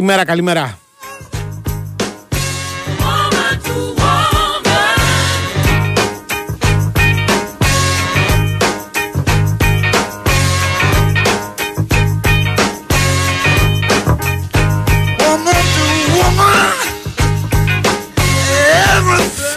[0.00, 0.78] Καλημέρα, καλημέρα.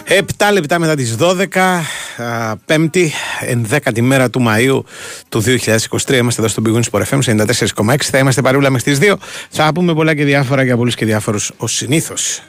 [0.06, 1.82] Επτά λεπτά μετά τις 12,
[2.66, 4.80] πέμπτη, ενδέκατη μέρα του Μαΐου
[5.30, 6.14] του 2023.
[6.14, 7.96] Είμαστε εδώ στον Πηγούνι Sport FM 94,6.
[8.00, 9.14] Θα είμαστε παρούλα με στις 2.
[9.50, 12.42] Θα πούμε πολλά και διάφορα για πολλούς και διάφορους ως συνήθως.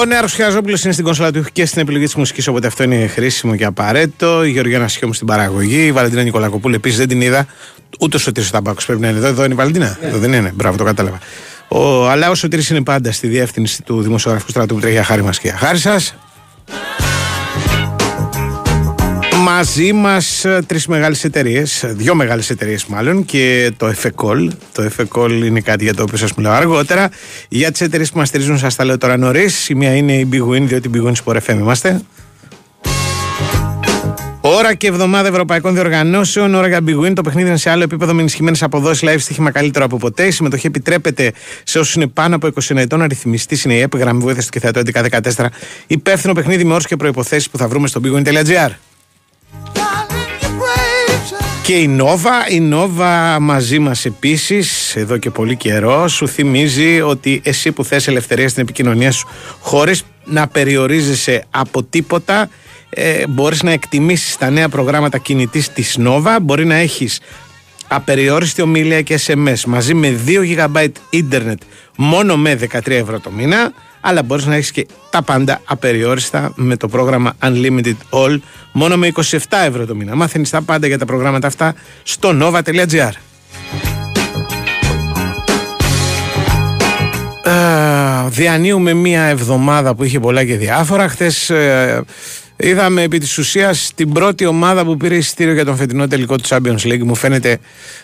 [0.00, 3.06] Ο Νέαρο Χιαζόπουλος είναι στην κονσόλα του και στην επιλογή της μουσικής, οπότε αυτό είναι
[3.06, 4.44] χρήσιμο και απαραίτητο.
[4.44, 5.86] Η Γεωργία Νασιόμου στην παραγωγή.
[5.86, 7.46] Η Βαλεντίνα Νικολακοπούλου επίσης δεν την είδα.
[8.00, 9.26] Ούτε ο Σωτήρης Ταμπάκο πρέπει να είναι εδώ.
[9.26, 9.98] Εδώ είναι η Βαλεντίνα.
[10.00, 10.08] Ναι.
[10.08, 10.52] Εδώ δεν είναι.
[10.54, 11.18] Μπράβο, το κατάλαβα.
[11.68, 15.38] Ο Αλάο Σωτήρη είναι πάντα στη διεύθυνση του δημοσιογραφικού στρατού που τρέχει για χάρη μας
[15.38, 16.14] και για χάρη σας.
[19.42, 24.48] Μαζί μας ε, τρεις μεγάλες εταιρείες, δύο μεγάλες εταιρείες μάλλον και το EFECOL.
[24.72, 27.10] Το EFECOL είναι κάτι για το οποίο σας μιλάω αργότερα.
[27.48, 29.68] Για τις εταιρείες που μας στηρίζουν, σας τα λέω τώρα νωρίς.
[29.68, 32.00] Η μία είναι η Big Win, διότι η Big Win Sport FM είμαστε.
[34.50, 36.54] Ώρα και εβδομάδα ευρωπαϊκών διοργανώσεων.
[36.54, 37.12] Ώρα για Big Win.
[37.14, 39.08] Το παιχνίδι είναι σε άλλο επίπεδο με ενισχυμένες αποδόσεις.
[39.08, 40.26] Live στοίχημα καλύτερο από ποτέ.
[40.26, 41.32] Η συμμετοχή επιτρέπεται
[41.64, 43.02] σε όσους είναι πάνω από 20 ετών.
[43.02, 44.80] Αριθμιστής είναι η ΕΠ, γραμμή βοήθεια του και θεατό
[45.36, 45.46] 1114.
[45.86, 48.70] Υπεύθυνο παιχνίδι με όρου και προποθέσει που θα βρούμε στο bigwin.gr.
[51.62, 57.40] Και η Νόβα, η Νόβα μαζί μας επίσης εδώ και πολύ καιρό σου θυμίζει ότι
[57.44, 59.28] εσύ που θες ελευθερία στην επικοινωνία σου
[59.60, 62.48] χωρίς να περιορίζεσαι από τίποτα
[62.90, 67.20] ε, μπορείς να εκτιμήσεις τα νέα προγράμματα κινητής της Νόβα μπορεί να έχεις
[67.88, 70.30] απεριόριστη ομιλία και SMS μαζί με 2
[70.74, 71.60] GB ίντερνετ
[71.96, 76.76] μόνο με 13 ευρώ το μήνα αλλά μπορείς να έχεις και τα πάντα απεριόριστα με
[76.76, 78.38] το πρόγραμμα Unlimited All
[78.72, 80.16] μόνο με 27 ευρώ το μήνα.
[80.16, 83.12] Μάθαινες τα πάντα για τα προγράμματα αυτά στο nova.gr
[87.44, 91.08] ε, Διανύουμε μία εβδομάδα που είχε πολλά και διάφορα.
[91.08, 92.04] Χθες ε,
[92.60, 96.48] Είδαμε επί της ουσίας την πρώτη ομάδα που πήρε εισιτήριο για τον φετινό τελικό του
[96.48, 97.02] Champions League.
[97.02, 97.58] Μου φαίνεται.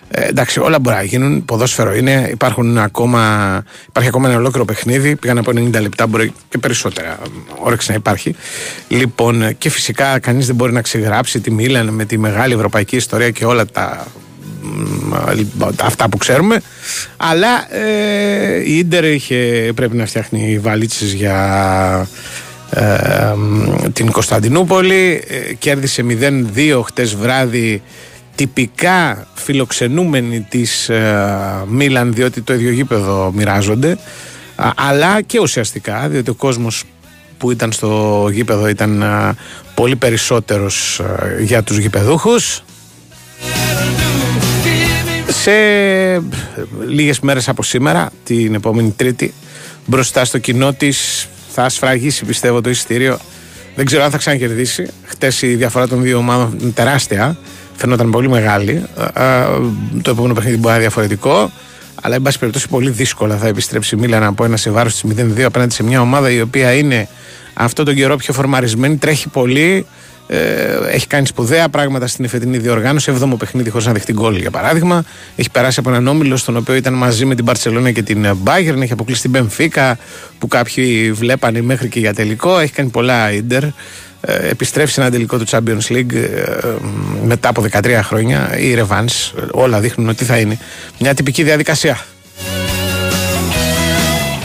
[0.08, 1.44] Ε, εντάξει, όλα μπορεί να γίνουν.
[1.44, 2.28] Ποδόσφαιρο είναι.
[2.30, 5.16] Υπάρχουν ακόμα, υπάρχει ακόμα ένα ολόκληρο παιχνίδι.
[5.16, 7.18] Πήγαν από 90 λεπτά, μπορεί και περισσότερα.
[7.58, 8.34] Όρεξη να υπάρχει.
[8.88, 13.30] Λοιπόν, και φυσικά κανείς δεν μπορεί να ξεγράψει τη Μίλαν με τη μεγάλη ευρωπαϊκή ιστορία
[13.30, 14.06] και όλα τα
[15.82, 16.60] αυτά που ξέρουμε
[17.16, 22.08] αλλά ε, η Ίντερ είχε, πρέπει να φτιάχνει βαλίτσες για
[23.92, 26.04] την Κωνσταντινούπολη ε, κέρδισε
[26.54, 27.82] 0-2 χτες βράδυ
[28.34, 33.98] τυπικά φιλοξενούμενοι της ε, Μίλαν διότι το ίδιο γήπεδο μοιράζονται.
[34.76, 36.84] Αλλά και ουσιαστικά διότι ο κόσμος
[37.38, 39.04] που ήταν στο γήπεδο ήταν
[39.74, 41.00] πολύ περισσότερος
[41.40, 42.62] για τους γηπεδούχους.
[45.28, 45.52] Σε
[46.88, 49.34] λίγες μέρες από σήμερα την επόμενη τρίτη
[49.86, 53.18] μπροστά στο κοινό της θα σφραγίσει πιστεύω το εισιτήριο.
[53.76, 54.86] Δεν ξέρω αν θα ξανακερδίσει.
[55.04, 57.36] Χτες η διαφορά των δύο ομάδων είναι τεράστια.
[57.76, 58.84] Φαινόταν πολύ μεγάλη.
[60.02, 61.50] Το επόμενο παιχνίδι μπορεί να είναι διαφορετικό.
[62.02, 65.12] Αλλά, εν πάση περιπτώσει, πολύ δύσκολα θα επιστρέψει η Μίλαν από ένα σε βάρος της
[65.16, 67.08] 0-2 απέναντι σε μια ομάδα η οποία είναι
[67.54, 69.86] αυτό τον καιρό πιο φορμαρισμένη, τρέχει πολύ.
[70.34, 73.10] Ε, έχει κάνει σπουδαία πράγματα στην εφετινή διοργάνωση.
[73.10, 75.04] Εβδόμο παιχνίδι χωρίς να δεχτεί γκολ, για παράδειγμα.
[75.36, 78.80] Έχει περάσει από έναν όμιλο στον οποίο ήταν μαζί με την Παρσελόνα και την Bayern.
[78.80, 79.98] Έχει αποκλείσει την Μπενφίκα
[80.38, 82.58] που κάποιοι βλέπανε μέχρι και για τελικό.
[82.58, 83.64] Έχει κάνει πολλά ίντερ.
[84.26, 86.56] Ε, επιστρέφει σε ένα τελικό του Champions League ε,
[87.24, 88.58] μετά από 13 χρόνια.
[88.58, 90.58] Η Revans, όλα δείχνουν ότι θα είναι
[90.98, 91.98] μια τυπική διαδικασία.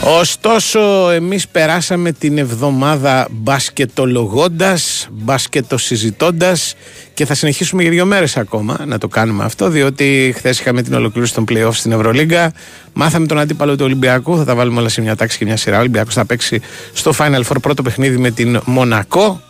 [0.04, 6.74] Ωστόσο εμείς περάσαμε την εβδομάδα μπασκετολογώντας, μπασκετοσυζητώντας
[7.14, 10.94] και θα συνεχίσουμε για δύο μέρες ακόμα να το κάνουμε αυτό διότι χθες είχαμε την
[10.94, 12.52] ολοκλήρωση των play-off στην Ευρωλίγκα.
[12.92, 14.36] Μάθαμε τον αντίπαλο του Ολυμπιακού.
[14.36, 15.76] Θα τα βάλουμε όλα σε μια τάξη και μια σειρά.
[15.76, 16.60] Ο Ολυμπιακός θα παίξει
[16.92, 19.40] στο Final Four πρώτο παιχνίδι με την Μονακό.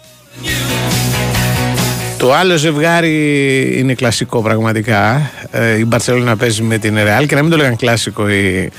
[2.19, 5.31] Το άλλο ζευγάρι είναι κλασικό πραγματικά.
[5.51, 8.71] Ε, η Μπαρσελόνα παίζει με την Ρεάλ και να μην το λέγαν κλασικό η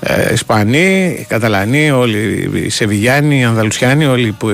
[0.00, 4.48] ε, Ισπανοί, οι Καταλανοί, όλοι οι Σεβιγιάνοι, οι Ανδαλουσιάνοι, όλοι που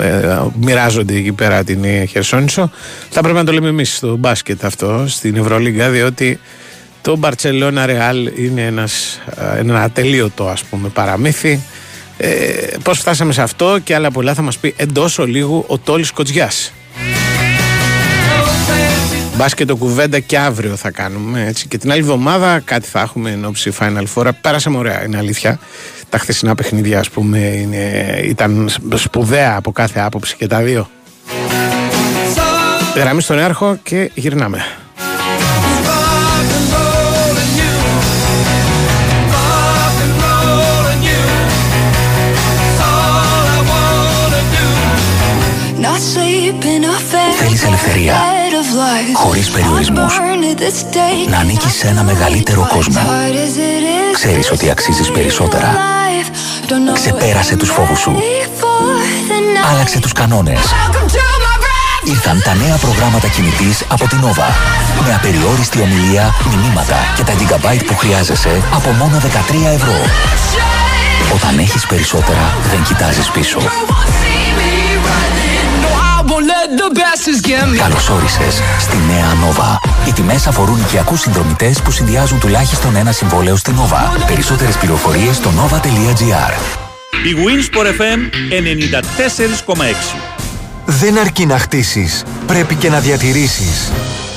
[0.00, 2.70] ε, μοιράζονται εκεί πέρα την Χερσόνησο.
[3.10, 6.40] Θα πρέπει να το λέμε εμείς στο μπάσκετ αυτό, στην Ευρωλίγκα, διότι
[7.02, 9.20] το Μπαρσελόνα Ρεάλ είναι ένας,
[9.56, 11.60] ε, ένα ατελείωτο ας πούμε παραμύθι.
[12.16, 12.28] Ε,
[12.82, 16.72] πώς φτάσαμε σε αυτό και άλλα πολλά θα μας πει εντός ολίγου ο Τόλης Κοτζιάς.
[19.36, 21.46] Μπάσκετ το κουβέντα και αύριο θα κάνουμε.
[21.46, 21.68] Έτσι.
[21.68, 24.28] Και την άλλη εβδομάδα κάτι θα έχουμε εν ώψη Final Four.
[24.40, 25.58] Πέρασαμε ωραία, είναι αλήθεια.
[26.08, 30.88] Τα χθεσινά παιχνίδια, ας πούμε, είναι, ήταν σπουδαία από κάθε άποψη και τα δύο.
[32.96, 34.64] Γραμμή στον έρχο και γυρνάμε.
[47.38, 48.14] Θέλεις ελευθερία,
[49.14, 50.20] χωρίς περιορισμούς,
[51.28, 53.00] να ανήκεις σε ένα μεγαλύτερο κόσμο.
[54.12, 55.76] Ξέρεις ότι αξίζεις περισσότερα.
[56.92, 58.16] Ξεπέρασε τους φόβους σου.
[59.70, 60.60] Άλλαξε τους κανόνες.
[62.04, 64.48] Ήρθαν τα νέα προγράμματα κινητής από την Nova.
[65.06, 69.94] Με απεριόριστη ομιλία, μηνύματα και τα gigabyte που χρειάζεσαι από μόνο 13 ευρώ.
[71.34, 73.58] Όταν έχεις περισσότερα, δεν κοιτάζεις πίσω.
[77.76, 79.88] Καλώς όρισες στη νέα Nova.
[80.08, 84.26] Οι τιμές αφορούν οικιακούς συνδρομητές που συνδυάζουν τουλάχιστον ένα συμβόλαιο στην Nova.
[84.26, 86.52] Περισσότερες πληροφορίες στο nova.gr.
[87.24, 88.18] Η Winsport FM
[89.74, 89.84] 94,6
[90.86, 93.92] Δεν αρκεί να χτίσεις, πρέπει και να διατηρήσεις.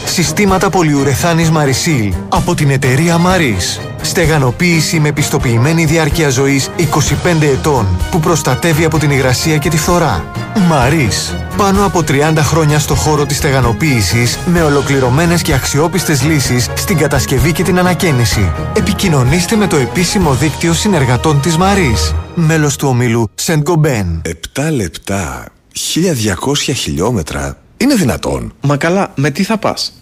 [0.05, 3.86] Συστήματα πολυουρεθάνης Marisil από την εταιρεία Maris.
[4.01, 10.23] Στεγανοποίηση με πιστοποιημένη διάρκεια ζωής 25 ετών που προστατεύει από την υγρασία και τη φθορά.
[10.71, 11.35] Maris.
[11.57, 17.51] Πάνω από 30 χρόνια στο χώρο της στεγανοποίησης με ολοκληρωμένες και αξιόπιστες λύσεις στην κατασκευή
[17.51, 18.51] και την ανακαίνιση.
[18.73, 22.15] Επικοινωνήστε με το επίσημο δίκτυο συνεργατών της Maris.
[22.35, 24.21] Μέλος του ομίλου Saint Gobain.
[24.55, 27.57] 7 λεπτά, 1200 χιλιόμετρα.
[27.77, 28.53] Είναι δυνατόν.
[28.61, 29.99] Μα καλά, με τι θα πας;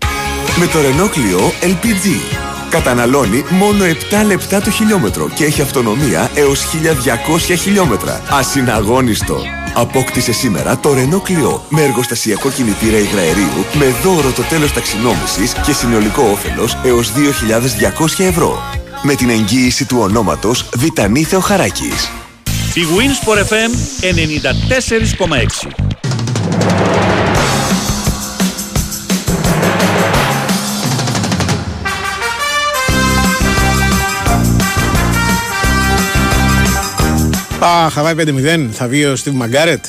[0.59, 2.44] Με το Renault Clio LPG.
[2.69, 3.87] Καταναλώνει μόνο 7
[4.25, 6.65] λεπτά το χιλιόμετρο και έχει αυτονομία έως
[7.49, 8.21] 1200 χιλιόμετρα.
[8.29, 9.37] Ασυναγώνιστο.
[9.73, 15.73] Απόκτησε σήμερα το Renault Clio με εργοστασιακό κινητήρα υγραερίου με δώρο το τέλος ταξινόμησης και
[15.73, 18.59] συνολικό όφελος έως 2.200 ευρώ.
[19.03, 22.11] Με την εγγύηση του ονόματος Βιτανή Θεοχαράκης.
[22.73, 23.71] Η Winsport FM
[24.01, 25.67] 94,6
[37.65, 39.85] Α, Χαβάη 5-0, θα βγει ο Στίβ Μαγκάρετ.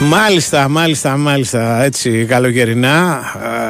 [0.00, 1.82] Μάλιστα, μάλιστα, μάλιστα.
[1.82, 3.22] Έτσι, καλοκαιρινά.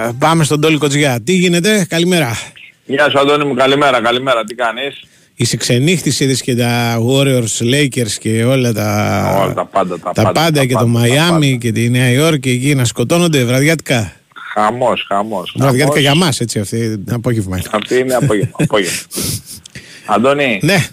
[0.09, 1.21] Ε, Πάμε στον Τόλι Κοτζιά.
[1.25, 2.39] Τι γίνεται, καλημέρα.
[2.85, 5.03] Γεια σου Αντώνη μου, καλημέρα, καλημέρα, τι κάνεις;
[5.35, 10.23] Είσαι ξενύχτης, είδες και τα Warriors, Lakers και όλα τα, Όλα τα πάντα, τα τα
[10.23, 13.45] πάντα, πάντα τα και το πάντα, τα Μαϊάμι και τη Νέα Υόρκη εκεί να σκοτώνονται
[13.45, 14.13] βραδιάτικα.
[14.55, 15.55] Χαμός, χαμός.
[15.57, 16.01] Βραδιάτικα χαμός.
[16.01, 17.67] για μας, έτσι, αυτή απόγευμα είναι.
[17.71, 18.57] Αυτή είναι απόγευμα.
[18.59, 18.99] απόγευμα.
[20.15, 20.87] Αντώνη, Ναι,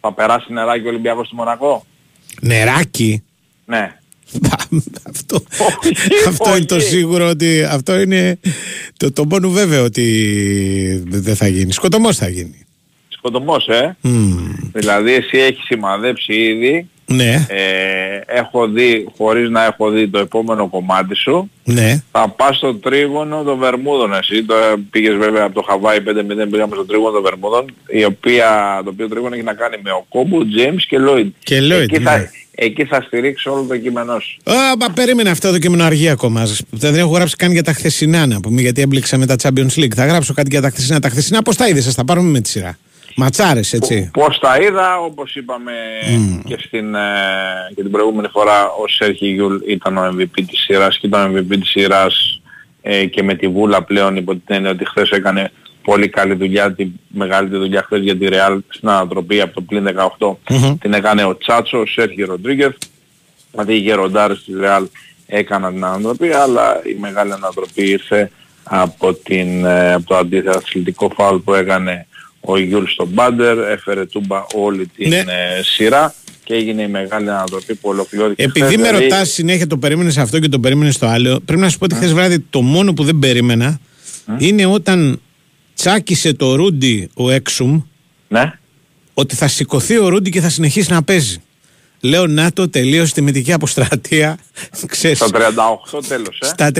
[0.00, 1.86] θα περάσει νεράκι ο Ολυμπιακός στη Μονακό;
[2.40, 3.22] νεράκι;
[3.64, 3.94] Ναι.
[5.10, 5.94] αυτό Όχι,
[6.28, 6.86] αυτό είναι το όχι.
[6.86, 8.38] σίγουρο ότι αυτό είναι
[8.96, 11.72] το, το μόνο βέβαιο ότι δεν θα γίνει.
[11.72, 12.64] Σκοτωμός θα γίνει.
[13.08, 13.96] Σκοτωμός, ε.
[14.00, 14.52] Μμμ.
[14.72, 16.88] Δηλαδή εσύ έχεις σημαδέψει ήδη.
[17.12, 22.02] Ναι, Ε, έχω δει, χωρίς να έχω δει το επόμενο κομμάτι σου, ναι.
[22.12, 24.44] θα πας στο τρίγωνο των Βερμούδων εσύ.
[24.44, 24.54] Το,
[24.90, 26.02] πήγες βέβαια από το Χαβάη 5-0,
[26.50, 30.06] πήγαμε στο τρίγωνο των Βερμούδων, η οποία, το οποίο τρίγωνο έχει να κάνει με ο
[30.08, 31.30] Κόμπου, James και Lloyd.
[31.38, 32.10] Και Lloyd, εκεί, ναι.
[32.10, 34.52] θα, εκεί θα στηρίξω όλο το κείμενό σου.
[34.52, 36.46] Α, μα περίμενε αυτό το κείμενο αργεί ακόμα.
[36.70, 39.94] Δεν έχω γράψει καν για τα χθεσινά να πούμε, γιατί έμπληξα με τα Champions League.
[39.94, 41.00] Θα γράψω κάτι για τα χθεσινά.
[41.00, 42.78] Τα χθεσινά πώς τα είδες, θα τα πάρουμε με τη σειρά.
[43.16, 44.10] Ματσάρες, έτσι.
[44.12, 45.72] Πώς τα είδα, όπως είπαμε
[46.44, 47.00] και, στην, ε,
[47.74, 51.38] και την προηγούμενη φορά, ο Σέρχι Γιουλ ήταν ο MVP της σειράς και ήταν ο
[51.38, 52.40] MVP της σειράς
[52.82, 55.52] ε, και με τη Βούλα πλέον υπό την έννοια ότι χθες έκανε
[55.82, 59.88] πολύ καλή δουλειά, τη μεγαλύτερη δουλειά χθες για τη Ρεάλ στην ανατροπή από το πλην
[60.18, 60.78] 18 Μμμ.
[60.78, 62.74] την έκανε ο Τσάτσο, ο Σέρχι Ροντρίγκεθ,
[63.50, 64.84] δηλαδή οι γεροντάρες της Ρεάλ
[65.26, 68.30] έκαναν την ανατροπή, αλλά η μεγάλη ανατροπή ήρθε
[68.62, 72.06] από, την, ε, από το αντιαθλητικό φάουλ που έκανε
[72.40, 75.16] ο Γιουλ στον Πάντερ, έφερε τούμπα όλη την Ναι.
[75.18, 79.66] ε, σειρά και έγινε η μεγάλη ανατροπή που ολοκληρώθηκε Επειδή χθες, με δηλαδή- ρωτάς συνέχεια
[79.66, 82.38] το περίμενες αυτό και το περίμενες το άλλο, πρέπει να σου πω ότι χθες βράδυ
[82.50, 83.80] το μόνο που δεν περίμενα
[84.38, 85.20] είναι όταν
[85.74, 87.80] τσάκισε το Ρούντι ο Έξουμ
[88.28, 88.52] Ναι,
[89.14, 91.42] ότι θα σηκωθεί ο Ρούντι και θα συνεχίσει να παίζει.
[92.00, 94.38] Λέω να το τελείωσε τη μυθική αποστρατεία.
[94.86, 96.46] Ξέρεις, στα 38 τέλος, ε.
[96.46, 96.70] στα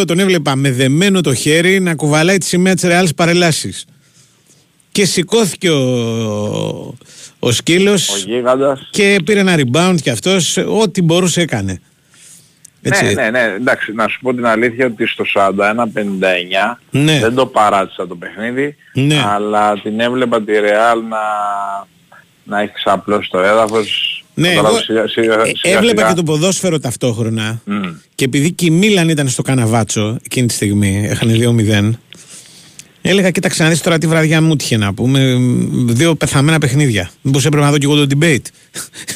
[0.00, 3.84] 38 τον έβλεπα με δεμένο το χέρι να κουβαλάει τη σημαία της Ρεάλ παρελάσεις.
[4.92, 6.94] Και σηκώθηκε ο,
[7.38, 8.88] ο σκύλος Ο γίγαντας.
[8.90, 11.80] και πήρε ένα rebound και αυτός ό,τι μπορούσε έκανε.
[12.82, 13.04] Έτσι.
[13.04, 17.18] Ναι, ναι, ναι, εντάξει, να σου πω την αλήθεια ότι στο 41-59 Ναι.
[17.20, 19.22] δεν το παράτησα το παιχνίδι, Ναι.
[19.26, 21.18] αλλά την έβλεπα τη Real να,
[22.44, 24.14] να έχει ξαπλώσει το έδαφος.
[24.34, 26.08] Ναι, Καταλάβεις, εγώ σιγά- σιγά- ε, σιγά- έβλεπα σιγά.
[26.08, 27.82] και το ποδόσφαιρο ταυτόχρονα Μμ.
[28.14, 31.90] και επειδή και η Μίλαν ήταν στο Καναβάτσο εκείνη τη στιγμή, έχανε 2-0
[33.02, 35.36] έλεγα κοίταξε να δεις τώρα τι βραδιά μου τύχε να πούμε
[35.72, 38.44] δύο πεθαμένα παιχνίδια μήπως έπρεπε να δω και εγώ το debate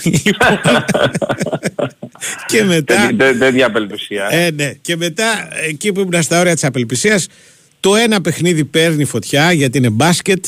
[0.03, 0.61] Λοιπόν,
[2.51, 3.11] και μετά.
[3.39, 4.29] Τέτοια απελπισία.
[4.31, 4.73] Ε, ναι.
[4.81, 7.27] Και μετά, εκεί που ήμουν στα όρια της απελπισίας,
[7.81, 10.45] το ένα παιχνίδι παίρνει φωτιά γιατί είναι μπάσκετ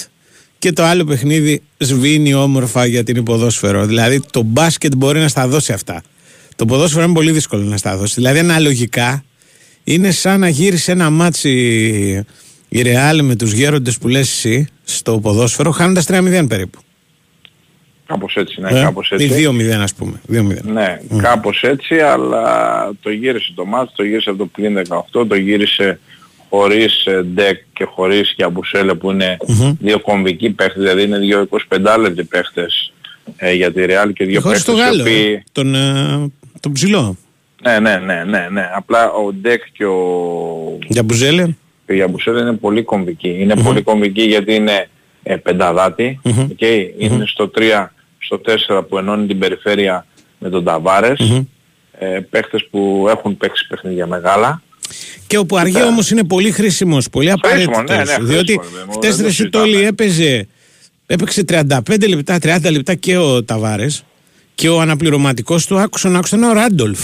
[0.59, 3.87] και το άλλο παιχνίδι σβήνει όμορφα γιατί είναι ποδόσφαιρο.
[3.87, 6.03] Δηλαδή το μπάσκετ μπορεί να στα δώσει αυτά.
[6.57, 8.15] Το ποδόσφαιρο είναι πολύ δύσκολο να στα δώσει.
[8.15, 9.25] Δηλαδή αναλογικά
[9.85, 12.25] είναι σαν να γύρισε ένα ματς
[12.69, 16.79] η Ρεάλ με τους γέροντες που λες εσύ στο ποδόσφαιρο χάνοντας 3-0 περίπου.
[18.07, 19.27] Κάπως έτσι, ναι, ε, κάπως έτσι.
[19.27, 20.21] Ή 2-0 ας πούμε.
[20.33, 20.63] 2-0.
[20.63, 21.19] Ναι, mm.
[21.23, 26.01] κάπως έτσι, αλλά το γύρισε το ματς, το γύρισε από το πλην 18, το γύρισε
[26.49, 29.77] χωρίς ε, Ντεκ και χωρίς Γιαμπουσέλε που είναι mm-hmm.
[29.81, 32.93] δύο κομβικοί παίχτες, δηλαδή είναι δύο 25 λεπτοί παίχτες
[33.37, 35.35] ε, για τη Ρεάλ και δύο παίχτες το Γάλλο, οποίοι...
[35.39, 36.31] Ε, τον, ε,
[36.61, 37.17] τον ψηλό.
[37.63, 38.71] Ναι, ναι, ναι, ναι, ναι.
[38.75, 40.79] Απλά ο Ντεκ και ο...
[40.87, 41.55] Γιαμπουζέλε.
[41.87, 43.37] Και ο Γιαμπουσέλε είναι πολύ κομβικοί.
[43.39, 43.65] Είναι mm-hmm.
[43.65, 44.89] πολύ κομβικοί γιατί είναι
[45.23, 46.21] ε, πενταδάτη.
[46.25, 46.47] Mm-hmm.
[46.61, 46.91] Okay.
[46.99, 47.87] Είναι στο 3,
[48.19, 50.07] στο 4 που ενώνει την περιφέρεια
[50.39, 51.45] με τον Ταβάρες.
[51.99, 54.63] Ε, παίχτες που έχουν παίξει παιχνίδια μεγάλα.
[55.27, 57.83] Και όπου αργεί όμως είναι πολύ χρήσιμος, πολύ απαραίτητος.
[57.89, 58.61] Ναι, ναι, διότι
[58.93, 60.49] χτες Ρεσιτόλη έπαιζε,
[61.07, 64.05] έπαιξε 35 λεπτά, 30 λεπτά και ο Ταβάρες
[64.55, 67.01] και ο αναπληρωματικός του άκουσαν, άκουσαν ο Ράντολφ.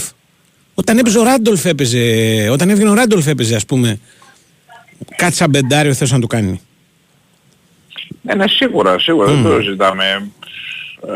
[0.73, 3.99] Όταν έπαιζε ο Ράντολφ έπαιζε, όταν έβγαινε ο Ράντολφ έπαιζε ας πούμε
[5.15, 6.61] κάτι σαν μπεντάριο θες να του κάνει.
[8.21, 9.33] Ναι, ναι, σίγουρα, σίγουρα, mm.
[9.33, 10.31] δεν το ζητάμε.
[11.07, 11.11] Ε,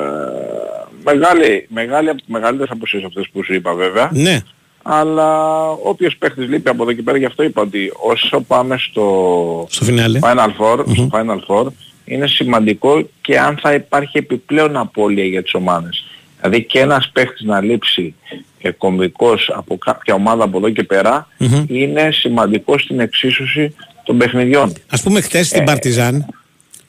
[1.03, 4.09] μεγάλη, μεγάλη, μεγαλύτερες αποσύσεις αυτές που σου είπα βέβαια.
[4.13, 4.41] Ναι
[4.89, 9.67] αλλά όποιος παίχτης λείπει από εδώ και πέρα γι' αυτό είπα ότι όσο πάμε στο,
[9.69, 9.85] στο
[10.21, 11.67] Final, Four, στο Final Four
[12.05, 16.05] είναι σημαντικό και αν θα υπάρχει επιπλέον απώλεια για τις ομάδες.
[16.41, 18.15] Δηλαδή και ένας παίχτης να λείψει
[18.61, 21.27] ε, κομβικός από κάποια ομάδα από εδώ και περα
[21.67, 24.73] είναι σημαντικό στην εξίσωση των παιχνιδιών.
[24.89, 26.25] Ας πούμε χθες στην ε, Παρτιζάν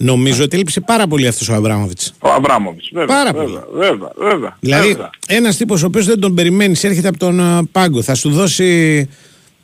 [0.01, 2.01] Νομίζω ότι έλειψε πάρα πολύ αυτός ο Αμπράμοβιτ.
[2.19, 3.17] Ο Αμπράμοβιτ, βέβαια.
[3.17, 3.87] Πάρα βέβαια, πολύ.
[3.87, 8.03] Βέβαια, βέβαια, δηλαδή, ένας τύπος ο οποίος δεν τον περιμένεις, έρχεται από τον uh, πάγκο,
[8.03, 9.09] θα σου δώσει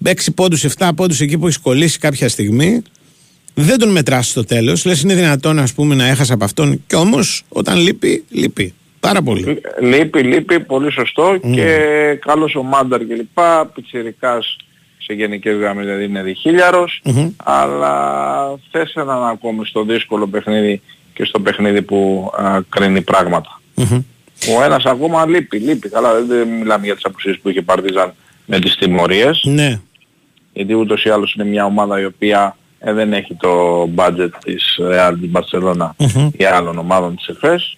[0.04, 2.82] 6 πόντους, 7 πόντους εκεί που έχεις κολλήσει κάποια στιγμή.
[3.54, 4.84] Δεν τον μετράς στο τέλος.
[4.84, 6.82] Λες, είναι δυνατόν ας πούμε, να έχασα από αυτόν.
[6.86, 8.74] Και όμως, όταν λείπει, λείπει.
[9.06, 9.60] Πάρα πολύ.
[9.80, 11.40] Λείπει, λείπει, πολύ σωστό mm.
[11.54, 11.78] και
[12.20, 13.38] καλός ο Μάνταρ κλπ.
[13.74, 14.56] Πιτσιρικάς
[14.98, 17.30] σε γενικές γραμμές δηλαδή είναι διχίλιαρος, mm-hmm.
[17.44, 17.94] αλλά
[18.70, 20.82] θες έναν ακόμη στο δύσκολο παιχνίδι
[21.14, 23.60] και στο παιχνίδι που α, κρίνει πράγματα.
[23.76, 24.02] Mm-hmm.
[24.58, 25.88] Ο ένας ακόμα λείπει, λείπει.
[25.88, 28.14] Καλά δεν μιλάμε για τις απουσίες που είχε Παρτιζάν
[28.46, 29.42] με τις τιμωρίες.
[29.44, 29.80] Ναι.
[30.52, 34.78] Γιατί ούτως ή άλλως είναι μια ομάδα η οποία ε, δεν έχει το budget της
[34.80, 36.30] Real της Barcelona mm-hmm.
[36.36, 37.76] ή άλλων ομάδων της ΕΦΕΣ.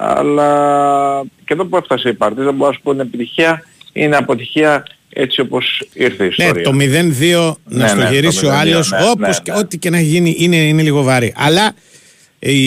[0.00, 3.62] Αλλά και εδώ που έφτασε η Παρτίζαν μπορώ να σου πω είναι επιτυχία,
[3.92, 6.72] είναι αποτυχία έτσι όπως ήρθε η ναι, ιστορία.
[6.72, 9.90] Ναι, το 0-2 να ναι, στο ναι, γυρίσει ο άλλος, ναι, όπως και ό,τι και
[9.90, 11.32] να γίνει είναι, είναι λίγο βάρη.
[11.36, 11.74] Αλλά
[12.38, 12.58] η,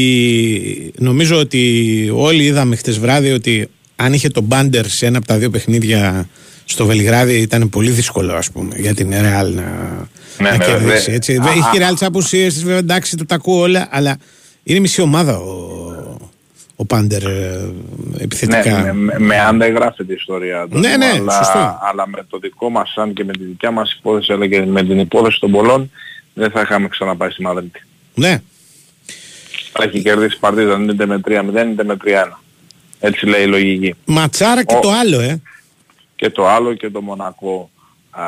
[0.98, 5.38] νομίζω ότι όλοι είδαμε χτες βράδυ ότι αν είχε τον Μπάντερ σε ένα από τα
[5.38, 6.30] δύο παιχνίδια
[6.66, 10.08] στο Βελιγράδι ήταν πολύ δύσκολο ας πούμε για την Ρεάλ να,
[10.38, 11.12] να κερδίσει.
[11.12, 11.34] Έτσι.
[11.34, 14.18] Είχε η Ρεάλ τις απουσίες της βέβαια εντάξει το τα ακούω όλα αλλά
[14.64, 16.31] είναι μισή ομάδα ο,
[16.82, 17.74] ο Πάντερ ε,
[18.18, 18.82] επιθετικά.
[18.82, 20.68] Ναι, με, με άντα γράφεται η ιστορία.
[20.68, 21.80] Του, ναι, ναι, αλλά, σωστό.
[21.82, 24.84] αλλά με το δικό μας σαν και με τη δικιά μας υπόθεση αλλά και με
[24.84, 25.92] την υπόθεση των πολλών
[26.34, 27.82] δεν θα είχαμε ξαναπάει στη Μαδρίτη.
[28.14, 28.42] Ναι.
[29.74, 31.32] Θα έχει κερδίσει Παρτίζαν είτε με 3-0
[31.72, 32.10] είτε με 3-1.
[33.00, 33.96] Έτσι λέει η λογική.
[34.06, 35.42] Ματσάρα και Ο, το άλλο, ε.
[36.16, 37.70] Και το άλλο και το Μονακό.
[38.12, 38.24] Α,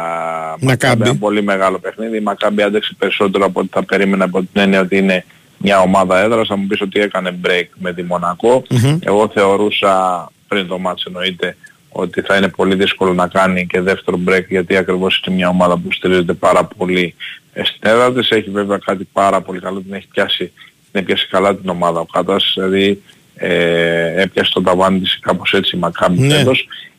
[0.59, 1.03] Μακάμπι.
[1.03, 2.17] Ένα πολύ μεγάλο παιχνίδι.
[2.17, 5.25] Η Μακάμπι άντεξε περισσότερο από ό,τι θα περίμενα από την έννοια ότι είναι
[5.63, 8.63] μια ομάδα έδρας, θα μου πεις ότι έκανε break με τη μονακο
[8.99, 11.57] Εγώ θεωρούσα πριν το μάτς εννοείται
[11.89, 15.77] ότι θα είναι πολύ δύσκολο να κάνει και δεύτερο break γιατί ακριβώς είναι μια ομάδα
[15.77, 17.15] που στηρίζεται πάρα πολύ
[17.51, 18.29] στην έδρα της.
[18.29, 20.51] Έχει βέβαια κάτι πάρα πολύ καλό, την έχει πιάσει,
[20.91, 23.01] την έπιασε καλά την ομάδα ο Κάτας, δηλαδή
[23.35, 26.43] ε, έπιασε τον ταβάνι της κάπως έτσι μακάμπι ναι.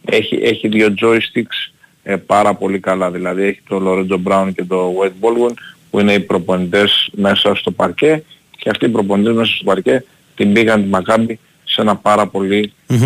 [0.05, 4.95] Έχει, έχει δύο joysticks ε, πάρα πολύ καλά, δηλαδή έχει το Lorenzo Brown και το
[5.01, 5.55] Wade Baldwin
[5.91, 8.23] που είναι οι προπονητές μέσα στο παρκέ
[8.65, 10.05] και αυτοί οι προπονητές μέσα στο παρκέ
[10.35, 12.31] την πήγαν τη Μακάμπη σε ένα πάρα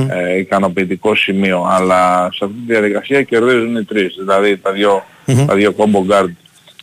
[0.08, 1.66] ε, ικανοποιητικό σημείο.
[1.68, 4.14] Αλλά σε αυτή τη διαδικασία κερδίζουν οι τρεις.
[4.18, 5.44] Δηλαδή τα δύο, mm-hmm.
[5.46, 6.30] τα δύο combo guard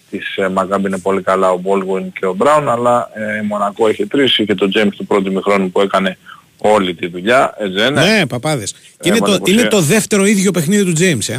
[0.10, 3.88] της ε, Μακάμπη είναι πολύ καλά ο Baldwin και ο Brown αλλά ε, η Μονακό
[3.88, 4.38] έχει τρεις.
[4.38, 6.18] Είχε τον James του πρώτου μηχρόνου που έκανε
[6.58, 7.56] όλη τη δουλειά.
[7.58, 8.06] Έτσι δεν είναι.
[8.06, 8.76] Ναι, παπάδες.
[9.00, 11.34] Και είναι, το, είναι το δεύτερο ίδιο παιχνίδι του James.
[11.34, 11.38] Ε.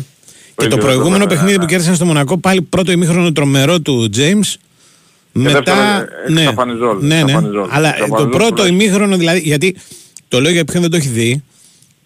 [0.56, 1.70] Και το προηγούμενο παιχνίδι ναι, που ναι.
[1.70, 4.54] κέρδισαν στο Μονακό πάλι πρώτο ημίχρονο τρομερό του James
[5.36, 6.08] μετά.
[6.28, 6.44] Ναι,
[7.00, 7.32] ναι, ναι.
[7.68, 9.40] Αλλά το πρώτο ημίχρονο δηλαδή.
[9.40, 9.76] Γιατί
[10.28, 11.42] το λέω για ποιον δεν το έχει δει.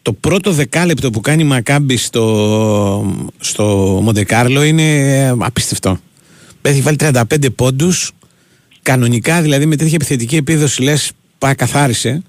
[0.03, 3.65] Το πρώτο δεκάλεπτο που κάνει η Μακάμπη στο, στο
[4.03, 5.99] Μοντεκάρλο είναι απίστευτο.
[6.63, 8.13] Έχει βάλει 35 πόντους.
[8.83, 12.23] Κανονικά δηλαδή με τέτοια επιθετική επίδοση λες πάει καθάρισε.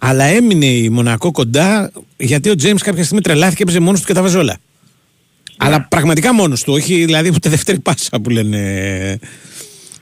[0.00, 4.12] Αλλά έμεινε η Μονακό κοντά γιατί ο Τζέιμς κάποια στιγμή τρελάθηκε, έπαιζε μόνος του και
[4.12, 4.56] τα βάζε όλα.
[5.56, 9.18] Αλλά πραγματικά μόνος του, όχι δηλαδή ούτε δεύτερη πάσα που λένε.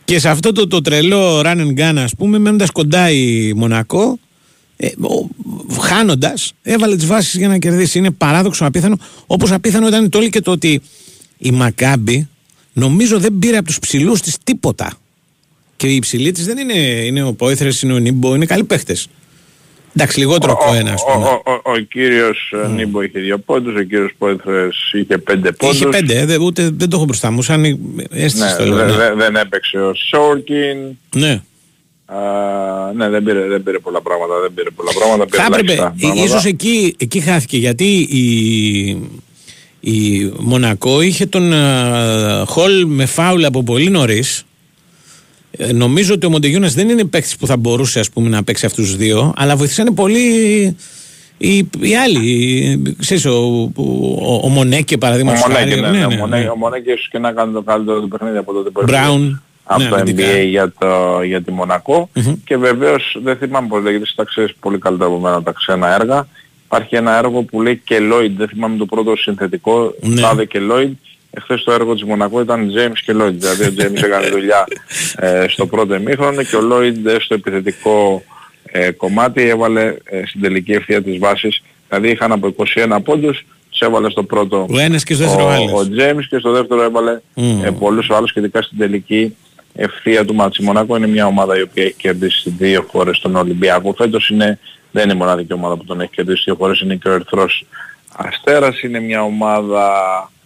[0.05, 4.19] Και σε αυτό το, το τρελό run and gun, ας πούμε, μένοντας κοντά η Μονακό,
[4.77, 4.89] ε,
[5.81, 7.99] χάνοντας, έβαλε τις βάσεις για να κερδίσει.
[7.99, 8.99] Είναι παράδοξο απίθανο.
[9.27, 10.83] Όπως απίθανο ήταν το και το ότι
[11.39, 12.29] η Μακάμπη
[12.73, 14.93] νομίζω δεν πήρε από τους ψηλούς της τίποτα.
[15.77, 19.09] Και οι υψηλοί της δεν είναι, είναι ο Πόηθρε, είναι ο Νίμπο, είναι καλοί παίχτες.
[19.97, 21.25] Εντάξει, λιγότερο από ένα, ας πούμε.
[21.25, 22.71] Ο, ο, ο, ο κύριος mm.
[22.71, 25.77] Νίμπο είχε δύο πόντους, ο κύριος Πόηθρες είχε πέντε πόντους.
[25.77, 27.65] Είχε πέντε, ε, δε, ούτε, δεν το έχω μπροστά μου, σαν
[28.11, 28.87] αίσθηση ναι, το λέω.
[28.87, 28.93] Ναι.
[28.93, 30.79] Δε, δεν έπαιξε ο Σόρκιν.
[31.15, 31.43] Ναι.
[32.05, 32.17] Α,
[32.97, 35.37] ναι, δεν πήρε, δεν πήρε πολλά πράγματα, δεν πήρε πολλά πράγματα.
[35.37, 35.93] Θα έπρεπε,
[36.25, 38.89] ίσως εκεί, εκεί χάθηκε, γιατί η,
[39.81, 44.45] η Μονακό είχε τον uh, Χολ με φάουλ από πολύ νωρίς
[45.57, 48.67] ε, νομίζω ότι ο Μοντεγιούνα δεν είναι παίκτης που θα μπορούσε ας πούμε, να παίξει
[48.67, 50.77] αυτούς τους δύο, αλλά βοηθήσανε πολύ
[51.43, 52.95] οι, οι άλλοι.
[52.99, 55.71] Ξέρεις, ο, ο, ο Μονέκε παραδείγματος χάρη.
[55.71, 56.49] Ναι, ναι, ναι, ναι, ναι.
[56.49, 59.43] Ο Μονέκε ίσως και να κάνει το καλύτερο του παιχνίδι από τότε που Μπράουν.
[59.65, 62.35] Από ναι, το NBA για, το, για τη Μονακό mm-hmm.
[62.45, 66.27] και βεβαίως δεν θυμάμαι πώς λέγεται, τα ξέρεις πολύ καλύτερα από μένα τα ξένα έργα.
[66.65, 70.21] Υπάρχει ένα έργο που λέει και Lloyd, δεν θυμάμαι το πρώτο συνθετικό, ναι.
[70.21, 70.93] Τάδε και Lloyd
[71.35, 73.33] Εχθές το έργο της Μονακό ήταν James και Lloyd.
[73.33, 74.65] Δηλαδή ο James έκανε δουλειά
[75.17, 78.23] ε, στο πρώτο εμίχρονο και ο Lloyd στο επιθετικό
[78.65, 81.63] ε, κομμάτι έβαλε ε, στην τελική ευθεία της βάσης.
[81.89, 85.79] Δηλαδή είχαν από 21 πόντους, τους έβαλε στο πρώτο ο, ένας και στο δεύτερο ο,
[85.79, 87.43] ο James και στο δεύτερο έβαλε mm.
[87.65, 89.37] ε, πολλούς άλλους σχετικά στην τελική
[89.75, 90.63] ευθεία του Μάτσι.
[90.63, 93.95] Μονακό είναι μια ομάδα η οποία έχει κερδίσει δύο φορές τον Ολυμπιακό.
[93.97, 94.59] Φέτος είναι,
[94.91, 97.67] δεν είναι η μοναδική ομάδα που τον έχει κερδίσει δύο φορές, είναι και ο Ερθρός
[98.17, 98.83] Αστέρας.
[98.83, 99.91] Είναι μια ομάδα
[100.25, 100.42] ε,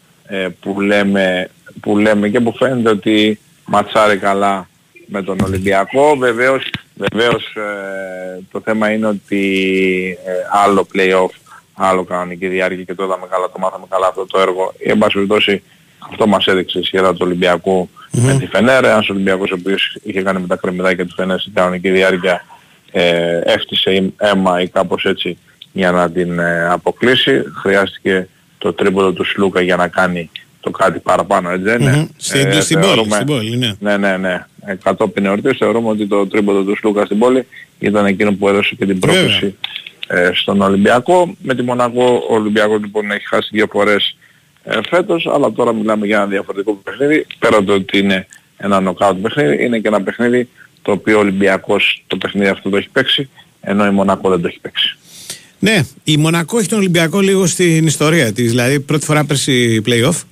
[0.61, 4.69] που, λέμε, που λέμε και που φαίνεται ότι ματσάρει καλά
[5.07, 6.17] με τον Ολυμπιακό.
[6.17, 10.33] Βεβαίως, βεβαίως ε, το θέμα είναι ότι ε,
[10.65, 11.35] άλλο play-off,
[11.75, 14.73] άλλο κανονική διάρκεια και το είδαμε καλά, το μάθαμε καλά αυτό το έργο.
[14.79, 15.63] Εν πάση περιπτώσει
[16.11, 18.21] αυτό μας έδειξε η σειρά του Ολυμπιακού mm-hmm.
[18.21, 18.85] με τη Φενέρ.
[18.85, 22.45] Ένας Ολυμπιακός ο οποίος είχε κάνει με τα κρεμμυδάκια του Φενέρ στην κανονική διάρκεια
[22.93, 25.39] ε, έφτιασε αίμα ή κάπως έτσι
[25.73, 27.43] για να την ε, αποκλείσει.
[27.61, 28.29] Χρειάστηκε
[28.59, 32.61] το τρίποδο του Σλούκα για να κάνει το κάτι παραπάνω, έτσι δεν είναι; Στην, ε,
[32.61, 33.73] στην, πόλη, στην πόλη, ναι.
[33.79, 34.47] Ναι, ναι, ναι.
[34.67, 37.47] Ε, κατόπιν εορτής θεωρούμε ότι το τρίποδο του Σλούκα στην πόλη
[37.79, 39.57] ήταν εκείνο που έδωσε και την πρόκληση
[40.07, 41.35] ε, στον Ολυμπιακό.
[41.43, 44.17] Με τη Μονακό ο Ολυμπιακός λοιπόν έχει χάσει δύο φορές
[44.65, 47.27] ε, φέτος, αλλά τώρα μιλάμε για ένα διαφορετικό παιχνίδι.
[47.39, 50.49] Πέρα το ότι είναι ένα νοκάουτ παιχνίδι, είναι και ένα παιχνίδι
[50.83, 54.49] το οποίο ο Ολυμπιακός το παιχνίδι αυτό το έχει παίξει, ενώ η Μονακό δεν το
[54.49, 54.97] έχει παίξει.
[55.59, 58.51] Ναι, η Μονακό έχει τον Ολυμπιακό λίγο στην ιστορία της.
[58.51, 60.23] Δηλαδή πρώτη φορά πέρσι playoff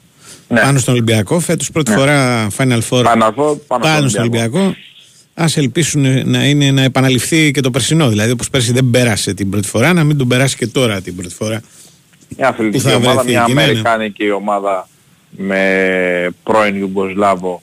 [0.48, 0.60] ναι.
[0.60, 1.40] πάνω στον Ολυμπιακό.
[1.40, 1.96] Φέτος πρώτη ναι.
[1.96, 3.32] φορά Final Four πάνω,
[3.66, 4.74] πάνω, πάνω στον Ολυμπιακό.
[5.34, 8.08] Α ελπίσουν να, είναι, να επαναληφθεί και το περσινό.
[8.08, 11.16] Δηλαδή όπως πέρσι δεν πέρασε την πρώτη φορά, να μην τον περάσει και τώρα την
[11.16, 11.60] πρώτη φορά.
[12.36, 13.62] Μια αθλητική ομάδα, μια ναι, ναι.
[13.62, 14.88] Αμερικάνικη ομάδα
[15.30, 17.62] με πρώην Ιουγκοσλάβο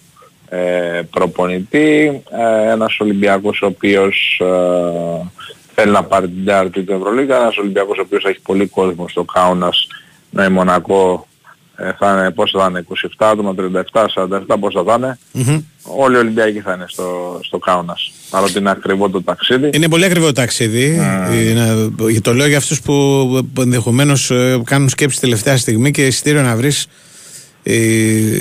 [0.50, 2.22] ε, προπονητή.
[2.32, 5.26] Ε, ένας Ολυμπιακός ο οποίος ε,
[5.76, 7.36] θέλει να πάρει την τέταρτη του Ευρωλίγα.
[7.36, 9.88] Ένας Ολυμπιακός ο οποίος έχει πολύ κόσμο στο Κάουνας,
[10.30, 11.28] να η Μονακό
[11.84, 13.56] ε, θα είναι, πώς θα είναι, 27 άτομα,
[13.94, 15.20] 37, 47, πώς θα είναι.
[15.34, 15.64] Mm-hmm.
[15.84, 18.12] Όλοι οι Ολυμπιακοί θα είναι στο, στο Κάουνας.
[18.30, 19.70] Παρότι είναι ακριβό το ταξίδι.
[19.74, 21.00] Είναι πολύ ακριβό το ταξίδι.
[21.02, 21.34] Mm.
[21.34, 22.94] Είναι, το λέω για αυτούς που
[23.60, 26.88] ενδεχομένως ε, κάνουν σκέψη τελευταία στιγμή και εισιτήριο να βρεις
[27.64, 28.40] ε,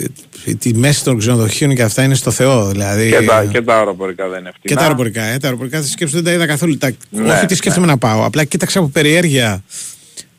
[0.58, 2.68] τη μέση των ξενοδοχείων και αυτά είναι στο Θεό.
[2.68, 4.62] Δηλαδή, και, τα, και τα αεροπορικά δεν είναι φτηνά.
[4.62, 5.22] Και τα αεροπορικά.
[5.22, 6.78] Ε, τα αεροπορικά σκέψη δεν τα είδα καθόλου.
[6.78, 7.92] Τα, ναι, όχι τι σκέφτομαι ναι.
[7.92, 8.24] να πάω.
[8.24, 9.62] Απλά κοίταξα από περιέργεια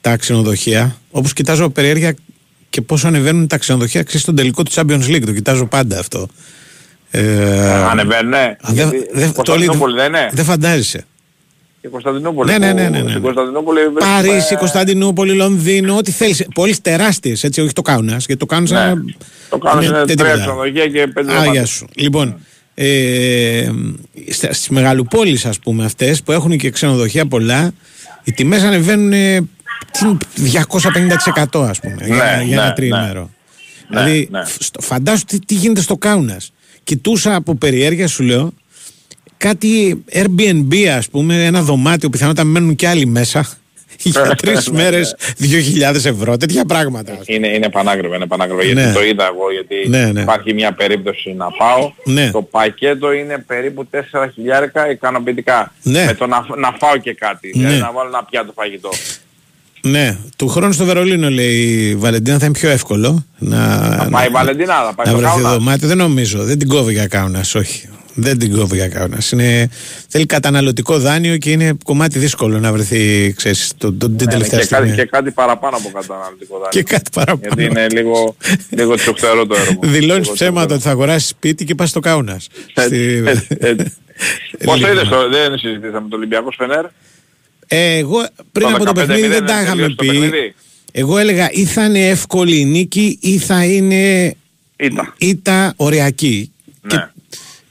[0.01, 0.95] τα ξενοδοχεία.
[1.11, 2.15] Όπως κοιτάζω από περιέργεια
[2.69, 5.23] και πόσο ανεβαίνουν τα ξενοδοχεία ξέρεις στον τελικό του Champions League.
[5.25, 6.27] Το κοιτάζω πάντα αυτό.
[7.11, 8.55] Ε, Ανεβαίνουν, ναι.
[8.61, 9.55] Δε, δε, το,
[9.95, 10.29] δεν είναι.
[10.31, 11.05] Δεν φαντάζεσαι.
[11.81, 12.51] Και Κωνσταντινούπολη.
[12.51, 12.89] Ναι, ναι, ναι.
[12.89, 13.19] ναι, ναι.
[13.19, 16.45] Κωνσταντινούπολη Παρίσι, Κωνσταντινούπολη, Λονδίνο, ό,τι θέλεις.
[16.53, 18.25] Πόλεις τεράστιες, έτσι, όχι το Κάουνας.
[18.25, 18.93] Γιατί το Κάουνας ναι.
[19.49, 21.87] Το Κάουνας είναι, είναι τρία ξενοδοχεία και πέντε Άγια σου.
[21.95, 22.39] Λοιπόν,
[22.73, 23.69] ε,
[24.29, 27.71] στις μεγαλοπόλεις ας πούμε αυτές που έχουν και ξενοδοχεία πολλά,
[28.23, 29.13] οι τιμές ανεβαίνουν
[30.33, 33.29] 250% ας πούμε για, ναι, για ένα ναι, τριήμερο.
[33.89, 33.99] Ναι.
[33.99, 34.41] Δηλαδή ναι,
[34.79, 36.53] φαντάσου τι, τι γίνεται στο Κάουνας.
[36.83, 38.53] Κοιτούσα από περιέργεια σου λέω
[39.41, 43.45] κάτι Airbnb ας πούμε, ένα δωμάτιο, πιθανότατα μένουν και άλλοι μέσα.
[43.97, 47.17] για τρεις μέρες 2.000 ευρώ, τέτοια πράγματα.
[47.25, 48.61] Είναι, είναι πανάκριβο, είναι πανάκριβο.
[48.63, 48.93] Γιατί ναι.
[48.93, 50.21] το είδα εγώ, γιατί ναι, ναι.
[50.21, 51.91] υπάρχει μια περίπτωση να πάω.
[52.31, 53.97] Το πακέτο είναι περίπου 4
[54.33, 55.73] χιλιάρικα ικανοποιητικά.
[55.83, 57.51] Με το να, να φάω και κάτι.
[57.51, 58.89] Δηλαδή να βάλω ένα πιάτο φαγητό.
[59.83, 61.55] Ναι, του χρόνου στο Βερολίνο λέει
[61.89, 63.57] η Βαλεντίνα θα είναι πιο εύκολο να.
[63.97, 65.87] Θα πάει η Βαλεντίνα, θα πάει να βρεθεί δωμάτιο.
[65.87, 67.89] Δεν νομίζω, δεν την κόβει για κάουνα, όχι.
[68.13, 69.17] Δεν την κόβει για κάουνα.
[70.07, 74.59] Θέλει καταναλωτικό δάνειο και είναι κομμάτι δύσκολο να βρεθεί ξέρεις, το, το, την Ναι, τελευταία
[74.59, 74.85] και, στιγμή.
[74.89, 76.69] κάτι, και κάτι παραπάνω από καταναλωτικό δάνειο.
[76.71, 77.39] Και κάτι παραπάνω.
[77.41, 78.35] Γιατί είναι λίγο,
[78.69, 79.79] λίγο τσοχτερό το έργο.
[79.83, 82.47] Δηλώνεις Λίγο ψέματα ότι θα αγοράσεις σπίτι και πας στο κάουνας.
[82.73, 83.93] Έτσι, έτσι, έτσι.
[84.65, 84.91] Πώς Λίγο.
[84.91, 86.85] είδες, το- δεν συζητήσαμε το Ολυμπιακό Φενέρ;
[87.67, 90.09] Ε, εγώ πριν Το από το 15-0 παιχνίδι δεν τα δεν είχαμε τελείωσε το πει.
[90.09, 90.55] παιχνίδι;
[90.91, 94.35] Εγώ έλεγα ή θα είναι εύκολη η νίκη ή θα είναι
[94.77, 95.13] Ήταν.
[95.17, 96.51] ήττα ωριακή.
[96.81, 96.89] Ναι.
[96.97, 97.10] Και,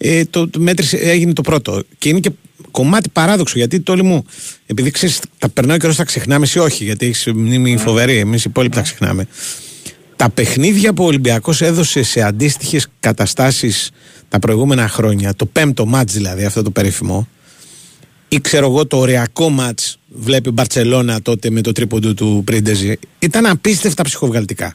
[0.02, 1.82] ε, το, το μέτρησε, έγινε το πρώτο.
[1.98, 2.30] Και είναι και
[2.70, 4.24] κομμάτι παράδοξο γιατί το όλοι μου.
[4.66, 8.16] Επειδή ξέρεις, τα περνάω καιρό τα ξεχνάμε, εσύ όχι, γιατί έχεις μνήμη φοβερή.
[8.16, 9.26] Εμείς οι υπόλοιποι τα ξεχνάμε.
[10.16, 13.90] Τα παιχνίδια που ο Ολυμπιακός έδωσε σε αντίστοιχες καταστάσεις
[14.28, 17.28] τα προηγούμενα χρόνια, το πέμπτο μάτς δηλαδή, αυτό το περίφημο,
[18.28, 22.98] ή ξέρω εγώ το ωριακό μάτς βλέπει η Μπαρτσελώνα τότε με το τρίποντο του Πρίντεζη,
[23.18, 24.74] ήταν απίστευτα ψυχοβγαλτικά.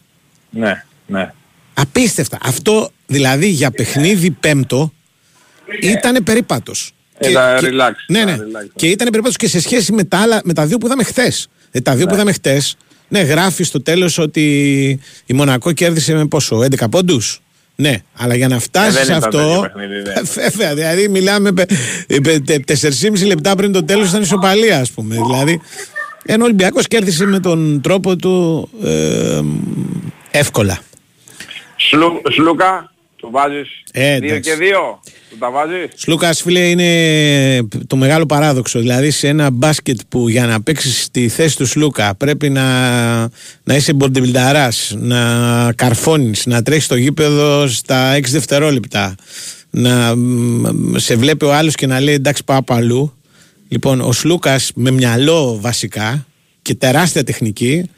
[0.50, 1.32] Ναι, ναι.
[1.74, 2.38] Απίστευτα.
[2.42, 4.94] Αυτό δηλαδή για παιχνίδι πέμπτο
[5.82, 6.92] ήταν περίπατος.
[7.22, 8.32] Ήταν relax, Ναι, ναι.
[8.32, 8.70] ήταν relax.
[8.76, 11.48] Και ήταν περίπατος και σε σχέση με τα, άλλα, με τα δύο που είδαμε χθες.
[11.72, 14.44] Ε, τα δύο που είδαμε χθες, ναι, γράφει στο τέλος ότι
[15.26, 17.40] η Μονακό κέρδισε με πόσο, 11 πόντους.
[17.76, 19.62] Ναι, αλλά για να φτάσεις Ε, δεν σε ήταν τέτοιο αυτό.
[19.62, 20.14] παιχνίδι, ναι.
[20.24, 21.52] Βέβαια, δηλαδή μιλάμε.
[21.52, 21.72] πε-
[22.22, 25.16] πε- τε- 4,5 λεπτά πριν το τέλος ήταν ισοπαλία, ας πούμε.
[25.28, 25.62] Δηλαδή.
[26.26, 29.42] Ενώ ο Ολυμπιακός κέρδισε με τον τρόπο του ε,
[30.32, 30.80] εύκολα.
[31.76, 34.42] Σλου, Σλούκα, του βάζεις Ε, 2 εντάξει.
[34.50, 35.00] και 2.
[35.36, 35.92] Του τα βάζεις.
[35.96, 38.80] Σλούκα, φίλε, είναι το μεγάλο παράδοξο.
[38.80, 43.20] Δηλαδή, σε ένα μπάσκετ που για να παίξεις τη θέση του Σλούκα πρέπει να,
[43.64, 49.16] να είσαι μποντιμπιλνταρά, να καρφώνεις, να τρέχεις στο γήπεδο στα 6 δευτερόλεπτα.
[49.70, 53.14] Να μ, σε βλέπει ο άλλος και να λέει εντάξει, πάω από αλλού.
[53.68, 56.26] Λοιπόν, ο Σλούκα με μυαλό βασικά
[56.62, 57.90] και τεράστια τεχνική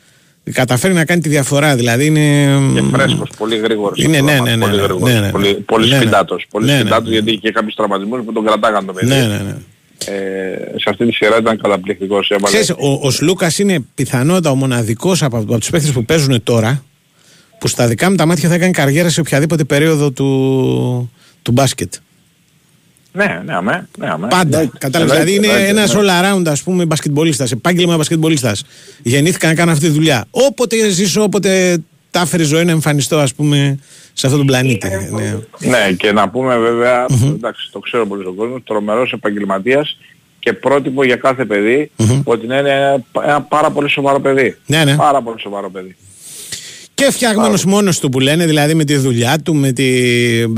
[0.52, 1.76] καταφέρει να κάνει τη διαφορά.
[1.76, 2.46] Δηλαδή είναι.
[2.74, 4.04] Και φρέσκος, πολύ γρήγορος.
[4.04, 5.14] Είναι, αυτό ναι, το ναι, μάτς, ναι, Πολύ ναι, γρήγορος.
[5.14, 5.32] ναι, ναι.
[5.32, 6.02] Πολύ, πολύ Ναι, ναι.
[6.02, 6.46] σπιντάτος.
[6.52, 7.14] Πολύ Ναι, ναι, σπιντάτος ναι.
[7.14, 9.08] γιατί είχε κάποιους τραυματισμούς που τον κρατάγαν το παιδί.
[9.08, 9.56] Ναι, ναι, ναι.
[10.06, 12.30] Ε, σε αυτή τη σειρά ήταν καταπληκτικός.
[12.30, 16.44] Έβαλε Ξέρεις, ο, ο Σλούκας είναι πιθανότατα ο μοναδικός από, από τους παίχτε που παίζουν
[16.44, 16.84] τώρα
[17.60, 21.94] που στα δικά μου τα μάτια θα κάνει καριέρα σε οποιαδήποτε περίοδο του, του μπάσκετ.
[23.18, 23.88] Ναι, ναι, αμέ.
[23.98, 24.28] Ναι, αμέ.
[24.28, 24.58] Πάντα.
[24.58, 25.14] Εννοείται, Κατάλαβες.
[25.14, 26.12] Δηλαδή είναι εννοείται, ένας εννοείται.
[26.22, 28.64] all around, ας πούμε, μπασκετμπολίστας, επάγγελμα μπασκετμπολίστας.
[29.04, 30.26] Γεννήθηκα να κάνω αυτή τη δουλειά.
[30.32, 31.78] Όποτε ζήσω, όποτε
[32.12, 33.80] τα έφερε η ζωή να εμφανιστώ, ας πούμε,
[34.14, 34.88] σε αυτόν τον πλανήτη.
[34.90, 35.36] Ναι.
[35.70, 39.98] Ναι, και να πούμε βέβαια, εντάξει, το ξέρω πολύ ο κόσμος, τρομερός επαγγελματίας
[40.40, 41.92] και πρότυπο για κάθε παιδί,
[42.24, 44.58] ότι είναι ένα, ένα πάρα πολύ σοβαρό παιδί.
[44.66, 44.96] Ναι, ναι.
[44.96, 45.96] Πάρα πολύ σοβαρό παιδί.
[46.98, 49.84] Και φτιαγμένος μόνος του που λένε, δηλαδή με τη δουλειά του, με, τη,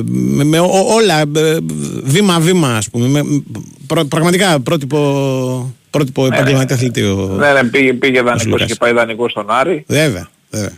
[0.05, 1.57] με, με ό- όλα, ε,
[2.03, 3.07] βήμα-βήμα, ας πούμε.
[3.07, 3.43] Με,
[3.87, 7.01] προ- πραγματικά πρότυπο, πρότυπο επαγγελματία αθλητή.
[7.03, 8.67] ο- Ναι, ναι, πήγε, πήγε δανεικός Λουκάς.
[8.67, 9.83] και πάει δανεικός στον Άρη.
[9.87, 10.71] Βέβαια, βέβαια.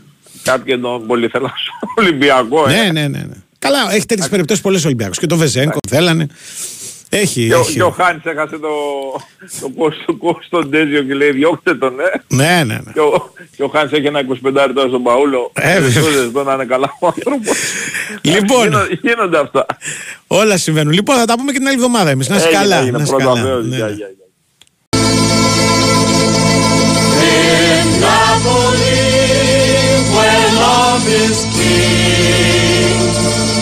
[0.44, 2.70] Κάποιοι τον πολύ θέλαν στο Ολυμπιακό.
[2.70, 2.76] ε.
[2.76, 3.36] ναι, ναι, ναι, ναι.
[3.60, 5.18] Καλά, έχει τέτοιες περιπτώσεις πολλές Ολυμπιακούς.
[5.20, 6.28] Και το Βεζέγκο θέλανε.
[7.14, 7.48] Έχει.
[7.48, 7.74] Και, ο, έχει.
[7.74, 8.70] και ο Χάνης έχασε το,
[9.62, 9.70] το
[10.18, 12.36] κόστο στον Τέζιο και λέει διώξτε τον, ε.
[12.36, 12.92] Ναι, ναι, ναι.
[12.94, 15.52] Και ο, και ο Χάνης έχει ένα 25 τώρα στον Παούλο.
[15.54, 15.88] Ε, βέβαια.
[15.88, 17.58] Ευχαριστώ, εδώ να είναι καλά ο άνθρωπος.
[18.22, 18.64] Λοιπόν.
[18.64, 19.66] Γίνονται, γίνονται αυτά.
[20.28, 20.94] Όλα συμβαίνουν.
[20.94, 22.30] Λοιπόν, θα τα πούμε και την άλλη εβδομάδα εμείς.
[22.30, 22.78] Να είσαι Έγινε, καλά.
[22.78, 22.98] έγινε.
[22.98, 23.42] να είσαι Πρώτα καλά.
[23.42, 23.66] Θεός.
[23.66, 23.92] Ναι, Γεια, ναι.
[23.92, 24.26] γεια, γεια.
[30.16, 33.00] where love is king.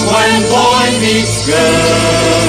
[0.09, 2.48] When boy meets girl,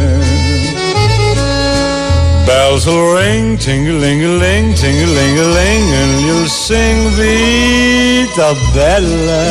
[2.47, 9.45] Bells will ring, ting-a-ling-a-ling, ting-a-ling-a-ling, and you'll sing Vita Bella.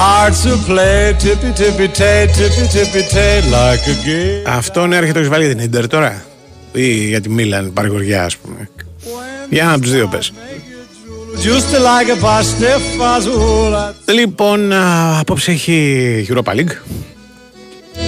[0.00, 4.42] Hearts will play tippy tippy tay, tippy tippy tay like a game.
[4.46, 6.24] Αυτόν έρχεται το έχει βάλει για την Ιντερ τώρα.
[6.72, 8.68] Ή για τη Μίλαν, παρηγοριά, α πούμε.
[9.50, 10.32] Για ένα από του δύο πες.
[11.44, 13.92] Just like a pasta fazola.
[14.14, 16.76] Λοιπόν, α, απόψε έχει Europa League.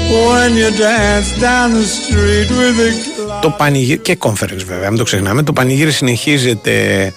[0.08, 3.40] When you dance down the street with a cloud.
[3.42, 5.42] Το πανηγύρι και conference βέβαια, μην το ξεχνάμε.
[5.42, 7.12] Το πανηγύρι συνεχίζεται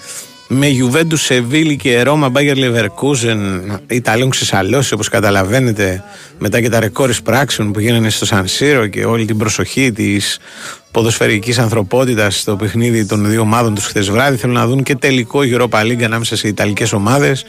[0.48, 3.38] με Juventus, Σεβίλη και Ρώμα, Μπάγκερ Leverkusen,
[3.88, 6.04] Ιταλίων ξεσαλώσει όπως καταλαβαίνετε
[6.38, 10.40] μετά και τα ρεκόρ πράξεων που γίνανε στο Σαν Σύρο και όλη την προσοχή της
[10.92, 15.40] ποδοσφαιρικής ανθρωπότητας στο παιχνίδι των δύο ομάδων τους χθες βράδυ θέλουν να δουν και τελικό
[15.44, 17.46] Europa League ανάμεσα σε Ιταλικές ομάδες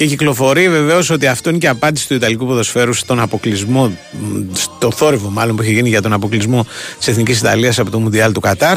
[0.00, 4.90] και κυκλοφορεί βεβαίως ότι αυτό είναι και απάντηση του Ιταλικού ποδοσφαίρου στον αποκλεισμό, μ, στο
[4.90, 6.66] θόρυβο μάλλον που έχει γίνει για τον αποκλεισμό
[6.98, 8.76] της Εθνικής Ιταλίας από το Μουντιάλ του Κατάρ.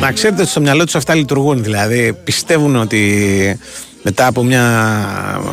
[0.00, 1.62] Να ξέρετε ότι στο μυαλό τους αυτά λειτουργούν.
[1.62, 3.58] Δηλαδή πιστεύουν ότι
[4.02, 4.90] μετά από μια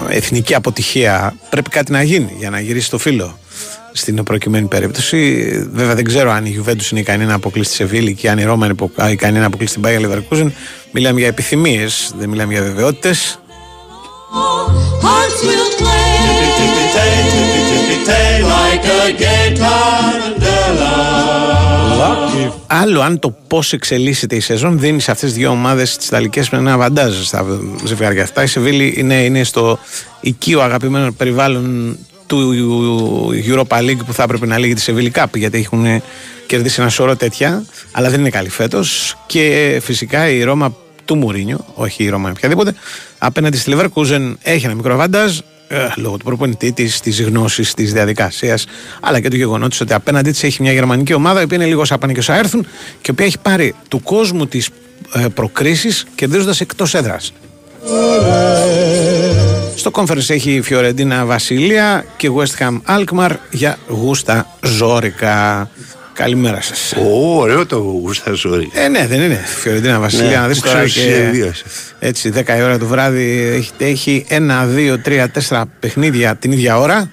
[0.09, 3.38] εθνική αποτυχία πρέπει κάτι να γίνει για να γυρίσει το φύλλο
[3.93, 5.47] στην προκειμένη περίπτωση.
[5.71, 8.43] Βέβαια δεν ξέρω αν η Juventus είναι ικανή να αποκλείσει τη Σεβίλη και αν η
[8.43, 10.51] Ρώμα είναι ικανή να αποκλείσει την Bayer Leverkusen.
[10.91, 13.39] Μιλάμε για επιθυμίες, δεν μιλάμε για βεβαιότητες.
[22.67, 26.43] Άλλο αν το πώς εξελίσσεται η σεζόν δίνει σε αυτές τις δύο ομάδες τις Ιταλικέ
[26.51, 27.45] με ένα βαντάζ στα
[27.84, 28.43] ζευγάρια αυτά.
[28.43, 29.79] Η Σεβίλη είναι, είναι στο
[30.21, 32.53] οικείο αγαπημένο περιβάλλον του
[33.47, 36.01] Europa League που θα έπρεπε να λύγει τη Σεβίλη Cup γιατί έχουν
[36.47, 39.17] κερδίσει ένα σώρο τέτοια, αλλά δεν είναι καλή φέτος.
[39.25, 42.73] Και φυσικά η Ρώμα του Μουρίνιο, όχι η Ρώμα οποιαδήποτε,
[43.17, 47.93] απέναντι στη Leverkusen έχει ένα μικρό βαντάζ ε, λόγω του προπονητή της, της γνώσης της
[47.93, 48.65] διαδικασίας,
[49.01, 51.86] αλλά και του γεγονότος ότι απέναντί της έχει μια γερμανική ομάδα η οποία είναι λίγο
[51.86, 52.62] σάπανε και όσα έρθουν
[53.01, 54.69] και η οποία έχει πάρει του κόσμου τις
[55.13, 57.33] ε, προκρίσεις κερδίζοντας εκτός έδρας.
[59.83, 65.69] Στο conference έχει η Φιωρεντίνα Βασιλεία και West Ham Alkmaar για γούστα ζόρικα.
[66.13, 66.93] Καλημέρα σας.
[67.37, 68.81] Ωραίο το γούστα ζόρικα.
[68.81, 69.41] Ε, ναι, δεν είναι.
[69.45, 70.83] Φιωρεντίνα Βασιλεία, Ναι, να δεις που τώρα.
[70.83, 71.21] ξέρεις, Και...
[71.23, 71.51] ε, δύο.
[71.99, 76.79] Έτσι, 10 η ώρα το βράδυ έχει, έχει ένα, δύο, τρία, τέσσερα παιχνίδια την ίδια
[76.79, 77.09] ώρα.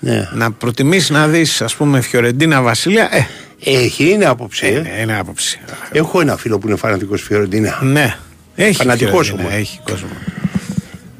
[0.00, 0.28] Ναι.
[0.32, 3.08] Να προτιμήσεις να δεις, ας πούμε, Φιωρεντίνα Βασιλεία.
[3.12, 3.26] Ε,
[3.70, 4.66] Έχει, είναι άποψη.
[4.66, 4.70] ε.
[4.70, 5.60] είναι, είναι άποψη.
[5.92, 7.78] Έχω ένα φίλο που είναι φανατικός Φιωρεντίνα.
[7.82, 8.16] Ναι.
[8.54, 9.60] Έχει Φανατικός Φιωρεντίνα, όμως.
[9.60, 10.08] Έχει κόσμο.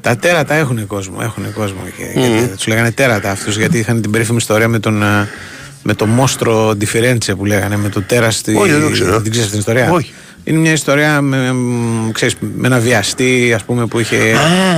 [0.01, 1.17] Τα τέρατα έχουν κόσμο.
[1.21, 1.79] Έχουν κόσμο.
[1.97, 5.03] Και, και Τους λέγανε τέρατα αυτούς γιατί είχαν την περίφημη ιστορία με τον.
[5.03, 5.27] ε,
[5.83, 8.55] Με το μόστρο Difference που λέγανε, με το τέρας στη.
[8.55, 9.21] Όχι, δεν το ξέρω.
[9.21, 10.13] Την ξέρεις την ιστορία; Όχι.
[10.43, 14.17] Είναι μια ιστορία με, μ, ξέρεις, με ένα βιαστή ας πούμε, που είχε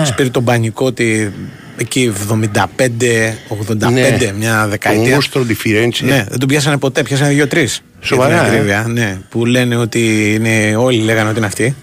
[0.04, 1.32] σπείρει τον πανικότη
[1.78, 4.34] εκεί 75-85, Ναι.
[4.38, 5.14] μια Ο δεκαετία.
[5.16, 6.00] Μόστρο Difference.
[6.02, 7.82] Ναι, δεν τον πιάσανε ποτέ, πιάσανε δύο-τρεις.
[8.02, 11.76] Σοβαρά, ε; ναι, που λένε ότι είναι, όλοι λέγανε ότι είναι αυτοί.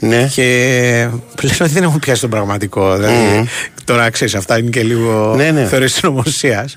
[0.00, 0.28] Ναι.
[0.34, 0.42] Και
[1.42, 2.94] λένε ότι δεν έχουν πιάσει τον πραγματικό.
[2.96, 3.48] Δηλαδή,
[3.84, 5.64] τώρα ξέρεις, αυτά είναι και λίγο Ναι, ναι.
[5.66, 6.68] θεωρίες συνωμοσία.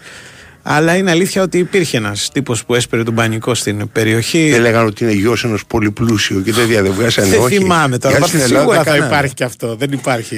[0.63, 4.49] Αλλά είναι αλήθεια ότι υπήρχε ένας τύπος που έσπερε τον πανικό στην περιοχή.
[4.51, 7.27] Δεν λέγανε ότι είναι γιος ενός πολυπλούσιου και τέτοια δεν βγάζανε.
[7.27, 7.55] Δεν όχι.
[7.57, 8.09] θυμάμαι τώρα.
[8.17, 9.05] Για Πάντως στην Ελλάδα Σίγουρα θα κάνανε.
[9.05, 9.75] υπάρχει και αυτό.
[9.75, 10.35] Δεν υπάρχει.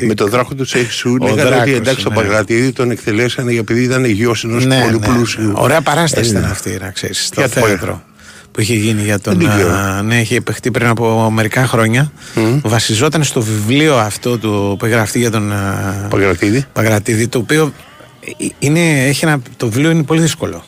[0.00, 2.18] Με τον δράκο του Τσέχσου Ο λέγανε ότι Δράκος, εντάξει τον ναι.
[2.20, 5.42] Παγκρατίδη τον εκτελέσανε επειδή ήταν γιος ενός Ναι, πολυπλούσιου.
[5.46, 5.52] ναι.
[5.54, 6.38] Ωραία παράσταση Έλληνα.
[6.38, 7.24] ήταν αυτή, να ξέρεις.
[7.24, 8.02] Στο Για το θέατρο
[8.58, 9.38] που είχε γίνει για τον.
[9.38, 9.74] Δεν την ξέρω.
[9.74, 12.12] α, ναι, είχε παιχτεί πριν από μερικά χρόνια.
[12.62, 16.64] Βασιζόταν στο βιβλίο αυτό του, που έχει γραφτεί για τον α, Παγκρατίδη.
[16.72, 17.72] Παγκρατίδη, το οποίο
[18.40, 20.64] ε, είναι, έχει ένα, το βιβλίο είναι πολύ δύσκολο.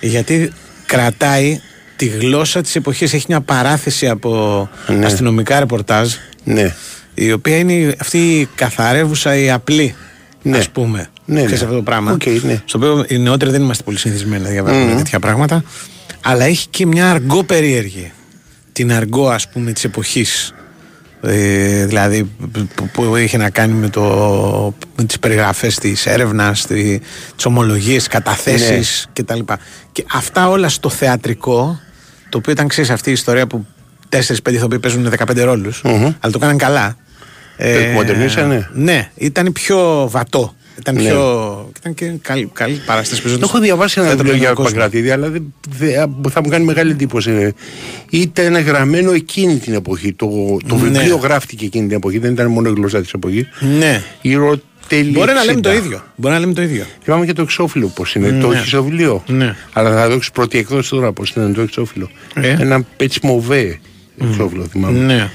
[0.00, 0.52] Γιατί
[0.86, 1.60] κρατάει
[1.96, 5.06] τη γλώσσα της εποχής, έχει μια παράθεση από Ναι.
[5.06, 6.12] αστυνομικά ρεπορτάζ,
[6.44, 6.74] Ναι.
[7.14, 9.94] η οποία είναι αυτή η καθαρεύουσα, η απλή,
[10.42, 10.58] Ναι.
[10.58, 11.08] ας πούμε.
[11.24, 11.64] Ναι, Ξέρεις ναι.
[11.66, 12.62] αυτό το πράγμα; Οκ, ναι.
[12.64, 15.64] Στο οποίο οι νεότεροι δεν είμαστε πολύ συνηθισμένοι να διαβάζουμε τέτοια πράγματα.
[16.26, 18.12] Αλλά έχει και μια αργκό περίεργη.
[18.72, 20.54] Την αργκό, ας πούμε, της εποχής.
[21.22, 22.30] Ε, δηλαδή
[22.74, 26.98] που, που είχε να κάνει με, το, με τις περιγραφές της έρευνας, τη,
[27.36, 29.40] τις ομολογίες, καταθέσεις κτλ.
[29.92, 31.80] Και αυτά όλα στο θεατρικό,
[32.28, 33.66] το οποίο ήταν ξέρεις αυτή η ιστορία που
[34.08, 34.18] 4-5
[34.52, 35.82] ηθοποιοί παίζουν 15 ρόλους,
[36.20, 36.96] αλλά το κάναν καλά.
[37.56, 38.68] Το εκμοντερνίσανε.
[38.72, 40.54] Ναι, ήταν πιο βατό.
[40.78, 41.00] Ήταν Ναι.
[41.00, 41.70] πιο.
[41.80, 43.22] Ήταν και καλή, καλή παράσταση.
[43.22, 47.52] Το έχω διαβάσει ένα βιβλίο για Παγκρατίδη, αλλά δεν, δεν- θα μου κάνει μεγάλη εντύπωση.
[48.10, 50.12] Ήταν γραμμένο εκείνη την εποχή.
[50.12, 50.26] Το,
[50.68, 50.80] το Ναι.
[50.82, 53.46] βιβλίο γράφτηκε εκείνη την εποχή, δεν ήταν μόνο η γλώσσα της εποχής.
[53.78, 54.02] Ναι.
[54.22, 55.62] Γύρω τέλη Μπορεί να λέμε 60.
[55.62, 56.02] το ίδιο.
[56.16, 56.84] Μπορεί να λέμε το ίδιο.
[57.02, 58.38] Θυμάμαι και το εξώφυλλο πώς είναι.
[58.40, 58.56] Το Ναι.
[58.56, 59.22] έχεις στο βιβλίο.
[59.26, 59.56] Ναι.
[59.72, 62.10] Αλλά θα δώσει πρώτη εκδόση τώρα πώς είναι το εξώφυλλο.
[62.34, 62.48] Ε.
[62.60, 63.78] Ένα έτσι μοβέ
[64.20, 64.98] εξώφυλλο θυμάμαι.
[64.98, 65.30] Ναι.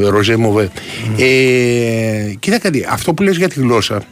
[0.00, 0.70] Ροζέ μοβέ.
[1.18, 4.02] Ε, κοίτα κάτι, αυτό που λες για τη γλώσσα.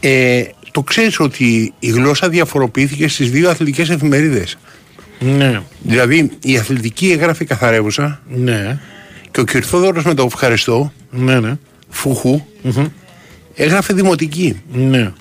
[0.00, 4.58] Ε, το ξέρεις ότι η γλώσσα διαφοροποιήθηκε στις δύο αθλητικές εφημερίδες.
[5.20, 5.60] Ναι.
[5.82, 8.80] Δηλαδή η αθλητική έγραφε καθαρεύουσα Ναι.
[9.30, 11.56] και ο Κυρθόδωρος με το ευχαριστώ, Ναι, ναι.
[11.88, 12.40] φουχου,
[13.54, 14.62] έγραφε δημοτική.
[14.72, 15.12] Ναι.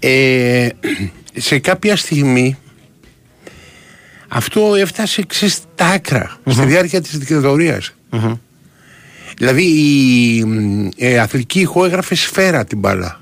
[0.00, 0.68] Ε,
[1.36, 2.56] σε κάποια στιγμή
[4.28, 7.94] αυτό έφτασε ξέρεις, στα άκρα στη διάρκεια της δικτατορίας.
[9.36, 10.44] Δηλαδή η
[10.96, 13.20] ε, αθλητική ηχό έγραφε σφαίρα την μπάλα.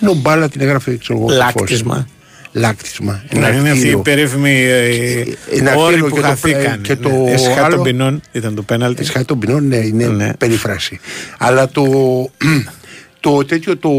[0.00, 1.94] Ενώ μπάλα την έγραφε ξέρω εγώ, Λάκτισμα.
[1.94, 2.04] φως.
[2.52, 3.22] Λάκτισμα.
[3.32, 3.98] Ναι, είναι αυτή η κτίριο.
[4.00, 6.80] περίφημη ε, ένα όρη κτίριο που και το- χαθήκαν.
[6.80, 7.30] και το Ναι.
[7.30, 9.02] Εσχά άλλο- των ποινών ήταν το πέναλτι.
[9.02, 10.34] Εσχά των ποινών, ναι, είναι Ναι.
[10.34, 11.00] περίφραση.
[11.38, 11.84] Αλλά το,
[13.20, 13.90] το τέτοιο το,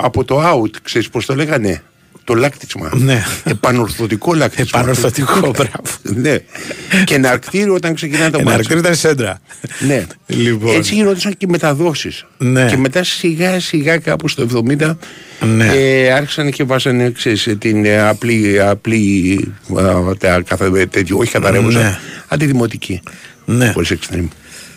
[0.00, 1.82] από το out, ξέρεις πώς το λέγανε;
[2.24, 2.90] Το λάκτισμα.
[2.94, 3.24] Ναι.
[3.44, 4.78] Επανορθωτικό λάκτισμα.
[4.80, 5.82] Επανορθωτικό, μπράβο.
[6.02, 6.36] ναι.
[7.04, 8.50] Και εναρκτήριο όταν ξεκινάει το μάτσο.
[8.50, 9.38] Εναρκτήριο ήταν σέντρα.
[9.86, 10.06] Ναι.
[10.26, 10.74] Λοιπόν.
[10.76, 12.26] Έτσι γινόντουσαν και μεταδόσεις.
[12.38, 12.66] Ναι.
[12.66, 14.46] Και μετά σιγά σιγά κάπου στο
[14.78, 14.96] 70
[15.56, 15.66] Ναι.
[15.74, 19.38] ε, άρχισαν και βάζανε ξέρεις, την ε, απλή, απλή
[19.78, 21.98] α, τα, καθα, τέτοιο, όχι καταρρεύουσα, Ναι.
[22.28, 23.00] αντιδημοτική.
[23.44, 23.70] Ναι.
[23.72, 24.28] Χωρίς extreme.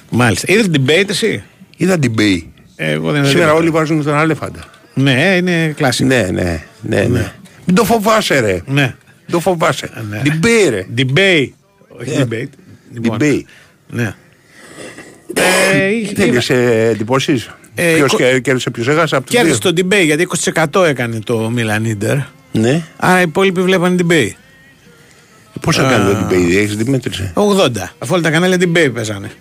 [0.09, 0.53] Μάλιστα.
[0.53, 1.43] Είδε debate εσύ;
[1.77, 2.41] Είδα την Bay.
[2.75, 3.53] Εγώ δεν Σήμερα είδα.
[3.55, 4.59] όλοι βάζουν τον Αλέφαντα.
[4.93, 6.07] Ναι, είναι κλασικό.
[6.07, 7.31] Ναι, ναι, ναι, ναι.
[7.67, 8.61] Μην το φοβάσαι ρε.
[8.65, 8.81] Ναι.
[8.81, 9.89] Μην το φοβάσαι.
[10.09, 10.21] Ναι.
[10.21, 10.85] Την Bay ρε.
[10.97, 11.49] Debate.
[12.01, 12.23] Όχι Ναι.
[12.23, 12.49] debate.
[12.93, 13.41] Την Λοιπόν, Bay.
[13.89, 14.13] Ναι.
[15.73, 19.73] Ε, είχε- Τέλειωσε εντυπώσεις; Ε, Ποιος κο- κε- κέρδισε ποιος έχασε από τους Κέρδισε δύο;
[19.73, 22.23] το debate γιατί 20% έκανε το Milan Inter.
[22.51, 22.81] Ναι.
[22.97, 24.31] Άρα οι υπόλοιποι βλέπανε debate.
[25.61, 27.31] Πώς έκανε το Bay, έχεις δει μέτρησε.
[27.35, 27.93] 80.
[27.99, 29.31] Αφού όλα τα κανάλια debate παίζανε.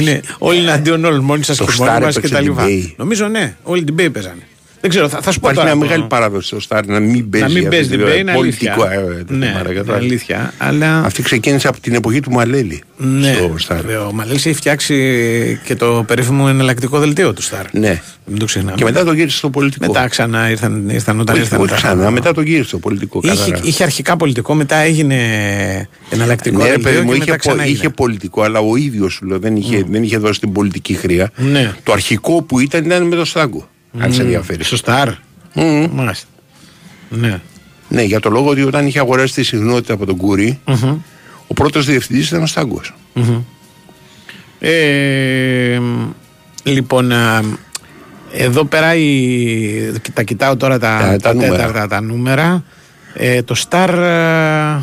[0.00, 2.64] Είναι όλοι εναντίον όλων, μόνοι σας Το και Star μόνοι μας και έπαιξε τα λοιπά.
[2.66, 2.92] debate.
[2.96, 4.42] Νομίζω ναι, όλοι debate παίζανε.
[4.84, 5.76] Δεν ξέρω, θα, θα σου πω Υπάρχει τώρα.
[5.76, 7.46] μια το- μεγάλη παράδοση στο Star να μην παίζει.
[7.46, 8.74] να μην αυτή παίζει τη- debate είναι αλήθεια.
[8.74, 8.84] πολιτικό,
[9.18, 9.94] ε, το ναι, θέμα, είναι κατάλαβες.
[10.08, 10.52] αλήθεια.
[10.58, 12.82] Αλλά Αυτή ξεκίνησε από την εποχή του Μαλέλη.
[12.96, 14.08] ναι, Στο Star.
[14.08, 14.94] ο Μαλέλης έχει φτιάξει
[15.64, 17.64] και το περίφημο εναλλακτικό δελτίο του Star.
[17.72, 18.00] Ναι.
[18.26, 18.76] Μην το ξεχνάμε.
[18.76, 19.86] Και μετά το γύρισε στο πολιτικό.
[19.86, 21.60] Μετά ξανά ήρθαν, ήρθαν όταν Όχι, ήρθαν.
[21.60, 23.20] όχι τα- ξανά, μετά το γύρισε στο πολιτικό.
[23.22, 23.60] Είχε, καθαρά.
[23.62, 25.18] είχε αρχικά πολιτικό, μετά έγινε
[26.10, 28.76] εναλλακτικό Ναι, ρε δελτίο παιδί μου, και είχε, μετά πο- ξανά είχε πολιτικό, αλλά ο
[28.76, 31.30] ίδιος σου λέω δεν είχε, δεν είχε δώσει την πολιτική χρειά.
[31.36, 31.72] Ναι.
[31.82, 33.68] Το αρχικό που ήταν ήταν με το Στάγκο.
[33.98, 34.64] Αν σε ενδιαφέρει.
[34.64, 35.06] Στο Star.
[35.54, 35.86] Μμμ.
[35.92, 36.26] Μάλιστα.
[37.08, 37.40] Ναι.
[37.88, 40.60] Ναι, για το λόγο ότι όταν είχε αγοράσει τη συχνότητα από τον Κούρι,
[41.46, 42.94] ο πρώτος διευθυντής ήταν ο Στάγκος.
[44.60, 45.78] Ε,
[46.62, 47.42] λοιπόν, α,
[48.32, 51.56] εδώ πέρα η, τα κοιτάω τώρα τα, Τα- τα, τα νούμερα.
[51.56, 52.64] τέταρτα τα νούμερα.
[53.14, 54.82] Ε, το Star, α,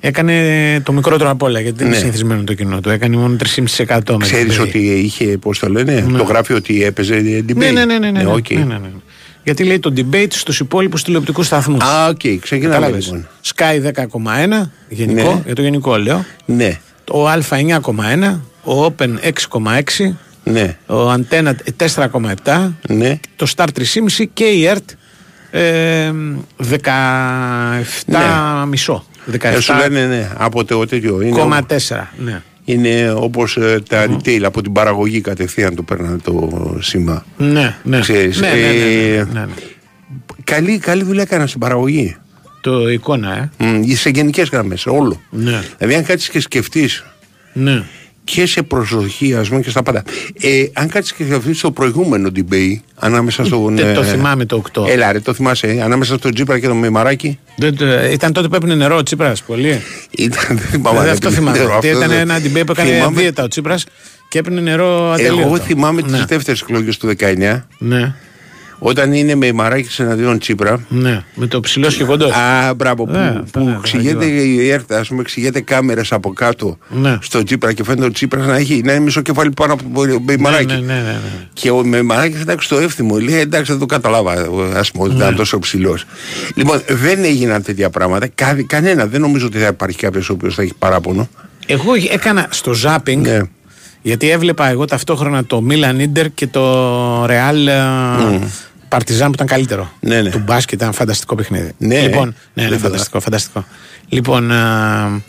[0.00, 1.92] Έκανε το μικρότερο από όλα γιατί δεν ναι.
[1.92, 2.90] είναι συνηθισμένο το κοινό του.
[2.90, 4.16] Έκανε μόνο 3,5%.
[4.18, 4.60] Ξέρεις δηλαδή.
[4.60, 6.18] ότι είχε, πώς το λένε, ναι.
[6.18, 7.54] το γράφει ότι έπαιζε debate.
[7.54, 7.84] Ναι, ναι, ναι.
[7.84, 8.32] ναι, ναι, ναι, ναι.
[8.32, 8.54] okay.
[8.54, 8.88] ναι, ναι, ναι.
[9.44, 11.84] Γιατί λέει το debate στους υπόλοιπους τηλεοπτικούς σταθμούς.
[11.84, 12.36] Α, OK, okay.
[12.40, 13.28] ξεκινάμε λοιπόν.
[13.54, 15.42] ΣΚΑΪ 10,1 γενικό, ναι.
[15.44, 16.24] για το γενικό λέω.
[16.44, 16.80] Ναι.
[17.04, 19.08] Το Α 9,1, ο Open
[19.50, 20.14] 6,6.
[20.44, 20.76] Ναι.
[20.86, 21.56] Ο ΑΝΤ1
[21.94, 22.70] 4,7.
[22.88, 23.20] Ναι.
[23.36, 24.90] Το Star 3,5 και η ΕΡΤ
[25.50, 26.12] ε,
[26.58, 26.74] 17,5.
[28.06, 28.18] Ναι.
[29.32, 29.38] 17...
[29.42, 31.20] Ε, σου λένε ναι, από το τέτοιο.
[31.20, 31.74] Είναι, 4,
[32.16, 32.42] ναι.
[32.64, 37.24] είναι όπως ε, τα retail, από την παραγωγή κατευθείαν το παίρνανε το σήμα.
[37.36, 38.00] Ναι, ναι.
[38.00, 39.52] Ξέρεις, ναι, ναι, ναι, ναι, ε, ναι, ναι
[40.44, 42.16] καλή, καλή δουλειά έκανα στην παραγωγή.
[42.60, 43.94] Το εικόνα, ε.
[43.94, 45.20] Σε γενικές γραμμές, όλο.
[45.30, 45.62] Ναι.
[45.78, 47.04] Δηλαδή, αν κάτσεις και σκεφτείς.
[47.52, 47.82] Ναι
[48.24, 50.02] και σε προσοχή, ας πούμε και στα πάντα.
[50.40, 53.76] Ε, αν κάτσει και σκεφτεί το προηγούμενο debate ανάμεσα στον.
[53.76, 54.88] Τε- το ε, θυμάμαι το 8.
[54.88, 55.66] Έλα, ρε, το θυμάσαι.
[55.66, 57.38] ε, ανάμεσα στον Τζίπρα και τον Μημαράκη.
[57.56, 59.80] Δεν το- ήταν τότε που έπαιρνε νερό ο Τσίπρας πολύ.
[60.10, 60.98] Ήταν, δεν θυμάμαι.
[60.98, 61.56] Δηλαδή δεν αυτό το θυμάμαι.
[61.56, 63.86] ξέρω, Γιατί αυτό ήταν δεν- ένα debate που έκανε θυμάμαι- δίαιτα ο Τσίπρας
[64.28, 65.40] και έπαιρνε νερό ατελείωτο.
[65.40, 66.06] Εγώ θυμάμαι ναι.
[66.16, 68.14] τις δεύτερε εκλογές του 19, Ναι,
[68.82, 70.80] όταν είναι με Μαράκη εναντίον Τσίπρα.
[70.88, 71.22] ναι.
[71.34, 72.26] Με το ψηλό και κοντό.
[72.26, 76.32] Α, μπράβο, που, Ναι, που ναι, ξηγέται ναι, η ΕΡΤ, ας πούμε, ξηγέται κάμερε από
[76.32, 77.18] κάτω Ναι.
[77.22, 80.22] στο Τσίπρα και φαίνεται ο Τσίπρας να έχει να είναι μισό κεφάλι πάνω από τον
[80.24, 80.66] ναι, Μαράκη.
[80.66, 81.18] ναι, ναι, ναι, ναι.
[81.52, 84.32] Και ο Μεμαράκη εντάξει στο εύθυμο λέει εντάξει δεν το καταλάβα
[84.76, 85.22] ας πούμε ότι Ναι.
[85.22, 86.04] ήταν τόσο ψηλός.
[86.54, 88.26] Λοιπόν δεν έγιναν τέτοια πράγματα.
[88.34, 91.28] Κα, κανένα, δεν νομίζω ότι θα υπάρχει κάποιος ο οποίος θα έχει παράπονο.
[91.66, 93.38] Εγώ έκανα στο zapping Ναι.
[94.02, 97.68] γιατί έβλεπα εγώ ταυτόχρονα το Milan Inter και το Real
[98.90, 99.92] Παρτιζάν που ήταν καλύτερο.
[100.00, 100.30] Ναι, ναι.
[100.30, 101.72] Του μπάσκετ ήταν φανταστικό παιχνίδι.
[101.78, 102.78] Ναι, λοιπόν, ναι, ναι, βέβαια.
[102.78, 103.64] φανταστικό, φανταστικό.
[104.08, 105.22] Λοιπόν, α,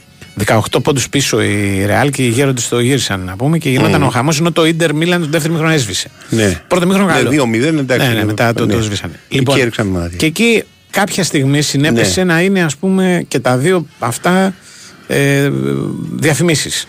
[0.45, 4.10] 18 πόντους πίσω η Real και οι γέροντες το γύρισαν να πούμε και γινόταν ο
[4.10, 6.10] χαμός ενώ το Inter Milan το δεύτερο μήχρονο έσβησε.
[6.30, 6.62] Ναι.
[6.67, 7.30] Πρώτο μήχρονο Ναι, καλό.
[7.30, 8.74] 2-0, εντάξει, Ναι, ναι, ναι, μετά το, ναι.
[8.74, 9.19] το σβήσανε.
[9.30, 10.17] Εκεί έριξαν μάτια.
[10.17, 14.54] και εκεί κάποια στιγμή συνέπεσε να είναι ας πούμε και τα δύο αυτά
[15.08, 15.50] ε,
[16.15, 16.88] διαφημίσεις.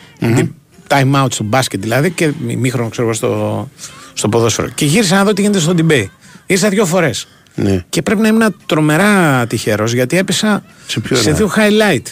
[0.88, 3.71] Time out στο μπάσκετ δηλαδή και μήχρονο ξέρω εγώ στο,
[4.13, 4.69] στο ποδόσφαιρο.
[4.75, 6.07] Και γύρισα να δω τι γίνεται στο debate.
[6.53, 7.27] Γύρισα δύο φορές.
[7.55, 7.85] Ναι.
[7.88, 12.03] Και πρέπει να ήμουν τρομερά τυχερός γιατί έπεσα Σε ποιο σε ένα; δύο highlight.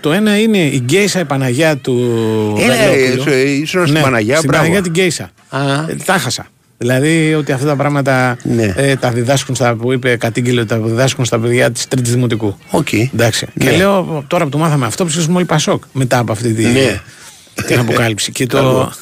[0.00, 1.92] Το ένα είναι η Γκέισα η Παναγιά του
[2.60, 3.32] Έλα, Βελόπουλου.
[3.32, 4.64] ε, ήσουν στην Παναγιά, στην μπράβο.
[4.64, 5.30] Παναγιά την Γκέισα.
[5.48, 5.60] Α.
[5.88, 6.46] Ε, τα χάσα.
[6.78, 8.72] Δηλαδή ότι αυτά τα πράγματα Ναι.
[8.76, 12.58] ε, τα διδάσκουν στα που είπε κατήγγειλε ότι τα διδάσκουν στα παιδιά της Τρίτης Δημοτικού.
[12.70, 12.92] Οκ.
[12.92, 13.46] Εντάξει.
[13.54, 13.70] Ναι.
[13.70, 17.00] Και λέω τώρα που το μάθαμε αυτό, ψήσουμε όλοι Πασόκ μετά από αυτή τη, Ναι.
[17.66, 18.32] την αποκάλυψη.
[18.32, 18.92] και το, Καλό.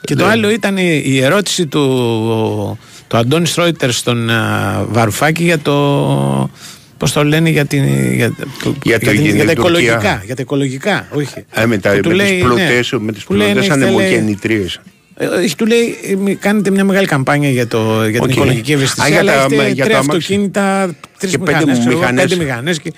[0.00, 0.30] και το Ναι.
[0.30, 2.78] άλλο ήταν η, η ερώτηση του,
[3.08, 6.50] του Αντώνης Στρόιτερ στον α, Βαρουφάκη για το.
[6.98, 8.28] Πώς το λένε για, την, για,
[8.62, 9.52] το- Για το- την- για για την τα Τουρκία.
[9.52, 10.22] οικολογικά.
[10.24, 11.44] Για τα οικολογικά, όχι.
[11.50, 13.68] Ε, με, τα, Που με του τις λέει, πλωτές, ναι, με τις που λέει, πλωτές
[13.68, 14.80] ναι, θέλει- ανεμογεννητρίες.
[15.16, 18.26] ε, όχι, του λέει, ε, μη- κάνετε μια μεγάλη καμπάνια για, το, για Οκ.
[18.26, 19.08] την οικολογική Α, ευαισθησία.
[19.08, 20.16] για αλλά τα- έχετε για τα τρία αμάξια.
[20.18, 22.22] αυτοκίνητα, τρεις Και πέντε μηχανές, ξέρω εγώ, μηχανές.
[22.28, 22.96] πέντε μηχανές και, Και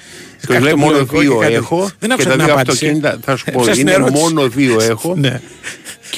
[0.52, 2.76] λέει κάτι μόνο τομπλοϊκό δύο και κάτι- έχω Δεν και άκουσα τα την δύο απάντηση.
[2.86, 4.22] αυτοκίνητα, θα σου πω, Έψαξα την είναι ερώτηση.
[4.22, 5.40] μόνο δύο έχω Ναι.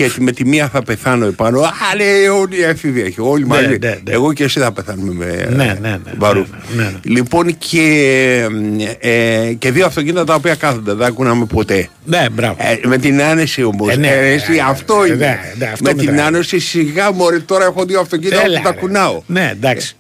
[0.05, 1.61] Και με τη μία θα πεθάνω επάνω.
[1.61, 3.21] Α, λέει, όλη η εφηβεία έχει.
[3.21, 3.67] Όλοι Ναι, μαζί.
[3.67, 3.95] ναι, ναι.
[4.05, 6.47] Εγώ και εσύ θα πεθάνουμε με Ναι, ναι, ναι, Βαρούφ.
[6.77, 6.99] ναι, ναι, ναι.
[7.03, 8.47] Λοιπόν, και,
[9.01, 11.89] ε, και δύο αυτοκίνητα τα οποία κάθονται, δεν ακούναμε ποτέ.
[12.05, 12.57] Ναι, μπράβο.
[12.59, 13.93] Ε, με την άνεση όμως.
[13.93, 15.17] Ε, ναι, εσύ, ε, αυτό ε, είναι.
[15.17, 16.27] ναι, ναι, αυτό με την μετράει.
[16.27, 18.77] άνεση σιγά μωρέ τώρα έχω δύο αυτοκίνητα Έλα, που τα ρε.
[18.81, 19.23] κουνάω.
[19.27, 19.97] Ναι, εντάξει.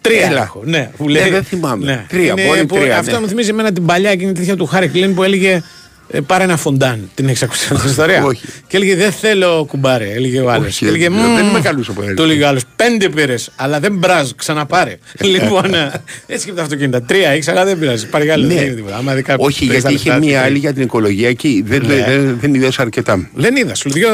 [0.00, 0.42] Τρία Έλα.
[0.42, 0.62] έχω.
[0.64, 2.04] Ναι, που Ναι, δεν θυμάμαι.
[2.08, 3.20] Τρία, Είναι μπορεί που- τρία, Αυτό ναι.
[3.20, 5.62] μου θυμίζει εμένα την παλιά εκείνη τέτοια του Χάρη Κλίν που έλεγε
[6.10, 7.10] ε, πάρε ένα φοντάν.
[7.14, 8.44] Την έχεις ακούσει αυτή την ιστορία; Όχι.
[8.66, 10.10] Και έλεγε δεν θέλω κουμπάρε.
[10.10, 10.66] Έλεγε ο άλλος.
[10.66, 11.34] Όχι, Και έλεγε δεν- «Μμμ».
[11.36, 12.62] δεν είμαι καλός από Το έλεγε ο άλλος.
[12.76, 14.96] Πέντε πήρες, αλλά δεν μπράζ, ξαναπάρε.
[15.34, 15.90] λοιπόν, ε,
[16.26, 17.02] έτσι και τα αυτοκίνητα.
[17.02, 18.06] Τρία έχεις, αλλά δεν πειράζει.
[18.08, 18.46] Πάρε άλλο.
[18.46, 18.54] Ναι.
[18.54, 18.96] Δεν είναι τίποτα.
[18.96, 20.82] Άμα δει κάποιος Όχι, που έχεις γιατί τα είχε λεφτά, μία τι άλλη για την
[20.82, 21.94] οικολογία και δεν, Ναι.
[21.94, 23.28] δεν, δεν είδες αρκετά.
[23.34, 24.08] Δεν είδα, σου δύο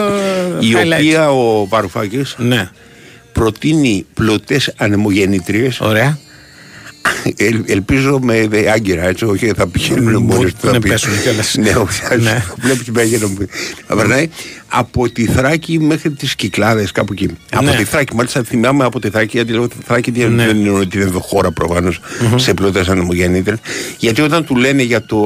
[0.61, 0.99] Η highlights.
[0.99, 2.71] οποία ο Βαρουφάκης Ναι,
[3.33, 6.19] προτείνει πλωτές ανεμογεννητρίες ωραία.
[7.37, 10.89] Ελ, ελπίζω με δε, άγκυρα έτσι όχι θα πηγαίνουν μόνοι τους ναι, θα πει.
[10.89, 11.55] πέσουν κιόλας.
[11.59, 12.31] ναι όχι θα- Ναι.
[12.49, 13.47] θα βλέπεις μέγενο που
[13.87, 14.29] θα περνάει
[14.69, 17.75] από τη Θράκη μέχρι τις Κυκλάδες κάπου εκεί από Ναι.
[17.77, 20.47] τη Θράκη μάλιστα θυμάμαι από τη Θράκη γιατί λέω τη Θράκη δεν Ναι.
[20.47, 22.01] δεν είναι ότι είναι εδώ χώρα προφανώς
[22.37, 23.59] σε πλωτές ανεμογεννήτρες
[23.99, 25.23] γιατί όταν του λένε για, το,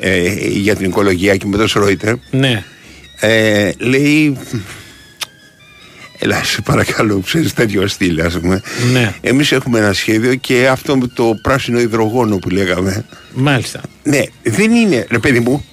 [0.00, 2.64] ε, για την οικολογία και με το Σρόιτερ Ναι.
[3.20, 4.36] ε, λέει
[6.24, 8.62] Ελά, σε παρακαλώ, ξέρεις τέτοιο στυλ, ας πούμε.
[8.92, 9.14] Ναι.
[9.20, 13.04] Εμείς έχουμε ένα σχέδιο και αυτό με το πράσινο υδρογόνο που λέγαμε.
[13.34, 13.80] Μάλιστα.
[14.02, 15.64] Ναι, δεν είναι, ρε παιδί μου,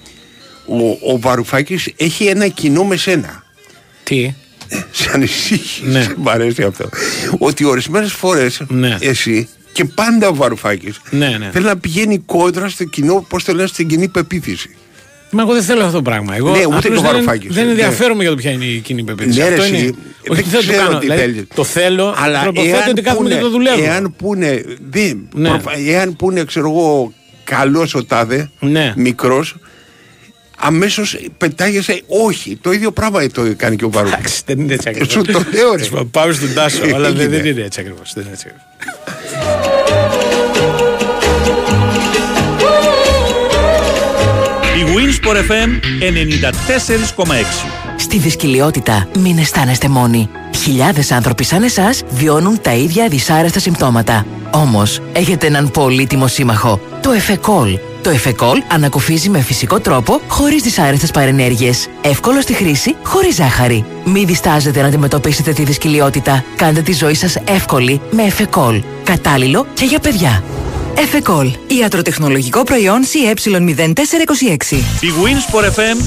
[0.65, 3.43] ο, ο Βαρουφάκης έχει ένα κοινό με σένα.
[4.03, 4.33] Τι;
[4.91, 6.01] Σε ανησύχει, Ναι.
[6.03, 6.89] σε μ' αρέσει αυτό.
[7.37, 8.97] Ότι ορισμένες φορές Ναι.
[9.01, 11.49] εσύ και πάντα ο Βαρουφάκης Ναι, ναι.
[11.53, 14.75] θέλει να πηγαίνει κόντρα στο κοινό, πώς το λένε, στην κοινή πεποίθηση.
[15.34, 16.36] Μα εγώ δεν θέλω αυτό το πράγμα.
[16.36, 17.53] Εγώ Ναι, ούτε απλώς και ο δεν, Βαρουφάκης.
[17.55, 17.71] δεν Ναι.
[17.71, 19.38] ενδιαφέρομαι για το ποια είναι η κοινή πεποίθηση.
[19.39, 19.82] Ναι, ρε, αυτό εσύ, είναι.
[20.23, 20.97] δεν Όχι, δεν το ξέρω κάνω.
[20.97, 21.43] τι Δηλαδή, θέλεις.
[21.55, 23.84] το θέλω, Αλλά προποθέτω εάν ότι κάθομαι πούνε- και το δουλεύω.
[23.84, 25.49] Εάν πούνε, δεν, Ναι.
[25.49, 27.13] προφα- εάν πούνε, ξέρω εγώ,
[27.43, 28.93] καλός ο τάδε, Ναι.
[28.95, 29.55] μικρός,
[30.57, 32.01] αμέσως πετάγεσαι.
[32.07, 34.11] Όχι, το ίδιο πράγμα το κάνει και ο Βαρούς.
[34.11, 35.11] Εντάξει, δεν είναι έτσι ακριβώς.
[35.13, 36.03] Σου το λέω, ρε.
[36.11, 37.38] Πάμε στον Τάσο, αλλά δεν, Έγινε.
[37.38, 38.13] δεν είναι έτσι ακριβώς.
[45.99, 46.80] Δεν είναι έτσι ακριβώς.
[46.80, 47.70] Η Winsport FM 94,6.
[47.97, 50.30] Στη δυσκολιότητα μην αισθάνεστε μόνοι.
[50.55, 54.26] Χιλιάδες άνθρωποι σαν εσάς βιώνουν τα ίδια δυσάρεστα συμπτώματα.
[54.51, 56.80] Όμως, έχετε έναν πολύτιμο σύμμαχο.
[57.01, 57.80] Το Εφεκόλ.
[58.01, 61.88] Το Εφεκόλ ανακουφίζει με φυσικό τρόπο, χωρίς δυσάρεστες παρενέργειες.
[62.01, 63.86] Εύκολο στη χρήση, χωρίς ζάχαρη.
[64.05, 66.43] Μην διστάζετε να αντιμετωπίσετε τη δυσκολιότητα.
[66.55, 68.82] Κάντε τη ζωή σας εύκολη με Εφεκόλ.
[69.03, 70.43] Κατάλληλο και για παιδιά.
[70.97, 71.51] Εφεκόλ.
[71.79, 74.75] Ιατροτεχνολογικό προϊόν CE0426.
[75.01, 75.97] Η Winsport FM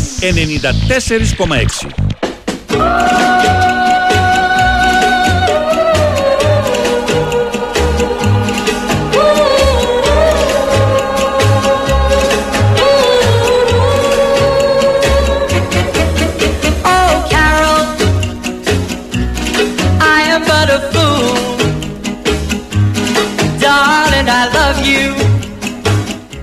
[1.89, 3.84] 94,6.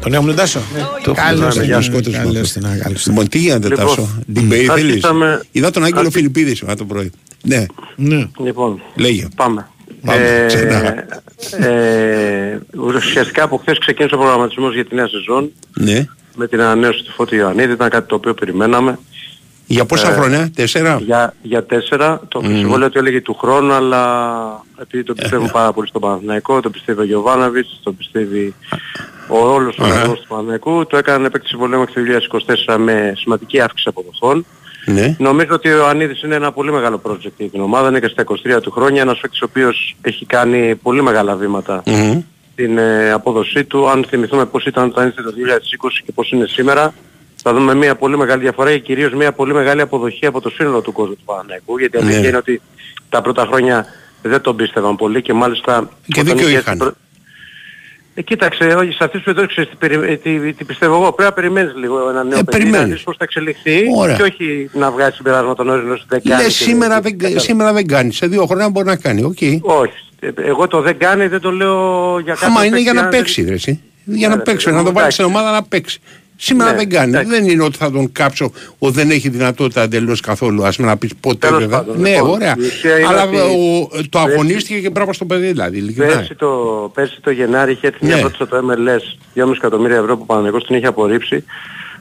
[0.02, 0.60] Τον έχουμε τον Τάσο.
[1.04, 2.18] Το Καλώς έχουμε, τον, γεια σου, σκότωσμα.
[2.24, 3.14] καλώς τον, καλώς τον.
[3.14, 6.86] Λοιπόν, τι γίνεται, Λοιπόν, Τάσο; Debate θέλεις; άρχισαμε- Είδα τον Άγγελο άρχι- Φιλιππίδης σήμερα το
[6.86, 7.12] πρωί.
[7.44, 8.28] Ναι, Ναι.
[8.44, 9.28] Λοιπόν, λέγε.
[9.36, 9.68] πάμε.
[10.06, 11.06] Πάμε, ξανά.
[11.68, 16.06] ε, ουσιαστικά από χθες ξεκίνησε ο προγραμματισμός για τη νέα σεζόν Ναι.
[16.36, 17.72] με την ανανέωση του Φώτη Ιωαννίδη.
[17.74, 19.00] Ήταν κάτι το οποίο περιμέναμε.
[19.72, 22.22] Για πόσα Ε, χρόνια, τέσσερα; Για, για τέσσερα.
[22.28, 26.70] Το συμβόλαιο του έλεγε του χρόνου, αλλά επειδή το πιστεύουν πάρα πολύ στον Παναθηναϊκό, το
[26.70, 28.54] πιστεύει ο Γιωβάναβιτς, το πιστεύει
[29.28, 33.62] ο όλος ο οργανισμός του Παναθηναϊκού, το έκανε επέκτηση συμβολέου μέχρι το 2024 με σημαντική
[33.62, 34.46] αύξηση αποδοχών.
[34.86, 35.16] Ναι.
[35.20, 38.24] Νομίζω ότι ο Ανίδης είναι ένα πολύ μεγάλο project για την ομάδα, είναι και στα
[38.58, 42.22] 23 του χρόνια, ένας παίκτης ο οποίος έχει κάνει πολύ μεγάλα βήματα Μμμ.
[42.54, 43.90] στην ε, απόδοσή του.
[43.90, 46.94] Αν θυμηθούμε πώς ήταν όταν ήρθε το 2020 και πώς είναι σήμερα,
[47.42, 50.82] θα δούμε μια πολύ μεγάλη διαφορά και κυρίως μια πολύ μεγάλη αποδοχή από το σύνολο
[50.82, 51.78] του κόσμου του Παναναϊκού.
[51.78, 52.28] Γιατί η αλήθεια Ναι.
[52.28, 52.62] είναι ότι
[53.10, 53.86] τα πρώτα χρόνια
[54.22, 55.90] δεν τον πίστευαν πολύ και μάλιστα...
[56.08, 56.78] Και όταν δίκιο είχε είχαν.
[56.78, 56.96] προ-
[58.14, 61.12] Ε, κοίταξε, όχι, σε αυτές τις περιπτώσεις ξέρεις τι, περι- ε, τι, τι πιστεύω εγώ.
[61.14, 62.94] Πρέπει να περιμένεις λίγο ένα νέο Ε, παιδί, να περιμένεις.
[62.94, 64.16] δεις πώς θα εξελιχθεί Ωραία.
[64.16, 66.44] και όχι να βγάλεις συμπεράσματα νωρίς νωρίς δεν κάνει.
[66.44, 68.14] Λες, και σήμερα, δεν, δεν- σήμερα δεν κάνει.
[68.14, 69.24] Σε δύο χρόνια μπορεί να κάνει.
[69.24, 69.38] Οκ.
[69.62, 69.94] Όχι.
[70.20, 73.02] Ε, Εγώ το δεν κάνει δεν το λέω για κάποιον Άμα είναι για παίκτη, να
[73.06, 73.82] αν δεν- παίξει, ρε, εσύ.
[74.06, 75.22] Για Ναι, να ρε, παίξει, παιδί να μου, το βάλεις εντάξει.
[75.22, 76.00] στην ομάδα να παίξει.
[76.44, 77.10] Σήμερα Ναι, δεν κάνει.
[77.10, 77.30] εντάξει.
[77.30, 80.64] Δεν είναι ότι θα τον κάψω ο δεν έχει δυνατότητα εντελώς καθόλου.
[80.66, 81.78] Α να πεις ποτέ Τέλος βέβαια.
[81.78, 82.56] πάντων, Ναι, λοιπόν, ωραία.
[82.58, 85.78] η ουσία είναι Αλλά ότι ο- το πέρσι- αγωνίστηκε και μπράβο στο παιδί δηλαδή.
[85.78, 86.14] ειλικρινά.
[86.16, 86.48] Πέρσι το,
[86.94, 88.22] πέρσι το Γενάρη είχε έρθει μια Ναι.
[88.22, 91.44] πρόταση από το MLS 2,5 εκατομμύρια ευρώ που ο Παναγικός την είχε απορρίψει.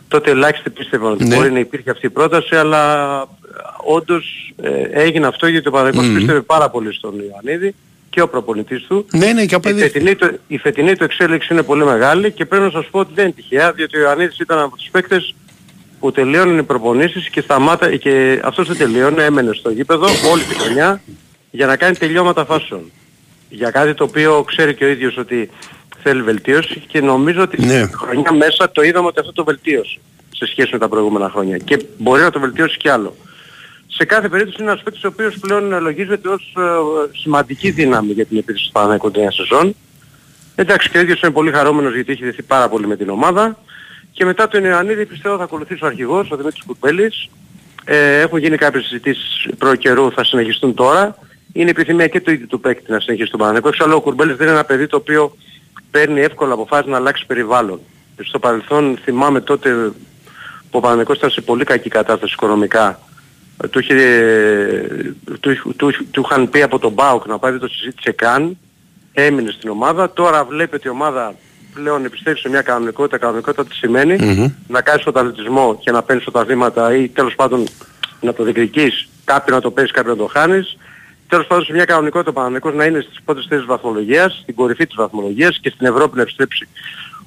[0.09, 1.35] Τότε ελάχιστοι πίστευαν ότι Ναι.
[1.35, 6.07] μπορεί να υπήρχε αυτή η πρόταση, αλλά ε, όντως ε, έγινε αυτό γιατί ο Παναγικός
[6.07, 6.15] Μμμ.
[6.15, 7.75] πίστευε πάρα πολύ στον Ιωαννίδη
[8.11, 9.07] και ο προπονητής του.
[9.13, 9.81] Ναι, ναι, και Η απέδει.
[9.81, 13.11] φετινή, του, η φετινή του εξέλιξη είναι πολύ μεγάλη και πρέπει να σας πω ότι
[13.15, 15.35] δεν είναι τυχαία, διότι ο Ιωαννίδης ήταν από τους παίκτες
[16.01, 20.55] που τελείωνε οι προπονήσεις και, σταμάτα, και αυτός δεν τελείωνε, έμενε στο γήπεδο όλη τη
[20.55, 21.01] χρονιά
[21.51, 22.91] για να κάνει τελειώματα φάσεων.
[23.49, 25.51] Για κάτι το οποίο ξέρει και ο ίδιος ότι
[26.03, 27.83] θέλει βελτίωση και νομίζω ότι Ναι.
[27.85, 29.99] στη χρονιά μέσα το είδαμε ότι αυτό το βελτίωσε
[30.37, 33.17] σε σχέση με τα προηγούμενα χρόνια και μπορεί να το βελτιώσει κι άλλο.
[34.01, 38.27] Σε κάθε περίπτωση είναι ένας παίκτης ο οποίος πλέον λογίζεται ως ε, σημαντική δύναμη για
[38.27, 39.75] την επίθεση του Παναγικού νέα σεζόν.
[40.55, 43.59] Εντάξει και ο ίδιος είναι πολύ χαρούμενος γιατί έχει δεθεί πάρα πολύ με την ομάδα.
[44.13, 47.29] Και μετά τον Ιωαννίδη πιστεύω θα ακολουθήσει ο αρχηγός, ο Δημήτρης Κουρπέλης.
[47.85, 51.19] Ε, έχουν γίνει κάποιες συζητήσεις προ καιρού, θα συνεχιστούν τώρα.
[51.53, 53.69] Είναι επιθυμία και του ίδιου του παίκτη να συνεχίσει τον Παναγικό.
[53.69, 55.37] Εξάλλου ο Κουρμπέλης δεν είναι ένα παιδί το οποίο
[55.91, 57.81] παίρνει εύκολα αποφάσεις να αλλάξει περιβάλλον.
[58.23, 59.71] Στο παρελθόν θυμάμαι τότε
[60.71, 62.99] που ο Παναγικός ήταν σε πολύ κακή κατάσταση οικονομικά.
[63.63, 63.95] Ε, Του, είχε,
[65.41, 68.59] του, του, του είχαν πει από τον ΠΑΟΚ να πάει δεν το συζήτησε καν.
[69.13, 70.13] Έμεινε στην ομάδα.
[70.13, 71.35] Τώρα βλέπει ότι η ομάδα
[71.75, 73.19] πλέον επιστρέφει σε μια κανονικότητα.
[73.19, 74.53] Κανονικότητα τι σημαίνει; Μμμ.
[74.69, 77.67] να κάνεις τον αθλητισμό και να παίρνεις τα βήματα ή τέλος πάντων
[78.21, 80.77] να το διεκδικείς, κάποιοι να το παίζεις, κάποιοι να το χάνεις.
[81.29, 84.87] Τέλος πάντων σε μια κανονικότητα ο Παναθηναϊκός να είναι στις πρώτες θέσεις βαθμολογίας, στην κορυφή
[84.87, 86.69] της βαθμολογίας και στην Ευρώπη να επιστρέψει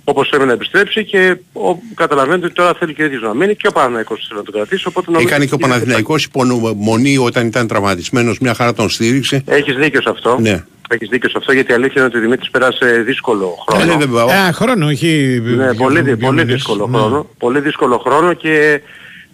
[0.03, 3.55] όπως πρέπει να επιστρέψει και ο, καταλαβαίνετε ότι τώρα θέλει και ο ίδιος να μείνει
[3.55, 4.87] και ο Παναθηναϊκός θέλει να τον κρατήσει.
[4.87, 8.89] Οπότε νομίζω Έκανε και ο ότι είναι- Παναθηναϊκός υπομονή όταν ήταν τραυματισμένος, μια χαρά τον
[8.89, 9.43] στήριξε.
[9.45, 10.37] Έχεις δίκιο σε αυτό.
[10.41, 10.63] Ναι.
[10.89, 13.91] Έχεις δίκιο σε αυτό γιατί η αλήθεια είναι ότι ο Δημήτρης πέρασε δύσκολο χρόνο.
[13.93, 15.41] Ε, βέβαια, ο- Ε, χρόνο, όχι.
[15.43, 16.53] Ναι, πολύ, δυ- δύο πολύ μήνες.
[16.53, 16.97] δύσκολο Ναι.
[16.97, 17.29] χρόνο.
[17.37, 18.81] Πολύ δύσκολο χρόνο και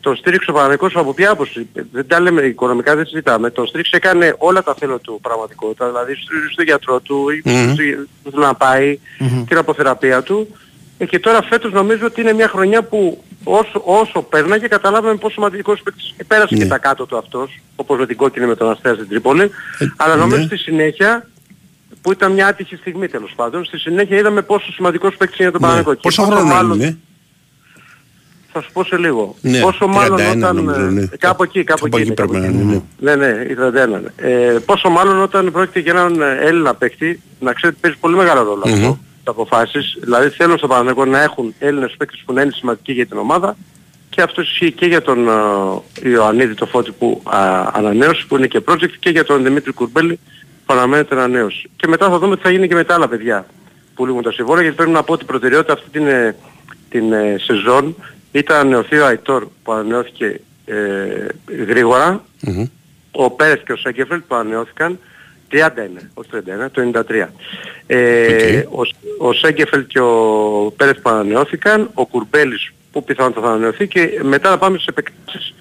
[0.02, 3.50] τον στήριξε ο Παναγικός από ποια άποψη; Δεν τα λέμε οικονομικά, δεν συζητάμε.
[3.50, 5.86] Τον στήριξε, έκανε όλα τα θέλω του πραγματικότητα.
[5.88, 7.54] Δηλαδή στο, στο γιατρό του, Μμμ.
[7.54, 7.74] mm-hmm.
[7.74, 7.84] στο,
[8.30, 9.00] στο να πάει,
[9.47, 10.56] την αποθεραπεία του.
[10.97, 15.34] Ε, και τώρα φέτος νομίζω ότι είναι μια χρονιά που όσο, όσο πέρναγε καταλάβαμε πόσο
[15.34, 16.64] σημαντικός παίκτης ε, πέρασε Ναι.
[16.64, 19.52] και τα κάτω του αυτός, όπως με την κόκκινη με τον Αστέρα στην Τρίπολη.
[19.97, 20.45] αλλά νομίζω ναι.
[20.47, 21.30] στη συνέχεια
[22.02, 23.66] που ήταν μια άτυχη στιγμή τέλος πάντων.
[23.66, 25.68] Στη συνέχεια είδαμε πόσο σημαντικός παίκτης είναι τον Ναι.
[25.68, 25.93] Παναγικό.
[25.93, 26.97] Και Πόσο πόσο χρόνο μάλλον- είναι.
[28.52, 29.36] Θα σου πω σε λίγο.
[29.41, 30.56] Ναι, πόσο μάλλον 31 όταν...
[30.56, 31.02] νομίζω, ναι.
[31.02, 31.97] ε, Κάπου εκεί, κάπου, Κάπου εκεί.
[31.97, 32.58] εκεί είναι, πρέπει κάπου να εκεί.
[32.58, 33.16] είναι, ναι.
[33.16, 34.14] Ναι, ναι, η 31 είναι.
[34.16, 38.43] Ε, πόσο μάλλον όταν πρόκειται για έναν ε, Έλληνα παίκτη, να ξέρετε παίζει πολύ μεγάλο
[38.43, 38.74] ρόλο Μμμ.
[38.74, 39.97] αυτό, τα αποφάσεις.
[40.02, 43.56] Δηλαδή θέλω στο Παναγενικό να έχουν Έλληνες παίκτες που να είναι σημαντικοί για την ομάδα
[44.10, 48.47] και αυτό ισχύει και για τον ε, Ιωαννίδη το Φώτη που α, ανανέωσε, που είναι
[48.47, 50.20] και project και για τον Δημήτρη Κουρμπέλη
[50.66, 51.70] που αναμένεται ανανέωση.
[51.76, 53.45] Και μετά θα δούμε τι θα γίνει και με τα άλλα παιδιά
[53.95, 56.36] που λήγουν τα συμβόλαια γιατί πρέπει να πω ότι η προτεραιότητα αυτή την, ε,
[56.89, 57.95] την ε, σεζόν
[58.32, 60.75] ήταν να ανανεωθεί ο Αϊτόρ που ανανεώθηκε ε,
[61.67, 62.65] γρήγορα Μμμ.
[63.11, 64.99] ο Πέρεθ και ο Σέγκεφελτ που ανανεώθηκαν
[65.51, 65.55] 30
[65.89, 67.27] είναι, όχι 31, το 93.
[67.88, 68.82] Ε, ο,
[69.27, 74.49] ο Σέγκεφελτ και ο Πέρεθ που ανανεώθηκαν, ο Κουρμπέλης που πιθανότατα θα ανανεωθεί και μετά
[74.49, 75.53] να πάμε στις επεκτάσεις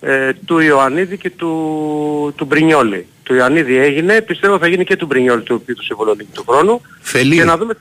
[0.00, 3.06] ε, του Ιωαννίδη και του, του Μπρινιόλη.
[3.22, 6.80] Του Ιωαννίδη έγινε, πιστεύω θα γίνει και του Μπρινιόλη του οποίου τους συμβολώνει του χρόνου.
[7.00, 7.36] Θέλει.
[7.36, 7.74] Και να δούμε...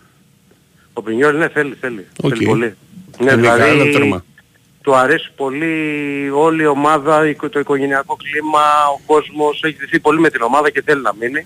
[0.93, 2.07] Ο Μπρινιόλι ναι θέλει, θέλει.
[2.21, 2.33] Οκ.
[2.33, 2.75] Θέλει πολύ.
[3.19, 4.23] Ναι, Είναι δηλαδή, μεγάλο τέρμα.
[4.81, 5.75] του αρέσει πολύ
[6.33, 8.61] όλη η ομάδα, η- το οικογενειακό κλίμα,
[8.95, 11.45] ο κόσμος, έχει δεθεί πολύ με την ομάδα και θέλει να μείνει.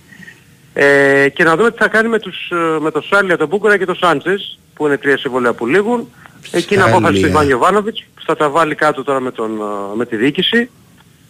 [0.74, 3.78] Ε, και να δούμε τι θα κάνει με, τους, ε, με το Σάλια, τον Μπουχαλάκη
[3.78, 6.10] και τον Σάντσες, που είναι τρία συμβόλαια που λήγουν.
[6.52, 6.98] Εκεί είναι Σάλια.
[6.98, 10.16] απόφαση του Ιβάν Γιωβάνοβιτς, που θα τα βάλει κάτω τώρα με, τον, ε, με τη
[10.16, 10.70] διοίκηση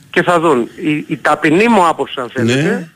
[0.10, 0.70] και θα δουν.
[0.76, 2.92] Η, η ταπεινή μου άποψη αν θέλετε,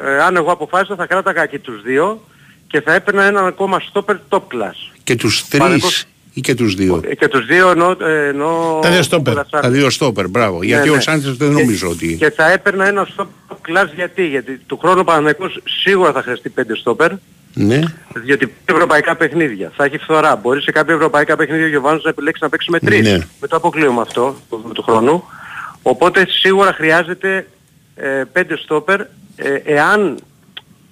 [0.00, 2.24] ε, αν εγώ αποφάσισα θα κράταγα και τους δύο
[2.66, 4.92] και θα έπαιρνα έναν ακόμα stopper top class.
[5.04, 7.96] Και τους Παναγικός- τρεις ή και τους δύο; Ε, Και τους δύο εννοώ...
[8.00, 9.34] ε, εννοώ Τα δύο στόπερ.
[9.34, 10.62] Μπούκορα, Τα δύο στόπερ, μπράβο.
[10.62, 10.96] Γιατί ναι.
[10.96, 12.16] ο Σάντσες δεν Και- νομίζω ότι...
[12.16, 13.26] Και θα έπαιρνα ένα stop
[13.68, 17.10] class γιατί, γιατί του χρόνου ο Παναθηναϊκός σίγουρα θα χρειαστεί πέντε στόπερ,
[17.54, 17.80] Ναι.
[18.14, 19.72] διότι ευρωπαϊκά παιχνίδια.
[19.76, 20.36] Θα έχει φθορά.
[20.36, 23.00] Μπορεί σε κάποια ευρωπαϊκά παιχνίδια ο Γιωβάνος να επιλέξει να παίξει με τρεις.
[23.10, 23.18] Ναι.
[23.40, 25.24] Με το αποκλείουμε αυτό του, του χρόνου.
[25.82, 27.46] Οπότε σίγουρα χρειάζεται
[27.96, 29.00] ε, πέντε στόπερ.
[29.00, 29.06] Ε,
[29.64, 30.18] εάν,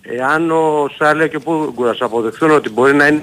[0.02, 3.22] εάν ο Σάλια και ο Πούγκουρας αποδεχθούν ότι μπορεί να είναι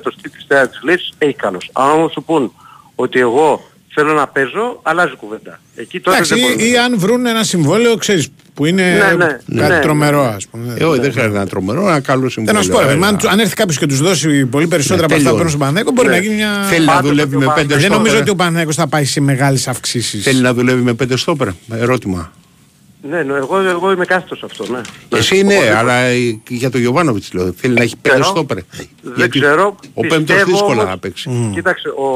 [0.00, 1.70] το στυλ της τέταρτης λύσης, έχει καλώς.
[1.72, 2.52] Αν όμως σου πούν
[2.94, 5.60] ότι εγώ θέλω να παίζω, αλλάζει κουβέντα.
[5.74, 6.62] Εκεί τότε Εντάξει, δεν ή, μπορούμε.
[6.64, 10.34] ή αν βρουν ένα συμβόλαιο, ξέρεις, που είναι Ναι, ναι, κάτι ναι, τρομερό, ναι.
[10.34, 10.74] ας πούμε.
[10.78, 12.58] Ε, όχι, δεν χρειάζεται ένα τρομερό, ένα καλό Θέλω συμβόλαιο.
[12.60, 15.04] να σου πω, ρε, Ένα- αν, του- αν έρθει κάποιος και τους δώσει πολύ περισσότερα
[15.04, 15.36] από αυτά που τελειώνει.
[15.36, 16.14] παίρνουν στον Παναθηναϊκό, μπορεί Ναι.
[16.14, 16.66] να γίνει μια.
[16.70, 17.96] Θέλει να Πάντως δουλεύει ότι ο με πέντε Δεν στόπερ.
[17.98, 20.22] νομίζω ότι ο Παναθηναϊκός θα πάει σε μεγάλες αυξήσεις.
[20.22, 21.48] Θέλει να δουλεύει με πέντε στόπερ.
[21.72, 22.32] Ερώτημα.
[23.08, 24.80] Ναι, ναι, εγώ, εγώ είμαι κάθετος σε αυτό, ναι.
[25.08, 27.52] Εσύ Ναι, ναι, οπότε- αλλά ε, για τον Γιωβάνοβιτς λέω.
[27.52, 28.28] Θέλει να έχει πέντε Ξέρω.
[28.36, 28.56] στόπερ.
[29.02, 29.76] Δεν Γιατί ξέρω.
[29.94, 31.50] Ο πέμπτος Πιστεύω δύσκολα όμως- να παίξει.
[31.54, 32.06] Κοίταξε, ο,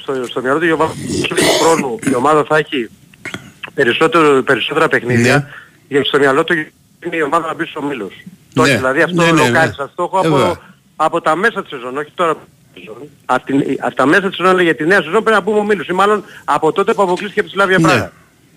[0.00, 0.92] στο, στο μυαλό του Γιωβάνου
[1.28, 2.88] του χρόνου η ομάδα θα έχει
[3.74, 5.36] περισσότερο, περισσότερα παιχνίδια.
[5.36, 5.46] Ναι.
[5.88, 6.52] Γιατί στο μυαλό του
[7.04, 8.14] είναι η ομάδα να μπει στους ομίλους.
[8.54, 8.68] Το Ναι.
[8.68, 9.74] έχει δηλαδή αυτό Ναι, το ναι, λοκάρει ναι.
[9.74, 10.56] σαν στόχο Ε, από, βέβαια.
[10.96, 12.40] από τα μέσα της σεζόν, όχι τώρα από
[12.74, 12.96] τη σεζόν.
[13.24, 15.58] Από, την, από τα μέσα της σεζόν λέει για τη νέα σεζόν πρέπει να πούμε
[15.58, 17.84] ομίλους ή μάλλον από τότε που αποκλείστηκε από τη Σλάβια Ναι.
[17.88, 18.12] Πράγα.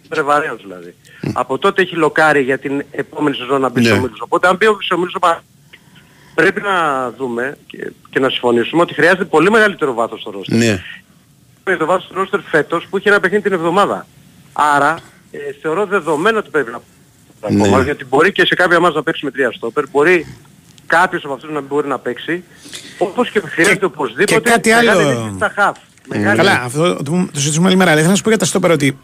[0.07, 0.95] Πρεβαρέως δηλαδή.
[1.33, 3.85] Από τότε έχει λοκάρει για την επόμενη σεζόν να μπει Ναι.
[3.85, 4.19] στους ομίλους.
[4.21, 5.53] Οπότε αν μπει στους ομίλους ο Παναθηναϊκός,
[6.35, 10.57] πρέπει να δούμε και, και να συμφωνήσουμε ότι χρειάζεται πολύ μεγαλύτερο βάθος στο ρόστερ.
[10.57, 10.81] Ναι.
[11.65, 14.07] με το βάζω στο ρόστερ φέτος που είχε ένα παιχνίδι την εβδομάδα.
[14.53, 14.95] Άρα
[15.31, 16.81] ε, θεωρώ δεδομένο ότι πρέπει να
[17.49, 17.61] Ναι.
[17.63, 20.35] ακόμα, γιατί μπορεί και σε κάποια μάτια να παίξει με τρία στόπερ, μπορεί
[20.87, 22.43] κάποιος από αυτούς να μην μπορεί να παίξει,
[22.97, 25.09] όπως και χρειάζεται οπωσδήποτε και κάτι μεγάλη άλλο.
[25.09, 25.77] λύση στα χαφ.
[26.07, 27.89] Μεγάλη Καλά, αυτό το, το συζητήσουμε άλλη μέρα.
[27.89, 28.97] Αλλά ήθελα να σου πω για τα στόπερα ότι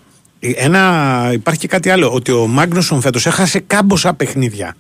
[0.56, 2.14] ένα, υπάρχει και κάτι άλλο.
[2.14, 4.76] Ότι ο Μάγνουσον φέτος έχασε κάμποσα παιχνίδια.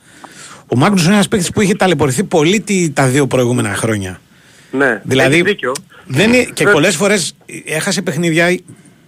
[0.67, 4.19] Ο Μάγνουσον είναι ένας παίκτης που είχε ταλαιπωρηθεί πολύ τι- τα δύο προηγούμενα χρόνια.
[4.71, 5.71] Ναι, Δηλαδή, έχει δίκιο.
[6.05, 6.73] Δεν είναι, και Βέβαια.
[6.73, 7.35] πολλές φορές
[7.65, 8.57] έχασε παιχνίδια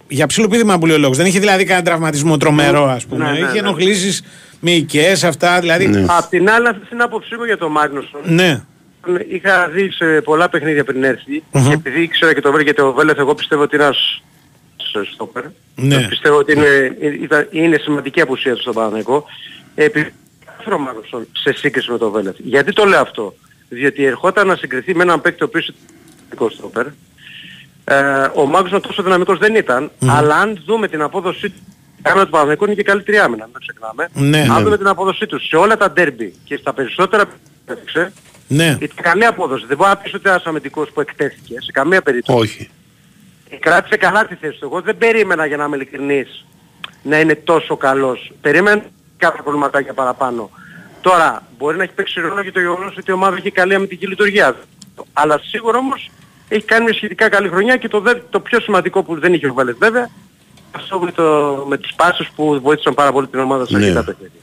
[0.08, 1.16] για ψιλοπίδημα που λέει ο λόγος.
[1.16, 3.24] Δεν είχε δηλαδή κανένα τραυματισμό τρομερό, ας πούμε.
[3.24, 3.58] Ναι, ναι, είχε ναι.
[3.58, 4.22] ενοχλήσεις
[4.60, 5.60] με οικέ αυτά.
[5.60, 5.86] Δηλαδή.
[5.86, 6.04] Ναι.
[6.08, 8.20] Απ' την άλλη αυτή είναι άποψή μου για τον Μάγνουσον.
[9.28, 11.68] Είχα δει σε πολλά παιχνίδια πριν έρθει Μμμ.
[11.68, 14.22] και επειδή ήξερα και το βρήκε ο Βέλεθ, εγώ πιστεύω ότι είναι ένας
[15.12, 15.44] στόπερ.
[15.74, 16.06] Ναι.
[16.08, 19.24] Πιστεύω ότι είναι, ήταν- είναι σημαντική απουσία του στον Παναγενικό.
[19.74, 20.12] Επειδή
[20.74, 22.36] ο Μάγνουσον σε σύγκριση με τον Βέλεθ.
[22.38, 23.34] Γιατί το λέω αυτό;
[23.68, 25.76] Διότι ερχόταν να συγκριθεί με έναν παίκτη ο οποίος είναι
[26.18, 26.86] δυναμικός στόπερ.
[27.84, 31.60] Ε, ο Μάγνουσον τόσο δυναμικός δεν ήταν, αλλά αν δούμε την απόδοσή του
[32.02, 34.08] Κάνα του Παναγενικού είναι και καλύτερη άμυνα, μην το ξεχνάμε.
[34.30, 34.62] Ναι, αν ναι.
[34.64, 37.32] δούμε την απόδοσή του σε όλα τα ντέρμπι και στα περισσότερα που
[37.66, 38.12] έπαιξε,
[38.48, 38.76] Ναι.
[38.80, 39.64] ήταν καμία απόδοση.
[39.66, 42.38] Δεν μπορεί να πεις ότι ένας αμυντικός που εκτέθηκε σε καμία περίπτωση.
[42.38, 42.70] Όχι.
[43.60, 44.64] Κράτησε καλά τη θέση του.
[44.64, 46.44] Εγώ δεν περίμενα για να είμαι ειλικρινής
[47.02, 48.32] να είναι τόσο καλός.
[48.40, 48.82] Περίμενα
[49.16, 50.50] κάποια προβληματάκια παραπάνω.
[51.00, 54.06] Τώρα, μπορεί να έχει παίξει ρόλο και το γεγονός ότι η ομάδα έχει καλή αμυντική
[54.06, 54.56] λειτουργία.
[55.12, 56.10] Αλλά σίγουρα όμως
[56.48, 59.46] έχει κάνει μια σχετικά καλή χρονιά και το, δε- το πιο σημαντικό που δεν είχε
[59.48, 60.10] ο Βέλες βέβαια,
[60.76, 63.84] αυτό με, το, με τις πάσεις που βοήθησαν πάρα πολύ την ομάδα σε Ναι.
[63.84, 64.40] αρκετά παιχνίδια.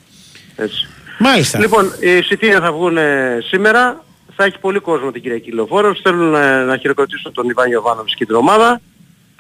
[0.56, 0.88] Έτσι.
[1.20, 1.60] Μάλιστα.
[1.60, 4.04] Λοιπόν, οι εισιτήρια θα βγουν ε, σήμερα.
[4.36, 6.00] Θα έχει πολύ κόσμο την Κυριακή Λεωφόρος.
[6.04, 8.82] Θέλουν ε, να χειροκροτήσουν τον Ιβάν Ιωβάνοβιτς και την ομάδα.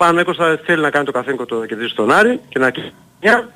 [0.01, 2.93] Παναγικός θα θέλει να κάνει το καθήκον το να κερδίσει τον Άρη και να κλείσει
[3.21, 3.49] μια.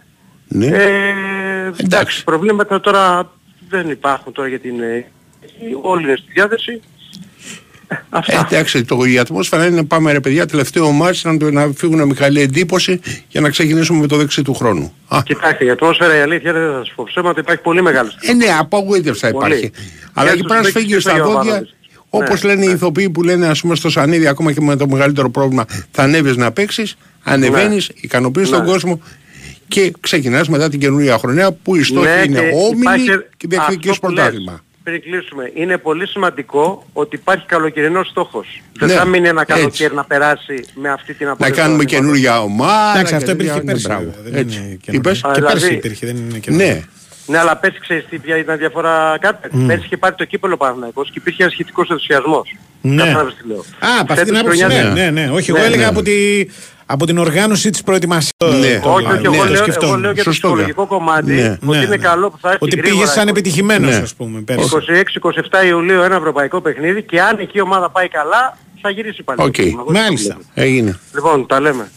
[0.48, 0.66] Ναι.
[0.68, 3.32] Ε, εντάξει, προβλήματα τώρα
[3.70, 4.82] δεν υπάρχουν τώρα για την...
[4.82, 5.06] ε,
[5.82, 6.82] όλοι είναι στη διάθεση.
[8.26, 11.72] Ε, εντάξει, το, η ατμόσφαιρα είναι να πάμε ρε παιδιά, τελευταίο μάτς να, το- να
[11.76, 14.94] φύγουν με καλή εντύπωση για να ξεκινήσουμε με το δεξί του χρόνου.
[15.08, 18.34] Α, Κοιτάξτε, η ατμόσφαιρα η αλήθεια δεν θα σας πω ψέματα, υπάρχει πολύ μεγάλο ε,
[18.34, 19.46] ναι, απογοήτευση θα Πολύ.
[19.46, 19.72] υπάρχει.
[20.14, 21.68] Αλλά Για εκεί τους πέρα να παίκτες σφίγγει και στα στο δόντια,
[22.16, 22.44] Ιωβάνοβιτς.
[22.44, 24.88] όπως Ναι, λένε οι ηθοποιοί που λένε ας πούμε στο Σανίδι ακόμα και με το
[24.88, 28.58] μεγαλύτερο πρόβλημα θα ανέβεις να παίξεις, ανεβαίνεις, ικανοποιείς Ναι.
[28.58, 29.02] τον κόσμο
[29.68, 33.48] και ξεκινάς μετά την καινούργια χρονιά που η στόχη Ναι, είναι και όμιλη υπάρχει και
[33.48, 34.60] διεκδικείς αυτό που λες, πρωτάθλημα.
[34.84, 38.62] Πριν κλείσουμε, είναι πολύ σημαντικό ότι υπάρχει καλοκαιρινός στόχος.
[38.80, 39.54] Δεν Ναι, θα μείνει ένα έτσι.
[39.56, 41.60] καλοκαίρι να περάσει με αυτή την Να απόδοση.
[41.60, 42.90] κάνουμε καινούργια ομάδα.
[42.94, 43.44] Εντάξει, και αυτό τέτοια.
[43.46, 44.04] υπήρχε Ναι, πέρσι, μπράβο.
[44.04, 44.58] βέβαια, δεν Έτσι.
[44.58, 45.12] είναι Τι καινούργιο.
[45.12, 46.68] είπες; Και Δηλαδή- πέρσι υπήρχε, δεν είναι καινούργιο.
[46.68, 46.82] Ναι.
[47.26, 49.50] Ναι, αλλά πέρσι ξέρεις τι ποια ήταν διαφορά κάτι.
[49.52, 49.68] Μμ.
[49.68, 52.56] Πέρσι είχε πάρει το κύπελο Παναθηναϊκός και υπήρχε ένας σχετικός ενθουσιασμός.
[52.82, 53.04] Ναι.
[53.04, 53.58] Κατάλαβες τι λέω.
[53.60, 53.64] Α,
[54.00, 55.30] από αυτή Φέτος την άποψη, χρονιά ναι, δεν- ναι, ναι.
[55.32, 55.88] Όχι, Ναι, εγώ έλεγα ναι.
[55.90, 56.14] από, τη,
[56.86, 58.32] από την οργάνωση της προετοιμασίας.
[58.60, 58.80] Ναι.
[58.80, 60.00] Το- Όχι, το- όχι, ναι, εγώ το λέω, εγώ σκεφτόμουν.
[60.00, 61.98] λέω για το Σωστό, ψυχολογικό κομμάτι Ναι, ότι ναι, είναι ναι.
[61.98, 64.02] καλό που θα έρθει Ότι γρήγορα πήγε σαν επιτυχημένος, Ναι.
[64.02, 64.64] ας πούμε, πέρσι.
[64.64, 69.42] 26-27 Ιουλίου ένα ευρωπαϊκό παιχνίδι και αν εκεί η ομάδα πάει καλά θα γυρίσει πάλι.
[69.42, 69.58] Οκ.
[69.58, 70.34] Εγώ έτσι το Μάλιστα.
[70.34, 70.50] βλέπω.
[70.68, 71.00] Έγινε.
[71.16, 71.92] Λοιπόν, τα λέμε.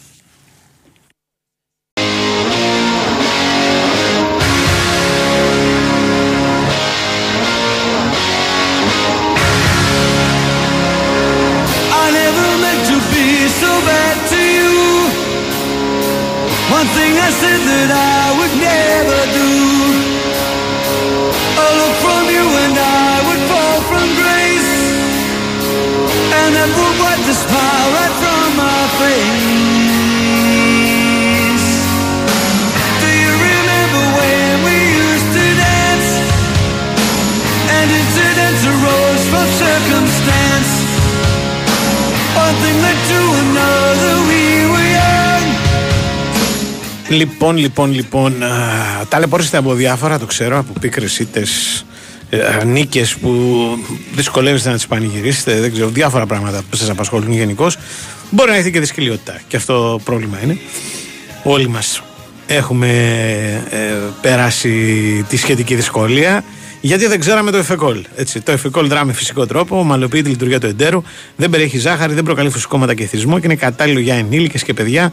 [16.69, 19.49] One thing I said that I would never do.
[21.57, 24.73] A look from you and I would fall from grace.
[26.29, 29.49] And that would wipe the smile right from my face.
[33.01, 34.77] Do you remember when we
[35.09, 36.09] used to dance?
[37.81, 40.71] And incidents arose from circumstance.
[42.37, 43.38] One thing led to
[47.09, 48.43] Λοιπόν, λοιπόν, λοιπόν.
[48.43, 48.49] α,
[49.09, 51.85] Ταλαιπωρήσετε από διάφορα, το ξέρω, από πίκρες ήττες,
[52.29, 53.31] ε, νίκες που
[54.15, 57.77] δυσκολεύεστε να τις πανηγυρίσετε, δεν ξέρω, διάφορα πράγματα που σας απασχολούν γενικώς.
[58.29, 59.39] Μπορεί να έχετε και δυσκολιότητα.
[59.47, 60.57] Και αυτό πρόβλημα είναι.
[61.43, 62.01] Όλοι μας
[62.47, 62.89] έχουμε
[63.69, 63.77] ε,
[64.21, 64.71] περάσει
[65.29, 66.43] τη σχετική δυσκολία.
[66.81, 68.05] Γιατί δεν ξέραμε το εφεκόλ.
[68.15, 71.03] Έτσι, το εφεκόλ δρά με φυσικό τρόπο, ομαλοποιεί τη λειτουργία του εντέρου,
[71.35, 75.11] δεν περιέχει ζάχαρη, δεν προκαλεί φουσκώματα και εθισμό και είναι κατάλληλο για ενήλικες και παιδιά.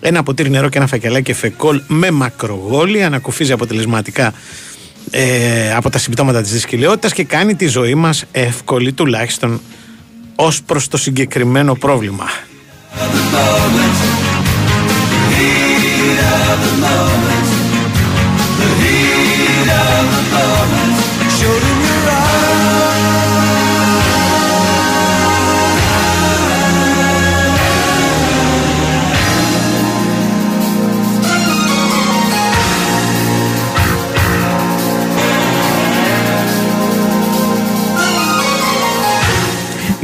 [0.00, 4.32] Ένα ποτήρι νερό και ένα φακελάκι εφεκόλ με μακρογόλια ανακουφίζει αποτελεσματικά
[5.10, 9.60] ε, από τα συμπτώματα της δυσκολιότητας και κάνει τη ζωή μας εύκολη τουλάχιστον
[10.34, 12.24] ως προς το συγκεκριμένο πρόβλημα.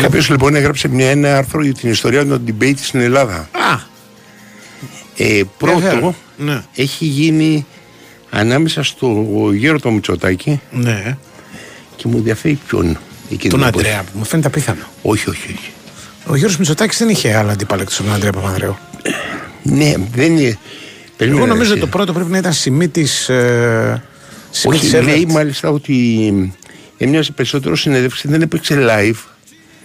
[0.06, 3.36] Κάποιος λοιπόν έγραψε μια, ένα άρθρο για την ιστορία των debate στην Ελλάδα.
[3.36, 3.78] Α,
[5.16, 6.14] Ε, πρώτο, Ενδιαφέρον.
[6.36, 6.62] Ναι.
[6.74, 7.66] έχει γίνει
[8.30, 11.16] ανάμεσα στο γέρο το Μητσοτάκη ναι.
[11.96, 12.98] και μου ενδιαφέρει ποιον.
[13.32, 13.86] εκείνη Τον την εποχή.
[13.86, 14.80] Αντρέα, που μου φαίνεται απίθανο.
[15.02, 15.70] Όχι, όχι, όχι.
[16.26, 18.76] Ο Γιώργος Μητσοτάκης δεν είχε άλλο αντίπαλο εκτός από τον Αντρέα Παπανδρέου.
[19.62, 20.58] Ναι, δεν είναι.
[21.16, 24.02] περίμενε, Εγώ νομίζω ρε, ότι το πρώτο πρέπει να ήταν σημίτης ε,
[24.50, 25.32] Όχι, σημίτης λέει Everett.
[25.32, 26.52] μάλιστα ότι
[26.98, 29.18] έμοιαζε περισσότερο συνέντευξη, δεν έπαιξε live,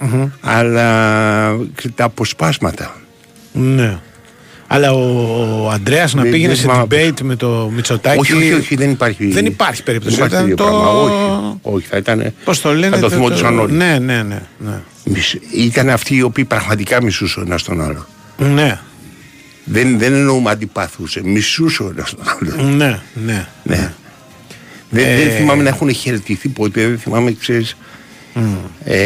[0.02, 0.28] Μμμ.
[0.42, 1.58] αλλά
[1.96, 2.96] τα αποσπάσματα.
[3.54, 4.00] Ναι.
[4.68, 8.20] Αλλά ο, ο Αντρέας να Δεν- πήγαινε δεν σε θυμάμαι debate με το Μητσοτάκη.
[8.20, 9.26] Όχι, όχι, όχι, δεν υπάρχει.
[9.32, 10.16] Δεν υπάρχει περίπτωση.
[10.16, 11.00] Δεν υπάρχει Ήταν τέτοιο το- πράγμα.
[11.02, 12.34] Όχι, όχι, θα ήταν.
[12.44, 12.96] Πώς το λένε.
[12.96, 13.74] Θα το θυμόντουσαν όλοι.
[13.74, 14.42] Ναι, ναι, ναι.
[14.58, 14.80] ναι.
[15.06, 18.06] Μισ- Ήταν αυτοί οι οποίοι πραγματικά μισούσαν ένα τον άλλο.
[18.38, 18.80] Ναι,
[19.64, 22.20] Δεν, δεν εννοούμε αντιπαθούσε, μισούσε ο ένα τον
[22.58, 22.70] άλλο.
[22.76, 23.48] ναι, ναι.
[23.64, 23.94] Ναι.
[24.90, 27.78] Δεν, Ε, δεν θυμάμαι να έχουν χαιρετηθεί ποτέ, δεν θυμάμαι, ξέρεις,
[28.84, 29.02] ε,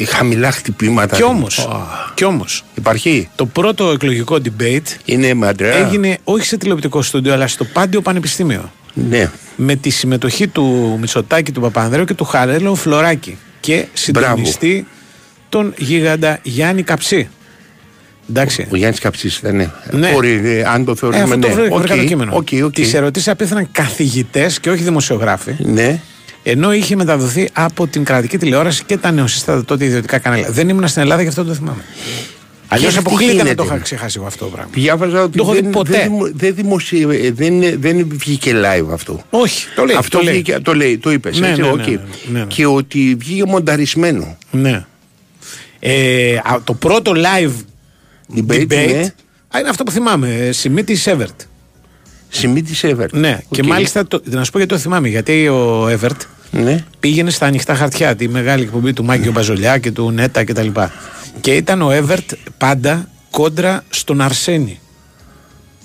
[0.00, 1.16] ε, χαμηλά χτυπήματα.
[1.16, 1.76] Κι όμως, Α,
[2.14, 5.74] κι όμως, Υπάρχει; το πρώτο εκλογικό debate Είναι με Αντρέα.
[5.86, 8.70] έγινε όχι σε τηλεοπτικό στούντιο, αλλά στο Πάντιο Πανεπιστήμιο.
[9.08, 9.30] Ναι.
[9.56, 13.36] Με τη συμμετοχή του Μητσοτάκη, του Παπανδρέου και του Χαρέλο Φλωράκη.
[13.60, 14.86] Και συντονιστή
[15.48, 17.28] τον γίγαντα Γιάννη Καψί.
[18.30, 18.66] Εντάξει.
[18.70, 19.56] Ο Γιάννης Καψής ήταν.
[19.56, 19.70] Ναι.
[19.90, 20.10] Ναι.
[20.12, 21.20] Μπορεί, ε, αν το Ε, θεωρούμε.
[21.22, 21.54] αυτό το ναι.
[21.54, 22.36] βρήκα Οκ, βρήκα το κείμενο.
[22.36, 22.72] OK, OK.
[22.72, 25.54] Τις ερωτήσεις απηύθυναν καθηγητές και όχι δημοσιογράφοι.
[25.58, 26.00] Ναι.
[26.48, 30.50] Ενώ είχε μεταδοθεί από την κρατική τηλεόραση και τα νεοσύστατα τότε ιδιωτικά κανάλια.
[30.50, 31.82] Δεν ήμουν στην Ελλάδα γι' αυτό το θυμάμαι.
[32.68, 33.54] Αλλιώς αποκλείεται να γίνεται.
[33.54, 34.70] το είχα ξεχάσει εγώ αυτό το πράγμα.
[34.74, 35.90] Διάβαζα ότι Το έχω δει δεν, ποτέ.
[35.90, 39.22] δεν, δημο- δεν, δημοσιε- ε, δεν, δεν βγήκε live αυτό.
[39.30, 39.96] Όχι, το λέει.
[39.96, 40.32] αυτό το λέει.
[40.32, 41.38] βγήκε, το λέει, το είπες.
[41.38, 42.44] Ναι, ναι, ναι, ναι, ναι, ναι.
[42.44, 44.36] Και ότι βγήκε μονταρισμένο.
[44.50, 44.84] Ναι.
[45.78, 47.52] Ε, α, το πρώτο live
[48.36, 49.14] debate, ναι.
[49.48, 50.34] α, είναι αυτό που θυμάμαι.
[50.34, 51.40] ε, Σημίτη Έβερτ.
[52.28, 53.14] Σημίτη Έβερτ.
[53.16, 53.66] Ναι, και Οκ.
[53.66, 55.08] μάλιστα το, να σου πω γιατί το θυμάμαι.
[55.08, 56.20] Γιατί ο Έβερτ
[56.62, 56.84] Ναι.
[57.00, 60.66] πήγαινε στα ανοιχτά χαρτιά, τη μεγάλη εκπομπή του Μάκη και του Νέτα κτλ.
[60.72, 60.88] Και,
[61.40, 64.80] και ήταν ο Έβερτ πάντα κόντρα στον Αρσένη.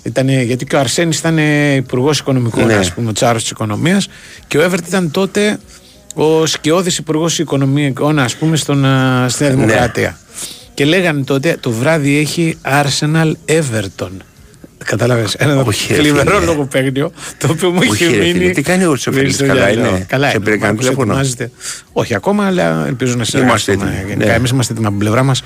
[0.02, 1.38] Ήτανε, γιατί και ο Αρσένης ήταν
[1.76, 2.74] υπουργός Οικονομικών, Ναι.
[2.74, 4.08] ας πούμε, ο τσάρος της οικονομίας
[4.48, 5.58] και ο Εύερτ ήταν τότε
[6.14, 9.56] ο σκιώδης υπουργός Οικονομικών, ας πούμε, στον, α, στη Νέα Ναι.
[9.64, 10.18] Δημοκρατία.
[10.74, 14.10] Και λέγανε τότε το βράδυ έχει Arsenal Everton.
[14.84, 15.34] Κατάλαβες.
[15.34, 16.44] Ένα Όχι, ρε θλιβερό φίλε.
[16.46, 18.38] λογοπαίγνιο το οποίο μου Όχι, είχε ρε φίλε.
[18.38, 18.52] μείνει.
[18.52, 19.88] Τι κάνει ο Σεφερής, στο καλά μυαλό.
[19.88, 20.44] είναι; Καλά Σε είναι.
[20.44, 21.50] πήρε κανένα Μάρκος, τηλέφωνο; ετοιμάζεται.
[21.92, 23.84] Όχι ακόμα, αλλά ελπίζω να συνεργαστούμε.
[23.84, 24.32] έτοιμοι, Γενικά, ναι.
[24.34, 25.42] εμείς είμαστε έτοιμοι από την πλευρά μας.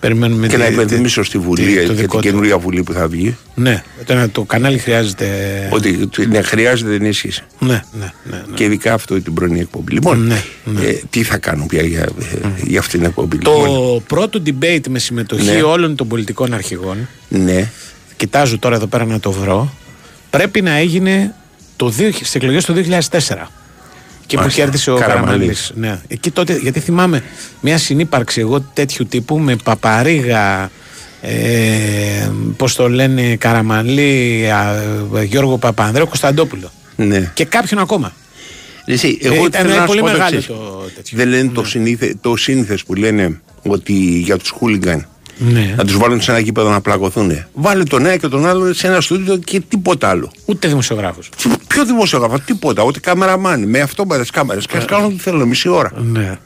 [0.00, 2.22] Περιμένουμε Και τη- να τη- υπενθυμίσω στη τη- Βουλή το για την δικό του.
[2.22, 3.36] καινούργια Βουλή που θα βγει.
[3.54, 5.26] Ναι, το, το κανάλι χρειάζεται.
[5.70, 7.42] Ότι ναι, χρειάζεται ενίσχυση.
[7.58, 8.36] Ναι, ναι, ναι.
[8.36, 8.54] ναι.
[8.54, 9.92] Και ειδικά αυτό την πρωινή εκπομπή.
[9.92, 10.84] Λοιπόν, Ναι, ναι.
[10.86, 13.38] ε, τι θα κάνω πια για, ε, για αυτή την εκπομπή.
[13.38, 15.62] Το Λοιπόν, πρώτο debate με συμμετοχή Ναι.
[15.62, 17.70] όλων των πολιτικών αρχηγών, ναι.
[18.20, 19.72] Κοιτάζω τώρα εδώ πέρα να το βρω,
[20.30, 21.34] πρέπει να έγινε
[21.76, 23.50] το, δύο- στις εκλογές το 2004.
[24.26, 24.62] Και που Μάλιστα.
[24.62, 25.26] κέρδισε ο Καραμανλής.
[25.26, 25.72] Καραμανλής.
[25.74, 26.00] Ναι.
[26.08, 27.22] Εκεί τότε, γιατί θυμάμαι
[27.60, 30.70] μια συνύπαρξη εγώ τέτοιου τύπου με Παπαρίγα,
[31.20, 34.74] ε, πώς το λένε, Καραμανλή, α,
[35.24, 36.70] Γιώργο Παπανδρέου, Κωνσταντόπουλο.
[36.96, 37.30] ναι.
[37.34, 38.12] Και κάποιον ακόμα.
[38.84, 40.46] Εσύ, Ε, εγώ ήταν θέλω να σου πολύ πω το μεγάλο εξής.
[40.46, 41.18] το τέτοιο.
[41.18, 43.92] Δεν λένε το, συνήθε, το σύνηθες που λένε ότι
[44.24, 45.06] για τους χούλιγκαν
[45.42, 45.74] Ναι.
[45.76, 47.44] να τους βάλουν σε ένα γήπεδο να πλακωθούν.
[47.54, 50.30] Βάλε τον ένα και τον άλλο σε ένα στούντιο και τίποτα άλλο.
[50.44, 51.28] Ούτε δημοσιογράφος.
[51.68, 53.68] Ποιο δημοσιογράφο, τίποτα, ούτε κάμεραμάν.
[53.68, 54.66] Με αυτό με τις κάμερες.
[54.66, 55.92] Και ας κάνω ό,τι θέλω, μισή ώρα.
[55.96, 56.38] Ναι.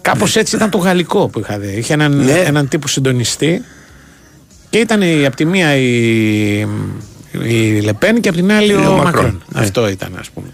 [0.00, 1.74] Κάπως έτσι ήταν το γαλλικό που είχα δει.
[1.76, 2.32] Είχε έναν, Ναι.
[2.32, 3.62] έναν τύπο συντονιστή
[4.70, 6.58] και ήταν η, από τη μία η,
[7.42, 9.04] η Λεπέν και από την άλλη Ο ο, Μακρόν.
[9.04, 9.42] Μακρόν.
[9.48, 9.60] Ναι.
[9.60, 10.46] Αυτό ήταν, ας πούμε.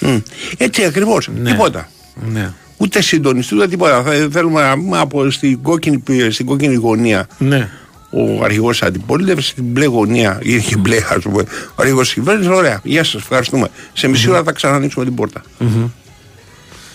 [0.00, 0.18] Μμ.
[0.56, 1.50] Έτσι ακριβώς, Ναι.
[1.50, 1.88] τίποτα.
[2.32, 2.52] Ναι.
[2.82, 4.02] Ούτε συντονιστή, ούτε τίποτα.
[4.02, 7.70] Θα- Θέλουμε να πούμε από στην κόκκινη, στην κόκκινη γωνία ναι.
[8.10, 12.52] ο αρχηγός αντιπολίτευσης, στην μπλε γωνία, ή και μπλε, ας πούμε, ο αρχηγός της κυβέρνησης.
[12.52, 13.68] Ωραία, γεια σας, ευχαριστούμε.
[13.92, 15.42] Σε μισή ώρα θα ξανανοίξουμε την πόρτα.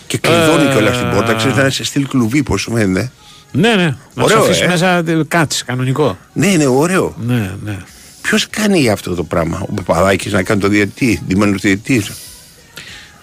[0.07, 3.11] Και κλειδώνει Ε, κιόλας την πόρτα, ξέρεις να είναι σε στυλ κλουβί, πώς σου φαίνεται.
[3.51, 3.95] Ναι, ναι.
[4.13, 4.67] Να Ωραίο, σου αφήσει ε.
[4.67, 6.17] μέσα κάτσε, κανονικό.
[6.33, 7.15] Ναι, είναι ωραίο.
[7.25, 7.77] Ναι, ναι.
[8.21, 12.11] Ποιος κάνει αυτό το πράγμα, ο Παπαδάκης να κάνει το διαιτητή, ντυμένο διαιτητής;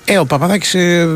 [0.05, 1.09] Ε, ο Παπαδάκης ε,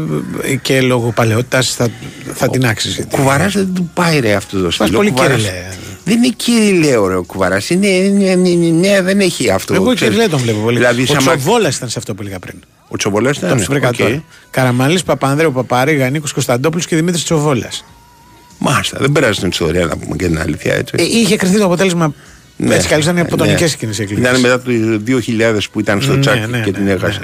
[0.43, 1.89] ε, και λόγω παλαιότητας θα,
[2.35, 3.03] θα την άξιζε.
[3.11, 4.95] Κουβαράς δεν του πάει ρε αυτό το στυλ.
[4.95, 5.65] Ο πολύ Κουβαράς- κυριλέ.
[6.05, 7.71] Δεν είναι κυριλέ ωραίο κουβαράς.
[7.71, 9.75] Είναι, είναι, είναι, είναι- ναι, δεν έχει αυτό.
[9.75, 10.19] Εγώ ξέρεις.
[10.19, 10.77] και τον βλέπω πολύ.
[10.77, 12.55] Δηλαδή, ο σαν μα- Τσοβόλας ήταν σε αυτό που έλεγα πριν.
[12.89, 13.65] Ο Τσοβολέ Το ήταν.
[13.69, 13.97] βρήκα οκ.
[13.97, 14.23] τώρα.
[14.51, 17.85] Καραμαλής, Παπανδρέου, Παπαρίγα, Νίκος Κωνσταντόπουλος και Δημήτρης Τσοβόλας.
[18.59, 20.95] Μάλιστα, δεν περάσει την ιστορία να πούμε και την αλήθεια έτσι.
[20.99, 22.15] Ε, είχε κρυθεί το αποτέλεσμα.
[22.57, 23.53] Ναι, έτσι κι αλλιώς ήταν από τον ναι.
[23.53, 24.21] εκείνες οι εκλογέ.
[24.21, 24.71] Ήταν μετά το
[25.07, 27.21] 2000 που ήταν στο Ναι, τσάκι ναι, και ναι, την ναι, έχασε.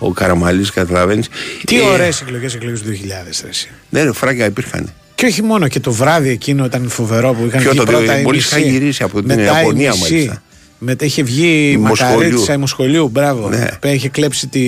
[0.00, 0.08] Ναι, ναι.
[0.08, 1.28] Ο Καραμαλής, καταλαβαίνεις.
[1.66, 3.42] Τι ωραίες εκλογές εκλογές του 2000.
[3.42, 3.68] Ρε, εσύ.
[3.90, 4.92] Ναι, ρε, φράγκα υπήρχαν.
[5.14, 8.02] Και όχι μόνο και το βράδυ εκείνο ήταν φοβερό που είχαν Ποιο βγει το πρώτα
[8.12, 10.12] δύο, οι μόλις μισοί, είχα γυρίσει από την μετά οι Ιαπωνία μισοί.
[10.12, 10.42] μάλιστα.
[10.80, 12.14] Μετά είχε βγει η Μοσχολιού.
[12.16, 13.48] Μακαρίτσα η Μοσχολιού, μπράβο.
[13.48, 13.66] Ναι.
[13.80, 14.60] Που Είχε κλέψει τη,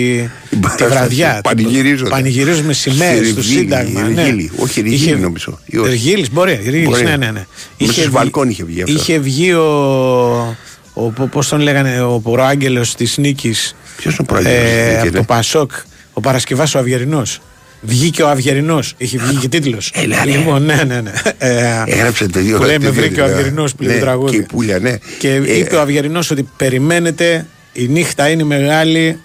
[0.51, 1.41] τη παράσταση, βραδιά.
[1.43, 2.11] πανηγυρίζοντα.
[2.11, 4.01] Πανηγυρίζουν με σημαίε στο Εργίλη, Σύνταγμα.
[4.03, 4.23] ναι.
[4.23, 4.51] Εργίλη.
[4.57, 5.59] Όχι, Εργίλη νομίζω.
[5.67, 5.91] Ή όχι.
[5.91, 6.53] Εργίλη, μπορεί.
[6.53, 7.03] Εργίλης, Μπορεί.
[7.05, 7.31] ναι, ναι, ναι.
[7.79, 8.95] Μέσα στους βγει- βαλκόν είχε βγει αυτό.
[8.95, 10.57] Είχε βγει ο.
[10.95, 13.77] ο Πώς τον λέγανε, ο προάγγελο της νίκης.
[13.97, 15.71] Ποιος είναι ο προάγγελος της νίκης, Από ρε; το Πασόκ,
[16.13, 17.41] ο Παρασκευάς ο Αυγερινός.
[17.83, 18.95] Βγήκε ο Αυγερινός.
[18.97, 19.91] Είχε βγει και τίτλος.
[19.95, 20.31] Έλα, ρε.
[20.31, 21.13] Λοιπόν, ναι, ναι, ναι.
[21.39, 23.33] Ε, Έγραψε το δύο που λέει με τέτοιο, βρήκε ο δηλαδή.
[23.33, 24.31] Αυγερινός που λέει Ναι, το τραγούδι.
[24.31, 24.97] Και η πουλια, ναι.
[25.19, 29.19] Και Ε, είπε ο Αυγερινός ότι περιμένετε, η νύχτα είναι μεγάλη,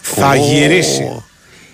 [0.00, 0.34] θα Ω.
[0.34, 1.22] γυρίσει.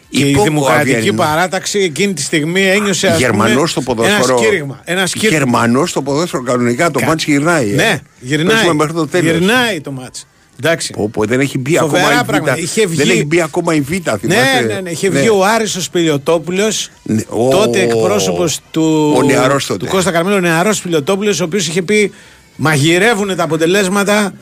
[0.09, 1.26] Και η Είπε ο Δημοκρατική Αυγερινός.
[1.26, 4.16] Παράταξη εκείνη τη στιγμή ένιωσε ας Γερμανός πούμε, στο ποδόσφαιρο.
[4.26, 4.80] Ένα σκύριγμα.
[4.84, 5.38] Ένα σκύριγμα.
[5.38, 7.70] Γερμανός στο ποδόσφαιρο κανονικά το Κα- μάτς γυρνάει.
[7.70, 7.74] ε.
[7.74, 8.55] Ναι, γυρνάει.
[8.55, 9.30] Παίζουμε μέχρι το τέλος.
[9.32, 10.26] Γυρνάει το μάτς.
[10.62, 10.92] Εντάξει.
[10.92, 12.55] Πω, πω, δεν έχει μπει Φοβερά ακόμα η πράγματα.
[12.55, 12.59] Β.
[12.59, 13.90] Είχε βγει- Δεν έχει μπει ακόμα η Β.
[13.90, 14.90] Ναι, θυμάστε; ναι, ναι.
[14.90, 19.84] Είχε βγει ο Άρης ο Σπηλιοτόπουλος, Ναι, ο- τότε εκπρόσωπος του, ο νεαρός τότε.
[19.84, 22.12] του Κώστα Καρμέλου, ο νεαρός Σπηλιοτόπουλος, ο οποίος είχε πει
[22.57, 24.32] Μαγειρεύουν τα αποτελέσματα.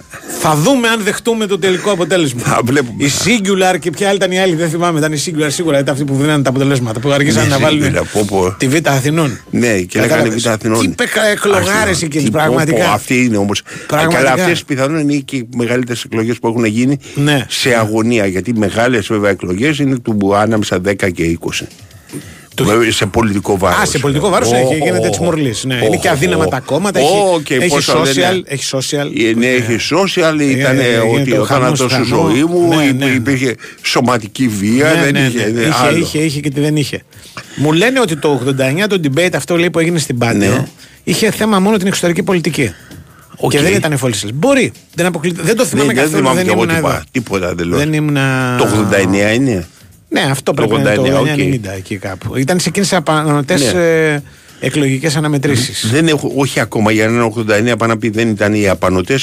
[0.44, 2.40] Θα δούμε αν δεχτούμε το τελικό αποτέλεσμα.
[2.42, 3.04] Θα βλέπουμε.
[3.04, 4.98] Η Singular και ποια άλλη ήταν η άλλη, δεν θυμάμαι.
[4.98, 7.00] Ήταν η Singular σίγουρα, ήταν αυτή που δίνανε τα αποτελέσματα.
[7.00, 8.54] Που αργήσαν Ναι, να βάλουν Singular, πω, πω.
[8.58, 9.40] τη Β' Αθηνών.
[9.50, 10.80] Ναι, και λέγανε Κατάλαβες; Β' Αθηνών.
[10.80, 11.94] Τι πεκα- εκλογάρες Αθηνών.
[12.02, 12.84] εκείνες, Τι πω, πραγματικά.
[12.84, 13.62] πω, Αυτή είναι όμως.
[13.86, 14.22] Πραγματικά.
[14.22, 17.44] Καλά, αυτές πιθανόν είναι και οι μεγαλύτερες εκλογές που έχουν γίνει Ναι.
[17.48, 18.26] σε αγωνία.
[18.26, 21.66] Γιατί μεγάλες βέβαια εκλογές είναι του ανάμεσα 10 και 20.
[22.60, 23.78] Βέβαια, σε πολιτικό βάρος.
[23.78, 25.54] Α, σε πολιτικό βάρος έχει, γίνεται τη μορλή.
[25.62, 25.74] Ναι.
[25.84, 26.98] Είναι και αδύναμα τα κόμματα.
[27.00, 28.40] Έχει, έχει social.
[28.44, 29.06] Έχει social.
[29.36, 32.28] Ναι, έχει social, ήταν Ε, ότι γίνεται ο ο χαμός θάνατος στη χαμό.
[32.30, 33.04] ζωή μου, Ναι, υπ- ναι.
[33.06, 35.26] υπήρχε σωματική βία, Ναι, δεν ναι, ναι.
[35.26, 35.50] είχε.
[35.50, 35.96] δεν- Είχε, άλλο.
[35.98, 37.02] είχε, είχε και τι δεν είχε.
[37.56, 40.66] Μου λένε ότι το 89 το debate αυτό λέει που έγινε στην Πάτιο Ναι.
[41.04, 42.74] είχε θέμα μόνο την εξωτερική πολιτική.
[43.36, 43.50] Οκ.
[43.50, 44.28] Και δεν ήταν εφόληση.
[44.34, 44.72] Μπορεί.
[44.94, 45.32] Δεν, αποκλεί...
[45.42, 46.16] δεν το θυμάμαι Ναι, δεν καθόλου.
[46.22, 46.86] θυμάμαι Δεν κι εγώ ήμουν εδώ.
[46.88, 47.04] τίποτα.
[47.10, 47.78] Τίποτα δεν λέω.
[47.78, 48.14] Δεν ήμουν.
[48.58, 49.66] Το 89 είναι;
[50.12, 51.26] Ναι, αυτό Το πρέπει να είναι το 89, οκ.
[51.26, 52.36] 89-90 εκεί κάπου.
[52.36, 54.22] Ήταν σε εκείνες τι απανοτέ Ναι.
[54.60, 55.90] εκλογικές αναμετρήσεις.
[55.90, 59.18] Δεν έχω, όχι ακόμα για έναν 89 πάνω να πει δεν ήταν οι απανοτέ,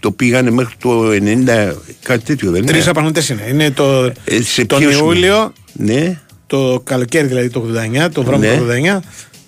[0.00, 2.90] το πήγανε μέχρι το 90, κάτι τέτοιο δεν Τρεις είναι.
[2.90, 3.42] απανοτέ είναι.
[3.50, 8.52] Είναι το, Ε, σε τον ποιος Ιούλιο, Ναι, το καλοκαίρι δηλαδή το 89, το βρώμικο
[8.52, 8.58] Ναι.
[8.58, 9.00] το 89,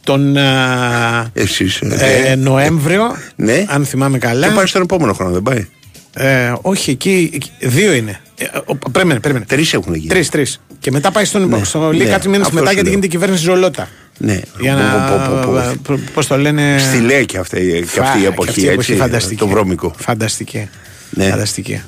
[0.04, 1.80] τον α, εσείς.
[1.80, 3.02] ε, Νοέμβριο,
[3.36, 3.64] Ναι.
[3.68, 4.46] αν θυμάμαι καλά.
[4.48, 5.66] Και πάει στον επόμενο χρόνο, δεν πάει;
[6.14, 8.20] Ε, όχι, εκεί, εκεί- δύο είναι.
[8.38, 9.44] Ε, ο- περίμενε, περίμενε.
[9.48, 10.08] Τρεις έχουν γίνει.
[10.08, 10.60] Τρεις, τρεις.
[10.80, 11.48] Και μετά πάει στον.
[11.48, 12.88] Ναι, στο, λέει ναι, κάτι μήνε αυτός μετά σου γιατί λέω.
[12.90, 13.88] γίνεται η κυβέρνηση Ζολότα.
[14.18, 14.82] Ναι, Για να.
[14.90, 16.00] Πω, πω, πω, πω.
[16.14, 18.68] Πώς το λένε; Στη λέει και αυτή, και Φα- αυτή η και εποχή, αυτή η
[18.68, 19.36] έτσι, φανταστική.
[19.40, 19.94] το βρώμικο.
[19.98, 20.68] Φανταστική.
[21.10, 21.24] Ναι.
[21.28, 21.82] Φανταστική.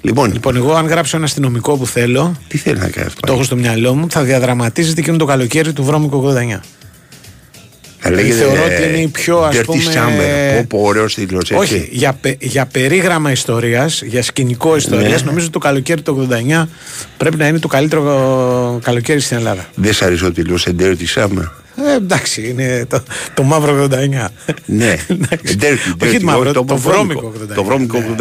[0.00, 3.08] Λοιπόν, Λοιπόν, εγώ αν γράψω ένα αστυνομικό που θέλω, τι θέλει να κάνει.
[3.26, 6.60] το έχω στο μυαλό μου, θα διαδραματίζεται εκείνο το καλοκαίρι του βρώμικου 89.
[8.04, 10.56] Θα λέγεται, θεωρώ ότι ε, είναι η πιο, ας Dirty πούμε, Summer.
[10.56, 11.54] Πω, πω, ωραίος τίτλος, έτσι.
[11.54, 15.26] Όχι, για, πε- για περίγραμμα ιστορίας, για σκηνικό ιστορίας, Ναι.
[15.26, 16.68] νομίζω ότι το καλοκαίρι του 89
[17.16, 18.02] πρέπει να είναι το καλύτερο
[18.80, 19.66] ε, καλοκαίρι στην Ελλάδα.
[19.74, 21.50] Δεν σ' αρέσει ο τίτλος A Dirty Summer.
[21.76, 23.02] Ε, εντάξει, είναι το,
[23.34, 23.98] το μαύρο 89.
[24.66, 25.56] Ναι, Εντάξει.
[25.60, 27.20] dirty, dirty, Όχι το μαύρο, το, βρώμικο.
[27.20, 27.54] βρώμικο 89.
[27.54, 28.20] Το βρώμικο 89.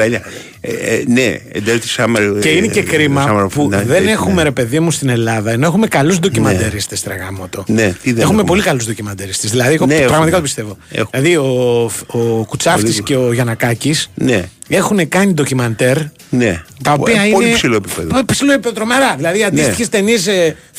[0.62, 2.38] Ε, ε, ναι, dirty summer.
[2.42, 4.12] Και είναι και ε, κρίμα summer of που night, δεν ναι.
[4.12, 7.64] έχουμε ρε παιδί μου στην Ελλάδα, ενώ έχουμε καλούς ντοκιμαντερίστε τρεγάμωτο.
[7.68, 8.44] Ναι, τι δεν έχουμε, έχουμε.
[8.44, 9.48] πολύ καλούς ντοκιμαντερίστε.
[9.48, 10.36] Δηλαδή, εγώ Ναι, πραγματικά έχουμε.
[10.38, 10.78] το πιστεύω.
[10.92, 11.22] Έχουμε.
[11.22, 13.04] Δηλαδή, ο, ο Κουτσάφτης Πολύ.
[13.04, 15.98] και ο Γιανακάκης Ναι, έχουν κάνει ντοκιμαντέρ
[16.30, 16.62] ναι.
[16.84, 17.34] τα οποία Ε, είναι.
[17.34, 18.08] Πολύ ψηλό επίπεδο.
[18.10, 19.16] Πο- Ψηλό επίπεδο, τρομερά.
[19.16, 20.28] Δηλαδή, αντίστοιχες ταινίες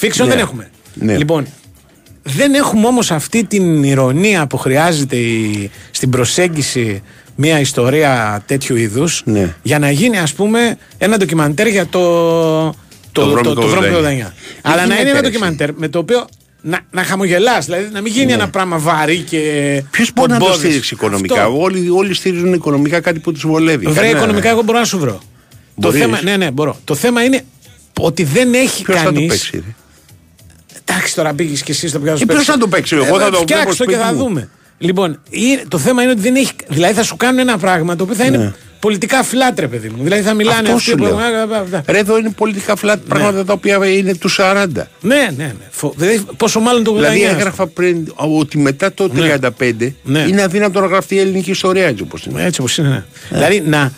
[0.00, 0.26] fiction Ναι.
[0.26, 0.70] δεν έχουμε.
[0.94, 1.16] Ναι.
[1.16, 1.46] Λοιπόν,
[2.22, 7.02] δεν έχουμε όμως αυτή την ηρωνία που χρειάζεται η- στην προσέγγιση
[7.36, 9.54] μια ιστορία τέτοιου είδους Ναι.
[9.62, 12.00] για να γίνει, ας πούμε, ένα ντοκιμαντέρ για το.
[13.12, 14.00] Το, το, βρώμικο το, βρώμικο 89.
[14.00, 14.32] 89.
[14.62, 16.26] Αλλά να γίνεται, είναι ένα ρε, ντοκιμαντέρ με το οποίο
[16.60, 19.38] να, να χαμογελάς, δηλαδή να μην γίνει ένα πράγμα βαρύ και.
[19.90, 20.64] Ποιος μπορεί να το πομπόδες.
[20.66, 21.60] στήριξει οικονομικά; Αυτό.
[21.60, 23.84] Όλοι, όλοι στηρίζουν οικονομικά κάτι που τους βολεύει.
[23.86, 25.12] Βρε, Κανένα- οικονομικά, εγώ μπορώ να σου βρω.
[25.12, 25.20] Το
[25.74, 26.00] Μπορείς.
[26.00, 26.76] θέμα, ναι, ναι, μπορώ.
[26.84, 27.44] Το θέμα είναι
[28.00, 29.50] ότι δεν έχει Ποιος θα το κανείς.
[30.92, 30.94] Παίξει.
[30.94, 30.94] ρε.
[30.94, 33.18] Εντάξει, τώρα πήγε και εσύ στο ποιο Ε, ποιος θα το παίξει, εγώ θα το
[33.18, 34.18] βλέπω Φτιάξτε το σπίτι και θα μου.
[34.18, 34.48] δούμε.
[34.78, 36.52] Λοιπόν, είναι- το θέμα είναι ότι δεν έχει.
[36.68, 38.52] Δηλαδή θα σου κάνουν ένα πράγμα το οποίο θα είναι Ναι.
[38.80, 40.02] πολιτικά φλάτρε, παιδί μου.
[40.02, 41.02] Δηλαδή θα μιλάνε Αυτό αυτοί σου που.
[41.02, 41.16] λέω.
[41.70, 44.66] Ναι, Ρε, εδώ είναι πολιτικά φλάτ πράγματα τα οποία είναι του 40.
[45.00, 45.54] ναι, ναι.
[45.70, 47.12] Φο- Δηλαδή, πόσο μάλλον το 89.
[47.14, 50.18] Δηλαδή έγραφα πριν ότι μετά το 35 Ναι.
[50.28, 52.44] είναι αδύνατο να γραφτεί η ελληνική ιστορία έτσι όπως είναι.
[52.44, 52.88] Έτσι όπως είναι.
[52.88, 53.02] ναι.
[53.38, 53.92] Δηλαδή να,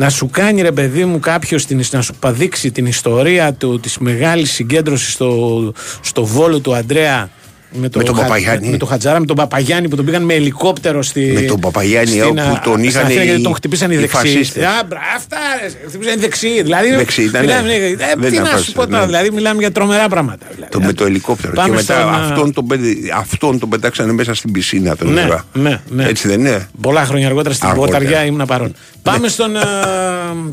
[0.00, 4.50] να σου κάνει ρε παιδί μου κάποιος να σου παδείξει την ιστορία του, της μεγάλης
[4.50, 7.30] συγκέντρωσης στο, στο βόλο του Αντρέα
[7.72, 8.68] με, το Με τον Χα- Παπαγιάννη.
[8.68, 11.20] Με τον Χατζάρα, με τον Παπαγιάννη που τον πήγαν με ελικόπτερο στη.
[11.34, 13.94] Με τον Παπαγιάννη, στην, όπου α, τον στην είχαν Αθήνα οι- γιατί τον χτυπήσαν οι
[13.98, 14.20] οι δεξιοί.
[14.32, 14.64] φασίστες.
[14.64, 16.62] Α, μπρα, αυτά ρε, χτυπήσαν οι δεξιοί.
[16.62, 17.46] Δηλαδή, Δεξιοί ήτανε.
[17.46, 19.06] μιλάμε, ναι, ε, Δεν τι ήταν να σου φασίστες, πω τώρα, ναι.
[19.06, 20.46] δηλαδή μιλάμε για τρομερά πράγματα.
[20.54, 20.72] Δηλαδή.
[20.72, 21.52] Το με το ελικόπτερο.
[21.52, 24.96] Πάμε και μετά στον, α, αυτόν, τον, πέντε- αυτόν τον πετάξανε μέσα στην πισίνα.
[24.96, 25.44] Τον Ναι, ήρωα.
[25.52, 26.04] ναι, ναι.
[26.04, 27.98] Έτσι δεν είναι; Πολλά χρόνια αργότερα στην Αργότερα.
[27.98, 28.74] Πορταριά ήμουν παρόν.
[29.02, 29.62] Πάμε στον α,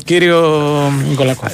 [0.04, 0.40] κύριο
[1.08, 1.46] Νικολακό.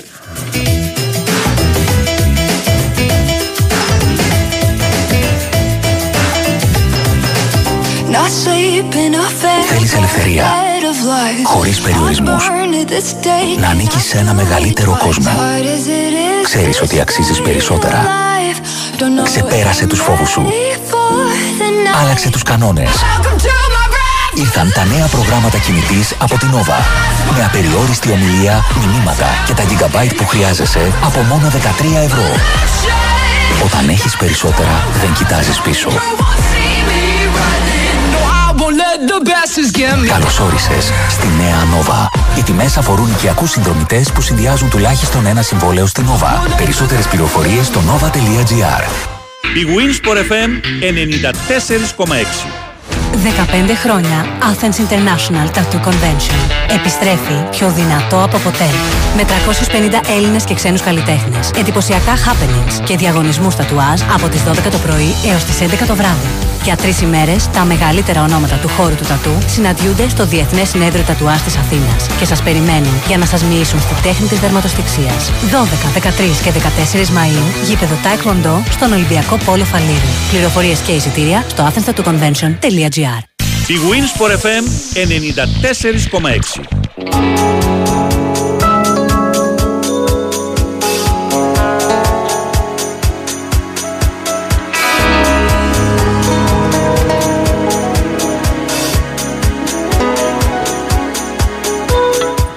[9.68, 11.42] Θέλεις ελευθερία, bed of life.
[11.44, 12.46] χωρίς περιορισμούς.
[12.48, 13.60] Born to this day.
[13.60, 15.30] Να ανήκεις σε ένα μεγαλύτερο κόσμο.
[15.30, 18.02] Hard as it is Ξέρεις ότι αξίζεις περισσότερα.
[18.02, 18.58] life.
[19.00, 20.42] Don't know Ξεπέρασε τους φόβους σου.
[20.42, 22.02] before the night.
[22.02, 22.88] Άλλαξε τους κανόνες.
[22.90, 26.78] Welcome to my breath; Ήρθαν τα νέα προγράμματα κινητής από την Nova.
[27.36, 32.26] Με απεριόριστη ομιλία, μηνύματα και τα gigabyte που χρειάζεσαι από μόνο 13 ευρώ.
[33.64, 35.88] Όταν έχεις περισσότερα, δεν κοιτάζεις πίσω.
[40.06, 42.18] Καλώς όρισες στη νέα Nova.
[42.38, 46.56] Οι τιμές αφορούν οικιακούς συνδρομητές που συνδυάζουν τουλάχιστον ένα συμβόλαιο στην Nova.
[46.56, 48.82] Περισσότερες πληροφορίες στο nova.gr.
[49.54, 50.50] Η Winsport FM
[52.06, 52.64] 94,6.
[53.12, 56.38] 15 χρόνια Athens International Tattoo Convention.
[56.74, 58.68] Επιστρέφει πιο δυνατό από ποτέ.
[59.16, 61.50] Με 350 Έλληνες και ξένους καλλιτέχνες.
[61.56, 66.28] Εντυπωσιακά happenings και διαγωνισμούς τατουάζ από τις 12 το πρωί έως τις 11 το βράδυ.
[66.64, 71.40] Για τρεις ημέρες, τα μεγαλύτερα ονόματα του χώρου του τατού συναντιούνται στο Διεθνές Συνέδριο Τατουάζ
[71.40, 75.30] της Αθήνας και σας περιμένουν για να σας μοιήσουν στη τέχνη της δερματοστηξίας.
[75.50, 80.10] 12, 13 και 14 Μαΐου, γήπεδο Taekwondo στον Ολυμπιακό Πόλο Φαλήρου.
[80.30, 81.62] Πληροφορίες και εισιτήρια στο
[83.04, 83.32] athenstatoconvention.gr
[83.66, 84.64] Η Winsport FM
[86.60, 86.84] 94,6.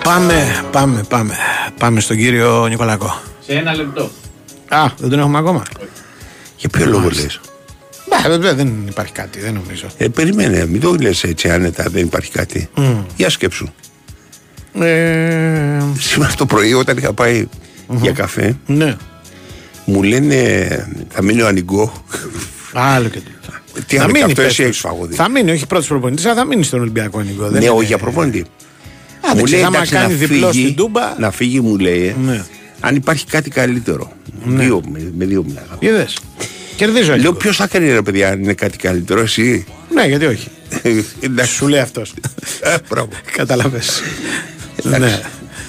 [0.03, 1.35] Πάμε, πάμε, πάμε.
[1.79, 3.21] Πάμε στον κύριο Νικολακό.
[3.45, 4.09] Σε ένα λεπτό.
[4.67, 5.63] Α, δεν τον έχουμε ακόμα.
[6.57, 7.39] Για ποιο λόγο λες;
[8.09, 9.87] Μπα, βέβαια δεν υπάρχει κάτι, δεν νομίζω.
[9.97, 12.69] Ε, περιμένε, μην το λες έτσι άνετα, δεν υπάρχει κάτι.
[12.75, 12.97] Μμ.
[13.15, 13.67] Για σκέψου.
[14.79, 17.47] Ε, Σήμερα το πρωί όταν είχα πάει
[18.01, 18.95] για καφέ, ναι.
[19.85, 20.67] μου λένε
[21.09, 22.03] θα μείνει ο Ανιγκό.
[22.73, 23.31] Άλλο και τι.
[23.87, 24.65] Τι Θα άλλο και μείνει, αυτό πες εσύ τους.
[24.69, 25.15] έχεις φαγωδί.
[25.15, 27.43] Θα μείνει, όχι πρώτος προπονητής, αλλά θα μείνει στον Ολυμπιακό Νικό.
[27.43, 28.39] δεν Ναι, είναι- όχι για προπονητή.
[28.39, 31.15] Α, δεν ξέρω, άμα εντάξει, κάνει να διπλό φύγει- στην Τούμπα.
[31.19, 32.43] Να φύγει, μου λέει, ε, Ναι.
[32.79, 34.11] αν υπάρχει κάτι καλύτερο.
[34.45, 36.07] Δύο, με, με δύο μιλάγαμε.
[36.77, 36.85] Είδε.
[36.91, 37.11] Κερδίζω.
[37.11, 37.33] Λέω Νικό.
[37.33, 40.47] ποιος θα κάνει ρε παιδιά, αν είναι κάτι καλύτερο, εσύ; Ναι, γιατί όχι.
[41.19, 41.53] Εντάξει.
[41.53, 42.13] Σου λέει αυτός.
[42.61, 43.09] Ε, μπράβο.
[43.31, 43.79] Κατάλαβε.
[44.85, 45.03] Εντάξει.
[45.05, 45.19] ναι.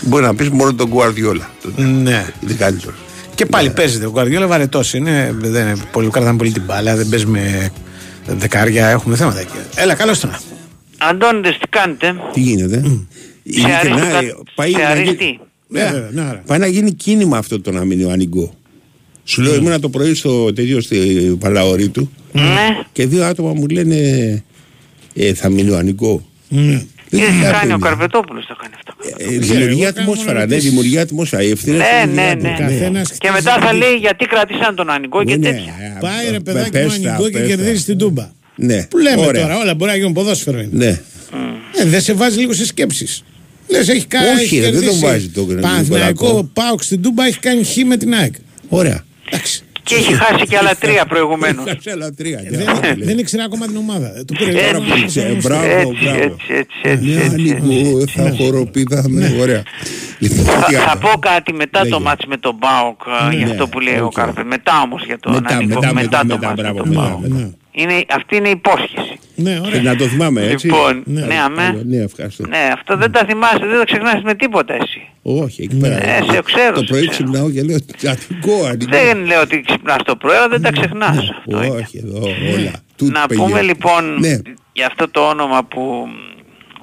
[0.00, 1.40] Μπορεί να πεις μόνο τον Guardiola.
[1.76, 2.26] ναι.
[2.42, 2.96] Είναι καλύτερος.
[3.34, 4.06] Και πάλι παίζεται.
[4.06, 5.34] Ο Γκουαρδιόλα βαρετός είναι.
[5.38, 6.96] Δεν είναι πολύ, κρατάμε πολύ την μπάλα.
[6.96, 7.70] Δεν παίζει με
[8.26, 8.88] δεκάρια.
[8.88, 9.52] Έχουμε θέματα εκεί.
[9.74, 10.36] Έλα, καλώς τον.
[10.98, 12.82] Αντώνιδες τι κάνετε; Τι γίνεται;
[13.42, 15.40] Ειλικρινά, αριστικά- ε, πάει σε να γίνει- αριστεί.
[15.68, 16.42] Ναι, Ε, βέβαια, ναι, άρα.
[16.46, 18.54] Πάει να γίνει κίνημα αυτό το να μείνει ο Ανιγκό.
[19.31, 20.97] Σου λέω, ήμουνα το πρωί στο τέτοιο στη
[21.41, 22.43] Παλαωρή του Ναι.
[22.93, 23.97] και δύο άτομα μου λένε
[25.14, 26.29] ε, θα μείνει ο Ανιγκό.
[26.49, 26.83] Ναι.
[27.11, 27.89] Δεν Τι θα κάνει ο μείνει.
[27.89, 28.95] Καρπετόπουλος το κάνει αυτό.
[29.35, 31.43] Ε, Δημιουργεί ατμόσφαιρα, ναι, δημιουργεί ατμόσφαιρα.
[31.43, 32.49] Η ευθύνη Ναι, είναι ναι, στη ναι.
[32.49, 32.62] δουλειά του.
[32.72, 35.74] Καθένας Και μετά θα λέει γιατί κρατήσαν τον Ανικό και Ναι, τέτοια.
[35.79, 37.55] ναι, Πάει ρε πε- παιδάκι πες μου τα, ανοιχτό και πες τα.
[37.57, 38.31] κερδίζει την τούμπα.
[38.57, 39.43] Ναι, Που λέμε ωραία.
[39.43, 40.68] τώρα, όλα μπορεί να γίνουν ποδόσφαιρο είναι.
[40.72, 41.01] Ναι.
[41.81, 43.24] Ε, δεν σε βάζει λίγο σε σκέψεις.
[43.68, 44.29] Λες, έχει κάνει.
[44.29, 45.66] Όχι, έχει ρε, δεν τον κερδίσει βάζει το Νικολακό.
[45.68, 48.35] Παναθηναϊκό Πάουξ στην Τούμπα έχει κάνει χ με την ΑΕΚ.
[48.68, 49.05] Ωραία.
[49.31, 49.62] Εντάξει.
[49.83, 51.66] Και έχει χάσει και άλλα τρία προηγουμένως.
[51.66, 52.39] Έχασε άλλα τρία.
[52.39, 52.66] Ε, Δεν,
[52.99, 54.18] δεν ήξερα ακόμα την ομάδα.
[54.18, 56.18] Ε, Του πήρε Έτσι, τώρα που Ξέ, είναι στο- μπράβο, Έτσι, μπράβο.
[56.22, 57.57] έτσι, έτσι, έτσι, Ναι, έτσι, έτσι.
[57.62, 59.37] Ανιγκό, θα χοροπηδάμε.
[59.41, 59.62] Ωραία.
[60.18, 61.01] Λοιπόν, Θα, τι θα άλλο.
[61.01, 61.99] πω κάτι μετά το Λέγε.
[62.03, 63.01] μάτς με τον Μπάουκ
[63.33, 64.12] ε, για Ναι, αυτό που λέει ο οκ.
[64.12, 64.45] Κάρπε.
[64.45, 65.74] Μετά όμως για τον Μετά, Ανικό.
[65.81, 67.53] μετά, μετά, το μετά, μάτς με μπράβο, τον μετά, Μπάουκ.
[67.79, 67.93] Μετά.
[67.95, 69.18] Είναι, αυτή είναι η υπόσχεση.
[69.35, 69.83] Ναι, Και ωραία.
[69.83, 70.66] να το θυμάμαι έτσι.
[70.66, 71.83] Λοιπόν, ναι, αμέ.
[71.85, 72.47] Ναι, ευχαριστώ.
[72.47, 75.01] Ναι, αυτό δεν τα θυμάσαι, δεν το ξεχνάς με τίποτα εσύ.
[75.22, 75.95] Όχι, εκεί πέρα.
[76.09, 77.11] Ε, σε ξέρω, Το σε πρωί ξέρω.
[77.11, 77.76] ξυπνάω και λέω
[78.07, 78.91] Ανιγκό, Ανιγκό.
[78.91, 81.18] Δεν λέω ότι ξυπνάς το πρωί, αλλά δεν τα ξεχνάς.
[81.39, 81.74] Αυτό είναι.
[81.76, 82.18] Όχι, εδώ
[82.55, 82.72] όλα.
[82.97, 83.49] Τούτ Να πηγαίνει.
[83.49, 84.39] πούμε λοιπόν Ναι.
[84.72, 86.09] για αυτό το όνομα που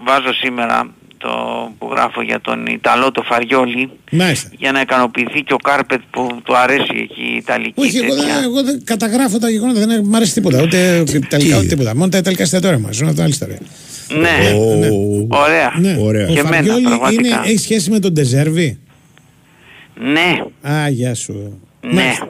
[0.06, 0.88] βάζω σήμερα,
[1.26, 1.32] το
[1.78, 4.50] που γράφω για τον Ιταλό το Φαριόλι, Μάλιστα.
[4.58, 8.34] για να ικανοποιηθεί και ο Κάρπετ που του αρέσει εκεί η Ιταλική Όχι, εγώ, τέτοια.
[8.34, 10.62] δεν- εγώ δεν καταγράφω τα γεγονότα, δεν μου αρέσει τίποτα.
[10.62, 11.96] Ούτε ιταλικά ούτε τίποτα.
[11.96, 12.90] Μόνο τα ιταλικά εστιατόρια μα.
[13.02, 13.58] Είναι αυτό άλλη ιστορία.
[14.20, 15.74] Ναι, Ω, ωραία.
[15.80, 15.96] Ναι.
[16.00, 16.28] Ωραία.
[16.30, 17.28] Ο Και εμένα, Φαριόλι πραγματικά.
[17.28, 18.80] είναι, έχει σχέση με τον Ντεζέρβι;
[20.14, 21.60] Ναι, Α, γεια σου.
[21.82, 21.94] ναι.
[21.94, 22.28] Μάλιστα.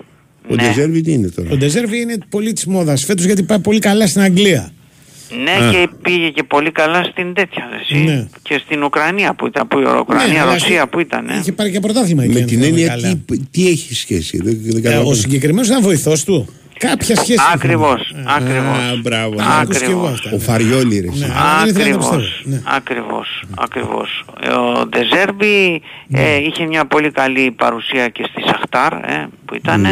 [0.49, 1.55] Ο Ναι, Ντεζέρβι τι είναι Ο τώρα.
[1.57, 4.71] Ντεζέρβι είναι πολύ τη μόδας φέτος γιατί πάει πολύ καλά στην Αγγλία.
[5.43, 8.03] Ναι και πήγε και πολύ καλά στην τέτοια εσύ.
[8.03, 8.27] Ναι.
[8.41, 11.29] Και στην Ουκρανία που ήταν, που η Ουκρανία, Ναι, αλλά Ρωσία που ήταν.
[11.29, 11.37] ε.
[11.39, 12.33] Είχε πάρει και πρωτάθλημα εκεί.
[12.33, 13.13] Με αν την θυμάμαι έννοια καλά.
[13.25, 14.37] τι, τι έχει σχέση.
[14.43, 15.09] Δεν, δεν Ε, καταλαβαίνω.
[15.09, 16.47] ο συγκεκριμένος ήταν βοηθός του.
[16.77, 17.33] Κάποια σχέση.
[17.33, 17.51] είχαν.
[17.53, 18.77] Ακριβώς, Ε, ακριβώς.
[18.77, 19.35] Α, μπράβο.
[19.35, 20.19] τα άκουσα και εγώ Ακριβώς.
[20.19, 20.43] αυτά, Ο ναι.
[20.43, 21.07] Φαριόλι ρε.
[21.07, 21.19] εσύ.
[21.19, 21.33] Ναι.
[21.35, 22.55] αλλά δεν ήθελα να το Ακριβώς, πιστεύω.
[22.55, 22.61] Ναι.
[22.75, 24.23] ακριβώς, ακριβώς.
[24.41, 25.81] Ε, Ο Ντεζέρμπι
[26.13, 29.85] ε, είχε μια πολύ καλή παρουσία και στη Σαχτάρ ε, που ήταν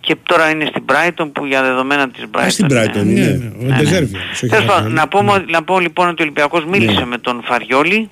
[0.00, 2.42] και τώρα είναι στην Brighton που για δεδομένα της Brighton.
[2.44, 2.84] Α, στην ε.
[2.84, 3.26] Brighton, Ναι, ναι.
[3.60, 4.16] ναι, ο Ντεζέρβι.
[4.32, 4.94] όχι Τέλος πάντων, Φαριόλι.
[4.94, 7.06] να, πούμε, να πω λοιπόν ότι ο Ολυμπιακός μίλησε Ναι.
[7.06, 8.08] με τον Φαριόλι.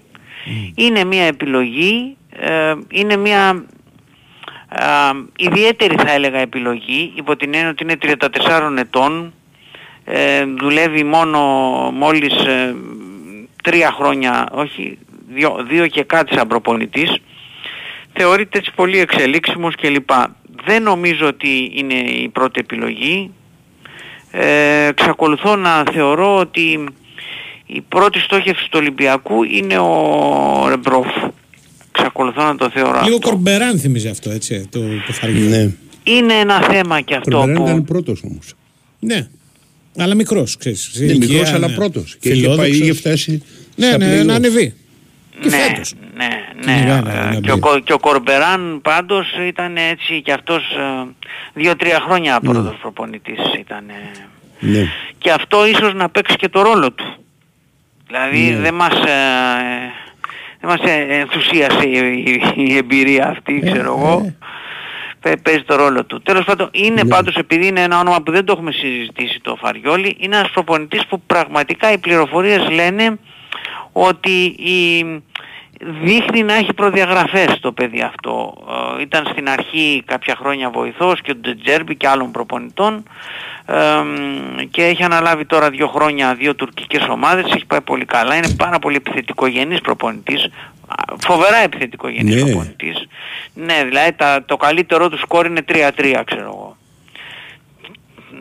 [0.74, 3.64] Είναι μια επιλογή, ε, είναι μια
[4.78, 4.84] ε,
[5.36, 9.32] ιδιαίτερη θα έλεγα επιλογή, υπό την έννοια ότι είναι 34 ετών,
[10.04, 11.40] ε, δουλεύει μόνο
[11.94, 12.74] μόλις ε,
[13.62, 14.98] τρία χρόνια, όχι
[15.28, 17.16] δύο, δύο και κάτι σαν προπονητής,
[18.12, 20.10] θεωρείται έτσι πολύ εξελίξιμος κλπ.
[20.64, 23.30] Δεν νομίζω ότι είναι η πρώτη επιλογή.
[24.30, 26.84] Ε, εξακολουθώ να θεωρώ ότι
[27.66, 31.06] η πρώτη στόχευση του Ολυμπιακού είναι ο Ρεμπρόφ.
[31.96, 33.28] Εξακολουθώ να το θεωρώ Λίγο αυτό.
[33.28, 35.46] κορμπεράν θυμίζει αυτό, έτσι, το, το Φαριόλι.
[35.48, 35.70] Ναι.
[36.02, 37.68] Είναι ένα θέμα και αυτό Κορμπεράν που...
[37.68, 38.54] ήταν πρώτος όμως.
[38.98, 39.28] Ναι.
[39.98, 40.90] Αλλά μικρός, ξέρεις.
[40.94, 42.16] Ναι, μικρός αλλά πρώτος.
[42.20, 43.42] Και είχε πάει, είχε φτάσει
[43.76, 44.24] Ναι, στα ναι, play-off.
[44.24, 44.74] να ανεβεί.
[45.40, 45.92] Και ναι, φέτος.
[46.16, 46.28] ναι,
[46.60, 47.10] Κυνηγάει ναι.
[47.10, 47.60] να- Ε, να και, ο, μπει.
[47.60, 51.08] Κο- και ο Κορμπεράν πάντως ήταν έτσι και αυτός ε,
[51.54, 53.84] δύο-τρία χρόνια πρώτος προπονητής ήταν.
[54.60, 54.88] Ναι.
[55.18, 57.16] Και αυτό ίσως να παίξει και το ρόλο του.
[58.06, 58.56] Δηλαδή Ναι.
[58.60, 59.02] δεν μας, ε,
[60.15, 60.15] δεν
[60.66, 64.34] μας ε, ενθουσίασε η, η- η εμπειρία αυτή, Ε, ξέρω εγώ.
[65.20, 66.22] Παι- Παίζει το ρόλο του.
[66.22, 67.08] Τέλος πάντων, είναι Ναι.
[67.08, 71.06] πάντως επειδή είναι ένα όνομα που δεν το έχουμε συζητήσει το Φαριόλι, είναι ένας προπονητής
[71.06, 73.18] που πραγματικά οι πληροφορίες λένε
[73.92, 75.04] ότι η,
[76.02, 78.54] δείχνει να έχει προδιαγραφές το παιδί αυτό.
[78.98, 83.04] Ε, ήταν στην αρχή κάποια χρόνια βοηθός και του Τζετζέρμπι και άλλων προπονητών ε, μ,
[84.70, 88.78] και έχει αναλάβει τώρα δύο χρόνια δύο τουρκικές ομάδες, έχει πάει πολύ καλά, είναι πάρα
[88.78, 90.44] πολύ επιθετικογενής προπονητής,
[90.86, 92.40] α, φοβερά επιθετικογενής Ναι.
[92.40, 93.06] προπονητής.
[93.54, 96.76] Ναι, δηλαδή τα, το καλύτερό του σκόρ είναι 3-3 ξέρω εγώ.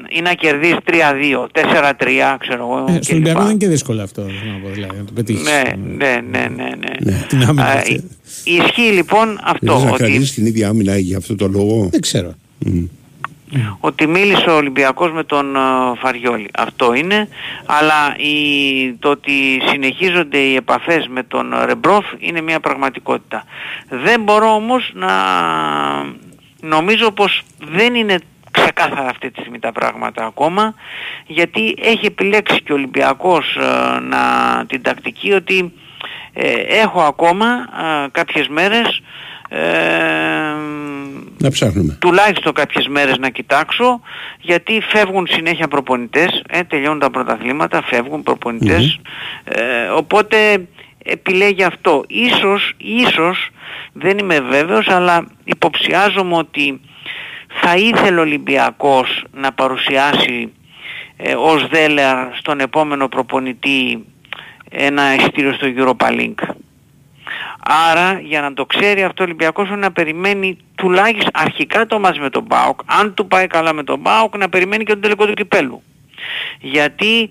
[0.09, 2.85] Ή να κερδίσεις 3-2, 4-3 ξέρω εγώ.
[2.87, 3.03] Ε, κλπ.
[3.03, 5.43] στο Ολυμπιακό δεν είναι και δύσκολο αυτό, θέλω να πω, δηλαδή, να το πετύχεις.
[5.43, 5.61] Ναι,
[5.95, 6.69] ναι, ναι, ναι,
[6.99, 7.25] ναι.
[7.27, 7.63] Την άμυνα.
[7.65, 7.93] Α, αυτή.
[7.93, 8.03] ι-
[8.63, 11.87] Ισχύει λοιπόν Δεν αυτό, θες να ότι, κρατήσεις την ίδια άμυνα για αυτό το λόγο;
[11.91, 12.33] Δεν ξέρω.
[13.79, 15.59] Ότι μίλησε ο Ολυμπιακός με τον ε,
[15.99, 16.49] Φαριόλη.
[16.57, 17.27] Αυτό είναι,
[17.65, 23.43] αλλά η, το ότι συνεχίζονται οι επαφές με τον Ρεμπρόφ είναι μια πραγματικότητα.
[23.89, 25.11] Δεν μπορώ όμως να
[26.61, 28.19] νομίζω πως δεν είναι
[28.51, 30.73] ξεκάθαρα αυτή τη στιγμή τα πράγματα ακόμα
[31.27, 34.19] γιατί έχει επιλέξει και ο Ολυμπιακός ε, να,
[34.67, 35.73] την τακτική ότι
[36.33, 36.51] ε,
[36.81, 39.01] έχω ακόμα ε, κάποιες μέρες ε,
[41.37, 41.97] Να ψάχνουμε.
[41.99, 44.01] τουλάχιστον κάποιες μέρες να κοιτάξω
[44.41, 48.99] γιατί φεύγουν συνέχεια προπονητές, ε, τελειώνουν τα πρωταθλήματα, φεύγουν προπονητές,
[49.43, 50.67] ε, οπότε
[51.03, 52.03] επιλέγει αυτό.
[52.07, 53.49] Ίσως, ίσως,
[53.93, 56.81] δεν είμαι βέβαιος, αλλά υποψιάζομαι ότι
[57.61, 60.51] θα ήθελε ο Ολυμπιακός να παρουσιάσει
[61.17, 64.05] ε, ως δέλεαρ στον επόμενο προπονητή
[64.69, 66.55] ένα εισιτήριο στο Europa League.
[67.91, 72.19] Άρα για να το ξέρει αυτό ο Ολυμπιακός πρέπει να περιμένει τουλάχιστον αρχικά το μάτς
[72.19, 72.79] με τον ΠΑΟΚ.
[72.85, 75.81] Αν του πάει καλά με τον ΠΑΟΚ να περιμένει και τον τελικό του κυπέλου.
[76.59, 77.29] Γιατί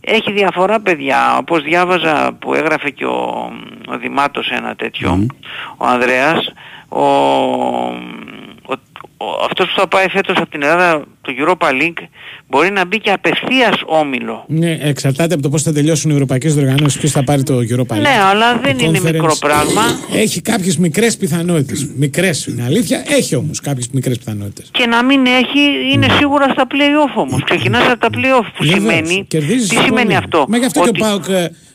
[0.00, 3.52] έχει διαφορά παιδιά, όπως διάβαζα που έγραφε και ο,
[3.88, 5.26] ο Δημάτος ένα τέτοιο,
[5.76, 6.52] ο Ανδρέας,
[6.88, 7.98] ο, ο, ο-
[9.44, 12.02] αυτός που θα πάει φέτος από την Ελλάδα το Europa League
[12.48, 14.44] μπορεί να μπει και απευθείας όμιλο.
[14.48, 17.94] Ναι, εξαρτάται από το πώς θα τελειώσουν οι ευρωπαϊκές διοργανώσεις, ποιος θα πάρει το Europa
[17.94, 18.00] League.
[18.00, 19.82] Ναι, αλλά δεν Το είναι Conference μικρό πράγμα.
[20.12, 21.88] Έχει κάποιες μικρές πιθανότητες.
[21.96, 24.68] Μικρές είναι αλήθεια, έχει όμως κάποιες μικρές πιθανότητες.
[24.70, 25.60] Και να μην έχει,
[25.92, 27.42] είναι σίγουρα στα play-off όμως.
[27.44, 29.26] Ξεκινάς από τα play-off που σημαίνει...
[29.28, 31.24] Τι σημαίνει αυτό; Μα γι' αυτό Ότι- και ο Πάοκ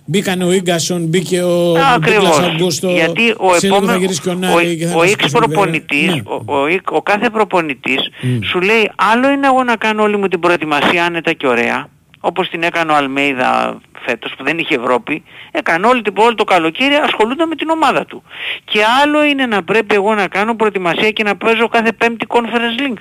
[0.09, 2.23] ε, μπήκαν ο Ίγκασον, μπήκε ο Ακριβώς.
[2.23, 2.89] Ντούγκλας Αγκούστο.
[2.89, 5.11] Γιατί ο σε λίγο θα επόμενος, γυρίσει και ο ο, Νάρη και θα ο μας
[5.11, 6.21] X πει στον προπονητής, Ναι.
[6.25, 7.99] ο, ο, X- ο κάθε προπονητής
[8.43, 11.87] σου λέει άλλο είναι εγώ να κάνω όλη μου την προετοιμασία άνετα και ωραία,
[12.19, 16.43] όπως την έκανε ο Αλμέιδα φέτος που δεν είχε Ευρώπη, έκανε όλη την όλο το
[16.43, 18.23] καλοκαίρι ασχολούνται με την ομάδα του.
[18.65, 22.81] Και άλλο είναι να πρέπει εγώ να κάνω προετοιμασία και να παίζω κάθε πέμπτη conference
[22.81, 22.97] link.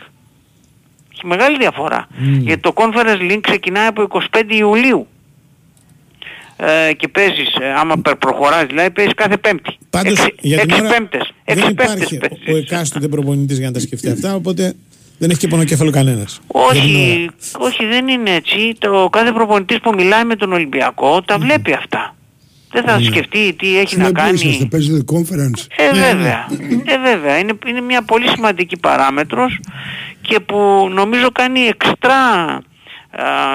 [1.12, 2.06] Έχει μεγάλη διαφορά.
[2.18, 5.06] Γιατί το conference link ξεκινάει από 25 Ιουλίου.
[6.60, 9.76] Ε, και παίζεις, ε, άμα πε- προχωράς δηλαδή παίζεις κάθε πέμπτη.
[9.90, 11.32] Πάντως Έξι- για την έξι ώρα πέμπτες.
[11.44, 12.54] δεν Έξι πέμπτες υπάρχει παίζεις.
[12.54, 14.74] ο εκάστοτε προπονητής για να τα σκεφτεί αυτά, οπότε
[15.18, 16.40] δεν έχει και πονοκέφαλο κανένας.
[16.46, 18.74] Όχι, όχι δεν είναι έτσι.
[18.78, 22.14] Το κάθε προπονητής που μιλάει με τον Ολυμπιακό τα βλέπει αυτά.
[22.72, 24.66] Δεν θα σκεφτεί τι έχει να Ναι, πού είσαστε, κάνει.
[24.70, 25.66] παίζετε conference.
[25.76, 26.46] Ε, βέβαια.
[26.84, 27.38] Ε, βέβαια.
[27.38, 29.58] Είναι, είναι μια πολύ σημαντική παράμετρος
[30.22, 32.60] και που νομίζω κάνει εξτρά α,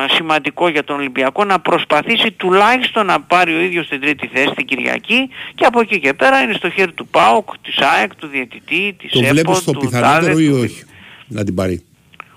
[0.09, 4.65] σημαντικό για τον Ολυμπιακό να προσπαθήσει τουλάχιστον να πάρει ο ίδιος την τρίτη θέση την
[4.65, 8.95] Κυριακή και από εκεί και πέρα είναι στο χέρι του ΠΑΟΚ, της ΑΕΚ, του διαιτητή,
[8.99, 10.83] της Το ΕΠΟ, βλέπεις στο του πιθανότερο ΤΑΔΕ, ή του- όχι
[11.27, 11.83] να την πάρει;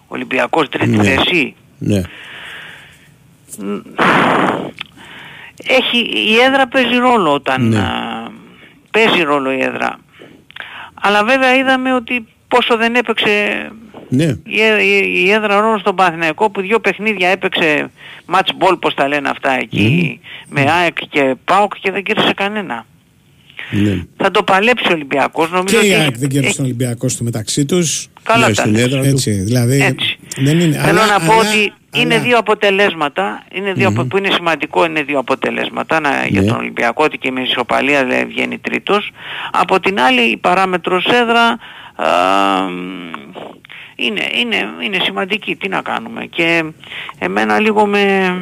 [0.06, 1.02] Ολυμπιακός τρίτη Ναι.
[1.04, 1.54] θέση.
[1.78, 2.00] Ναι.
[5.66, 5.98] Έχει,
[6.30, 7.78] η έδρα παίζει ρόλο όταν Ναι.
[7.78, 8.30] α,
[8.90, 9.98] παίζει ρόλο η έδρα.
[11.00, 13.68] Αλλά βέβαια είδαμε ότι πόσο δεν έπαιξε
[14.08, 14.24] Ναι.
[14.44, 17.90] η, έ- η, η έδρα ρόλο στον Παναθηναϊκό που δύο παιχνίδια έπαιξε
[18.34, 22.86] match ball πως τα λένε αυτά εκεί με ΑΕΚ και ΠΑΟΚ και δεν κέρδισε κανένα.
[23.70, 24.04] ναι.
[24.16, 26.64] Θα το παλέψει ο Ολυμπιακός νομίζω Και ότι η έχει- ΑΕΚ δεν κέρδισε έχει- τον
[26.64, 28.08] Ολυμπιακό στο μεταξύ τους.
[28.22, 28.82] Καλά Ναι, τα στην λες.
[28.82, 29.06] έδρα του.
[29.06, 29.82] Έτσι, δηλαδή.
[29.82, 30.18] Έτσι.
[30.36, 30.76] Δεν είναι.
[30.76, 34.84] Θέλω αλλά- να πω αλλά- ότι είναι δύο αποτελέσματα, είναι δύο, απο- που είναι σημαντικό,
[34.84, 36.46] είναι δύο αποτελέσματα να, για Ναι.
[36.46, 39.10] τον Ολυμπιακό ότι και με ισοπαλία δεν βγαίνει τρίτος.
[39.52, 41.58] Από την άλλη η παράμετρος έδρα
[41.96, 42.06] α,
[43.96, 46.24] είναι, είναι, είναι σημαντική, τι να κάνουμε.
[46.26, 46.64] Και
[47.18, 48.34] εμένα λίγο με,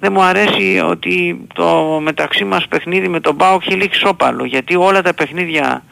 [0.00, 4.76] δεν μου αρέσει ότι το μεταξύ μας παιχνίδι με τον Πάο έχει λήξει σώπαλο, γιατί
[4.76, 5.84] όλα τα παιχνίδια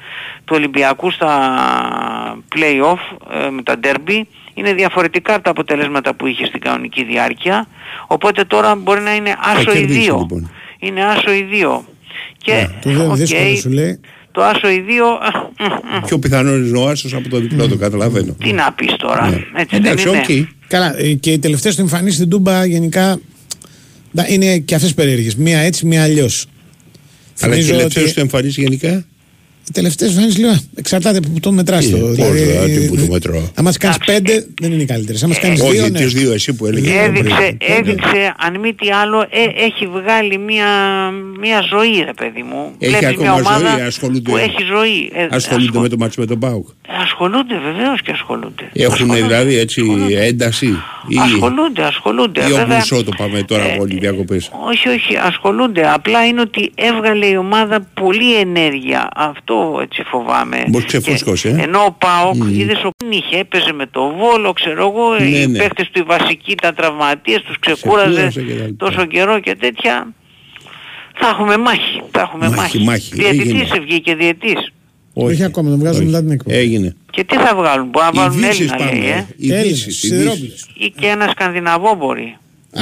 [0.44, 1.32] του Ολυμπιακού στα
[2.56, 4.20] play-off ε, με τα derby
[4.54, 7.66] είναι διαφορετικά από τα αποτελέσματα που είχε στην κανονική διάρκεια
[8.06, 10.50] οπότε τώρα μπορεί να είναι άσο οι κερδίσει, δύο λοιπόν.
[10.78, 11.84] είναι άσο οι δύο
[12.38, 14.00] και Το δε- οκ, δύσκολο σου λέει.
[14.32, 15.04] Το άσο οι δύο
[16.06, 18.36] Πιο πιθανό είναι ο Άσος από το διπλό, το καταλαβαίνω.
[18.38, 20.28] τι να πεις τώρα έτσι Εντάξει, δεν οκ.
[20.28, 23.20] είναι Καλά, ε, και οι τελευταίες του εμφανίσεις στην Τούμπα γενικά
[24.10, 25.36] να, είναι και αυτές περίεργες.
[25.36, 26.46] Μία έτσι, μία αλλιώς.
[27.40, 29.04] Αλλά οι τελευταίες ότι του εμφανίσεις γενικά;
[29.68, 31.96] Οι τελευταίες εμφανίσεις λίγο εξαρτάται από που το μετράς Τι, το.
[31.98, 33.50] πώς, δηλαδή, που το μετρώ.
[33.54, 35.18] άμα τι κάνεις πέντε, δεν είναι οι καλύτερες.
[35.24, 35.98] Άμα τι κάνεις δύο, Όχι, ναι.
[35.98, 36.94] τι δύο εσύ που έλεγες.
[37.06, 40.66] έδειξε, έδειξε αν μη τι άλλο ε, έχει βγάλει μια,
[41.40, 44.30] μια ζωή ρε παιδί μου Έχει Βλέπεις ακόμα μια ομάδα ζωή, ασχολούνται.
[44.30, 46.66] που έχει ζωή Ε, Ασχολούνται ασχολ- με το μάτσο με τον Πάουκ.
[47.02, 49.20] ασχολούνται βεβαίως και ασχολούνται Έχουν Ασχολούνται.
[49.26, 49.82] δηλαδή έτσι
[50.20, 50.66] ένταση
[51.08, 52.40] ή, Ασχολούνται, ασχολούνται.
[52.40, 54.50] ή Βέβαια, όπως το πάμε τώρα από Ολυμπιακό πες.
[54.70, 55.92] όχι, όχι, ασχολούνται.
[55.92, 59.08] Απλά είναι ότι έβγαλε η ομάδα πολύ ενέργεια.
[59.16, 59.51] Αυτό
[59.82, 60.64] έτσι φοβάμαι.
[60.68, 61.62] Μπορεί ξεφούσκωσε, ε.
[61.62, 65.58] Ενώ ο ΠΑΟΚ, είδες ο είχε, έπαιζε με το Βόλο, ξέρω εγώ, Ναι, οι ναι.
[65.58, 68.86] παίχτες του οι βασικοί ήταν τραυματίες, τους ξεκούραζε Ξεκούρασε και τα λοιπά.
[68.90, 70.12] τόσο καιρό και τέτοια.
[71.14, 72.78] Θα έχουμε μάχη, θα έχουμε Μάχη, μάχη.
[72.78, 73.14] μάχη.
[73.14, 73.80] Διαιτητής Έγινε.
[73.80, 74.72] βγήκε διαιτητής.
[75.14, 76.06] Όχι ακόμα, τον βγάζουν Όχι.
[76.10, 76.56] μετά την εκπομπή.
[76.56, 76.96] Έγινε.
[77.10, 78.90] Και τι θα βγάλουν, μπορεί να βάλουν Ειδήσεις Έλληνα πάμε.
[78.92, 79.26] λέει, ε.
[79.36, 79.98] Ειδήσεις, Έλληνες, ειδήσεις.
[79.98, 80.66] Σιδηρόπουλος.
[80.74, 82.36] Ή και ένα Σκανδιναβό μπορεί.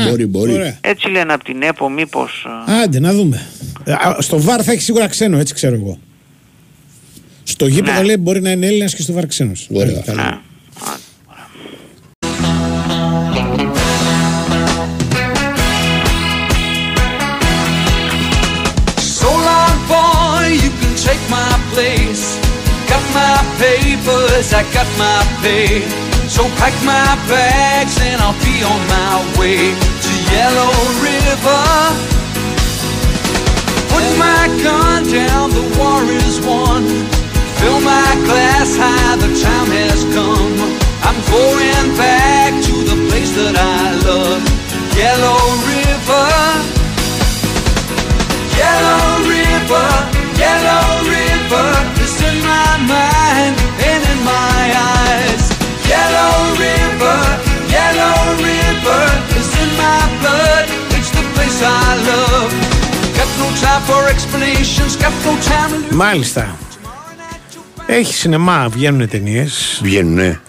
[0.09, 0.53] Μπορεί, μπορεί.
[0.53, 0.79] Ωραία.
[0.81, 2.47] Έτσι λένε από την ΕΠΟ μήπως...
[2.69, 3.47] ε, Άντε, να δούμε.
[3.85, 5.99] Ε, α, Στο βαρ θα έχει σίγουρα ξένο, έτσι ξέρω εγώ.
[7.61, 8.05] Στο γήπεδο Ναι.
[8.05, 9.53] λέει μπορεί να είναι Έλληνα και στο βαρ ξένο.
[9.70, 10.03] Ωραία.
[19.19, 22.24] So long, boy, you can take my place.
[22.91, 25.69] Got my papers, I got my pay.
[26.35, 29.61] So pack my bags and I'll be on my way
[30.05, 30.73] to Yellow
[31.09, 31.65] River.
[33.93, 37.20] Put my gun down, the war is won.
[37.60, 40.57] Fill my glass high, the time has come.
[41.07, 44.41] I'm going back to the place that I love,
[44.98, 45.41] Yellow
[45.72, 46.28] River.
[48.60, 49.06] Yellow
[49.36, 49.90] River,
[50.44, 50.86] Yellow
[51.16, 51.70] River
[52.03, 53.56] is in my mind
[53.90, 54.62] and in my
[54.98, 55.44] eyes.
[55.91, 57.20] Yellow River,
[57.70, 59.03] Yellow River
[59.40, 60.66] is in my blood.
[60.98, 62.52] It's the place I love.
[63.18, 65.95] Got no time for explanations, got no time to lose.
[65.95, 66.57] Μάλιστα.
[67.93, 69.81] Έχει σινεμά, βγαίνουν ταινίες.
[69.83, 70.41] Βγαίνουνε.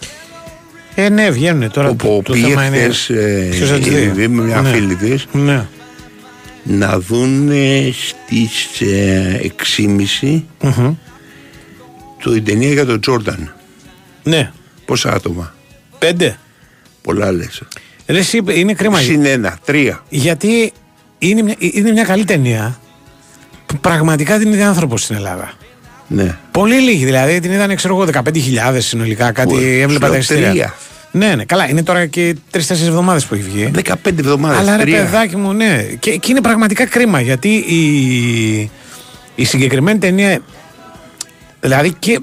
[0.95, 1.89] Ε, ναι, βγαίνουν τώρα.
[1.89, 2.77] Όπου το, το πήγε θέμα είναι.
[2.77, 3.95] χθες ε, ποιος θα τις η δει.
[3.99, 4.69] Λιβύη με μια Ναι.
[4.69, 5.65] φίλη της Ναι.
[6.63, 7.49] να δουν
[8.07, 9.39] στις ε,
[9.77, 10.93] 6.30 Μμμ.
[12.23, 13.53] το η ταινία για τον Τζόρνταν.
[14.23, 14.51] Ναι.
[14.85, 15.53] Πόσα άτομα;
[15.99, 16.37] Πέντε.
[17.01, 17.61] Πολλά λες.
[18.05, 18.99] Ρε, εσύ, είναι κρίμα.
[18.99, 20.03] Συν ένα, τρία.
[20.09, 20.71] Γιατί
[21.19, 22.79] είναι μια, είναι μια καλή ταινία
[23.65, 25.53] που πραγματικά την είδε άνθρωπος στην Ελλάδα.
[26.13, 26.37] Ναι.
[26.51, 27.39] Πολύ λίγοι δηλαδή.
[27.39, 29.31] Την είδαν, ξέρω εγώ, 15.000 συνολικά.
[29.31, 30.49] Κάτι Ου, έβλεπα τα λέω εισιτήρια.
[30.49, 30.73] τρία.
[31.11, 31.69] Ναι, ναι, καλά.
[31.69, 33.71] Είναι τώρα και τρει-τέσσερι εβδομάδες που έχει βγει.
[33.85, 34.97] 15 εβδομάδες, Αλλά ρε τρία.
[35.03, 35.85] παιδάκι μου, ναι.
[35.99, 38.71] Και, και είναι πραγματικά κρίμα γιατί η,
[39.35, 40.39] η συγκεκριμένη ταινία.
[41.59, 42.19] Δηλαδή και,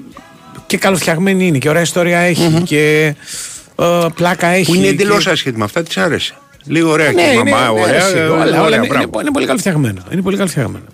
[0.67, 3.13] και καλοφτιαγμένη είναι και ωραία ιστορία έχει και
[3.79, 3.85] ε,
[4.15, 4.65] πλάκα έχει.
[4.65, 6.33] Που είναι και- εντελώς άσχετη με αυτά, της άρεσε.
[6.65, 7.91] Λίγο ωραία ναι, και είναι, μαμά, ναι, ωραία.
[7.91, 9.03] ρε, εσύ, ε, όλα, ωραία, όλα είναι, μπράβο.
[9.13, 10.01] είναι, είναι πολύ καλοφτιαγμένο.
[10.11, 10.85] Είναι πολύ καλοφτιαγμένο.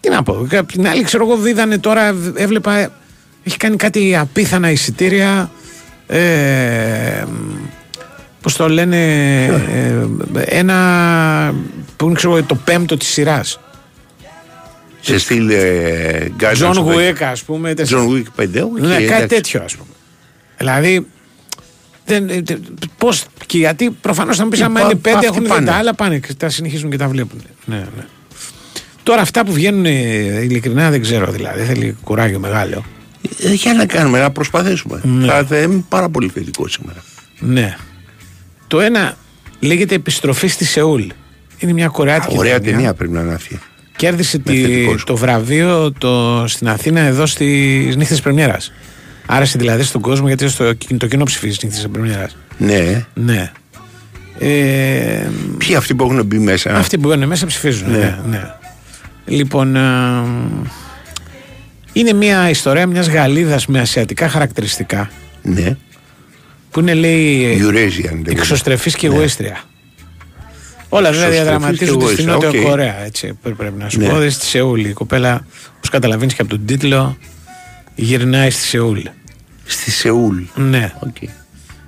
[0.00, 0.46] Τι να πω.
[0.52, 2.90] Απ' την άλλη, ξέρω εγώ, δίδανε τώρα, έβλεπα,
[3.44, 5.50] έχει κάνει κάτι απίθανα εισιτήρια.
[6.06, 7.24] Ε,
[8.42, 10.06] Πώς το λένε, ε,
[10.44, 11.54] ένα
[11.96, 13.60] που είναι ξέρω, εγώ, το πέμπτο της σειράς.
[15.00, 17.74] Σε στυλ ε, Guardians John of the- Wick, ας πούμε.
[17.74, 18.80] τεσσά- John Wick 5, όχι.
[18.86, 19.26] Ναι, κάτι εντάξει.
[19.26, 19.88] τέτοιο, ας πούμε.
[20.58, 21.06] Δηλαδή.
[22.04, 22.42] Δεν, ε,
[22.98, 25.48] Πώς και γιατί προφανώς θα μου πεις Τι άμα πα- είναι πέντε αυτοί έχουν δει
[25.48, 25.66] πάνε.
[25.66, 27.40] τα άλλα πάνε και τα συνεχίζουν και τα βλέπουν.
[27.64, 28.04] Ναι, ναι.
[29.08, 29.90] Τώρα αυτά που βγαίνουν ε,
[30.42, 31.62] ειλικρινά δεν ξέρω δηλαδή.
[31.62, 32.84] Θέλει κουράγιο μεγάλο.
[33.42, 35.00] Ε, Για να κάνουμε, να προσπαθήσουμε.
[35.04, 35.26] Ναι.
[35.26, 37.02] Θα θα είμαι πάρα πολύ θετικό σήμερα.
[37.38, 37.76] Ναι.
[38.66, 39.16] Το ένα
[39.60, 41.02] λέγεται Επιστροφή στη Σεούλ.
[41.58, 43.58] Είναι μια κορεάτικη Ωραία ταινία πρέπει να είναι αυτή.
[43.96, 45.04] Κέρδισε Με τη- θετικός.
[45.04, 48.72] το βραβείο το, στην Αθήνα εδώ στις νύχτες Πρεμιέρας.
[49.26, 52.36] Άρεσε δηλαδή στον κόσμο γιατί στο, το κοινό ψηφίζει στις νύχτες Πρεμιέρας.
[52.58, 53.06] Ναι.
[53.14, 53.52] Ναι.
[54.38, 55.28] Ε,
[55.58, 57.90] Ποιοι αυτοί που έχουν μπει μέσα; Αυτοί που μπαίνουν μέσα ψηφίζουν.
[57.90, 58.18] Ναι.
[58.30, 58.54] Ναι.
[59.28, 59.80] Ναι, Λοιπόν, ε,
[61.92, 65.10] είναι μια ιστορία μιας Γαλλίδας με ασιατικά χαρακτηριστικά
[65.42, 65.76] Ναι.
[66.70, 67.72] Που είναι λέει Eurasian.
[67.72, 68.30] λέγεται.
[68.30, 69.14] εξωστρεφής και Ναι.
[69.14, 69.60] εγωίστρια.
[70.88, 72.68] Όλα βέβαια Εξωστρεφής διαδραματίζονται και στην εγωίστρια, Νότια οκ.
[72.68, 73.00] Κορέα.
[73.04, 74.08] Έτσι πρέ- πρέπει να σου Ναι.
[74.08, 74.18] πω.
[74.18, 74.80] Δεν στη Σεούλ.
[74.84, 75.46] Η κοπέλα,
[75.76, 77.16] όπως καταλαβαίνεις και από τον τίτλο,
[77.94, 79.00] γυρνάει στη Σεούλ.
[79.64, 80.36] Στη Σεούλ.
[80.54, 80.92] Ναι.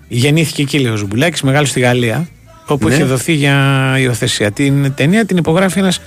[0.08, 2.28] Γεννήθηκε εκεί, λέει ο Ζουμπουλάκης, μεγάλο στη Γαλλία,
[2.66, 2.94] όπου Ναι.
[2.94, 4.50] είχε δοθεί για υιοθεσία.
[4.50, 6.00] Την ταινία την υπογράφει ένας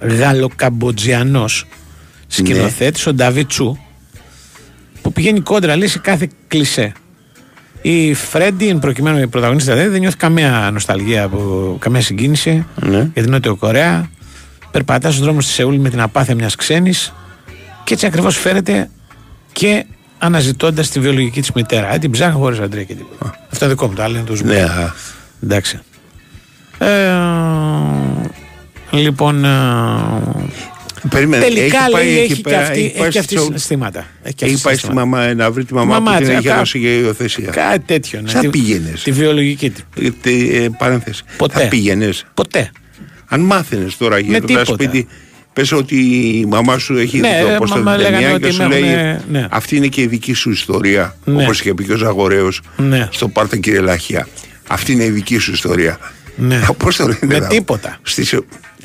[0.00, 1.66] Γαλλοκαμποτζιανός
[2.26, 3.76] σκηνοθέτης, ο Νταβίτσου,
[5.02, 6.92] που πηγαίνει κόντρα, λέει, σε κάθε κλισέ.
[7.82, 13.10] Η Φρέντι, εν προκειμένω η πρωταγωνίστρια, δηλαδή, δεν νιώθει καμία νοσταλγία, από, καμία συγκίνηση Ναι.
[13.12, 14.10] για την Νότιο Κορέα.
[14.70, 17.12] Περπατά στους δρόμους της Σεούλ με την απάθεια μιας ξένης
[17.84, 18.90] και έτσι ακριβώς φέρεται
[19.52, 19.86] και
[20.18, 21.94] αναζητώντας τη βιολογική της μητέρα.
[21.94, 23.38] Ε, την ψάχνει χωρίς αντρία και τίποτα.
[23.52, 24.52] Αυτό είναι δικό μου, το άλλο είναι το ζουμί.
[24.52, 24.94] Ναι, α.
[25.42, 25.80] Εντάξει.
[26.78, 26.86] Ε,
[28.90, 29.44] λοιπόν.
[29.44, 29.48] ε,
[31.08, 33.18] Περίμενε, τελικά έχει πάει λέει, εκεί έχει, και πέρα, αυτή, έχει πάει έχει και στη
[33.18, 33.44] αυτή Σεούλ.
[33.46, 34.06] συναισθήματα.
[34.22, 35.22] Έχει και Έχει αυτή πάει στη συναισθήματα.
[35.22, 37.50] μαμά να βρει τη μαμά, Μαμά που την της, έχει κα- δώσει για υιοθεσία.
[37.50, 38.20] Κάτι τέτοιο.
[38.20, 38.30] Ναι.
[38.30, 39.02] Θα Τη- πήγαινες.
[39.02, 39.82] Τη βιολογική τη.
[40.56, 41.22] Ε, παρένθεση.
[41.36, 41.60] Ποτέ.
[41.62, 42.24] Θα πήγαινες.
[42.34, 42.70] Ποτέ.
[43.26, 44.64] Αν μάθαινες τώρα γύρω τίποτα.
[44.72, 45.06] σπίτι,
[45.52, 45.96] πες ότι
[46.40, 48.50] η μαμά σου έχει Ναι, δει ε, το πώς μα- το λέγανε ταινία και ότι
[48.52, 49.46] σου με λέει έχουνε- ναι.
[49.50, 51.16] αυτή είναι και η δική σου ιστορία.
[51.24, 51.42] Ναι.
[51.42, 53.08] Όπως είχε πει και ο Ζαγορέος Ναι.
[53.10, 54.28] στο Πάρτα κύριε Λαχία.
[54.68, 55.98] Αυτή είναι η δική σου ιστορία.
[56.38, 56.60] Ναι.
[56.76, 57.18] Πώς το λένε.
[57.22, 57.98] Με εδώ; τίποτα.
[58.02, 58.34] Στις,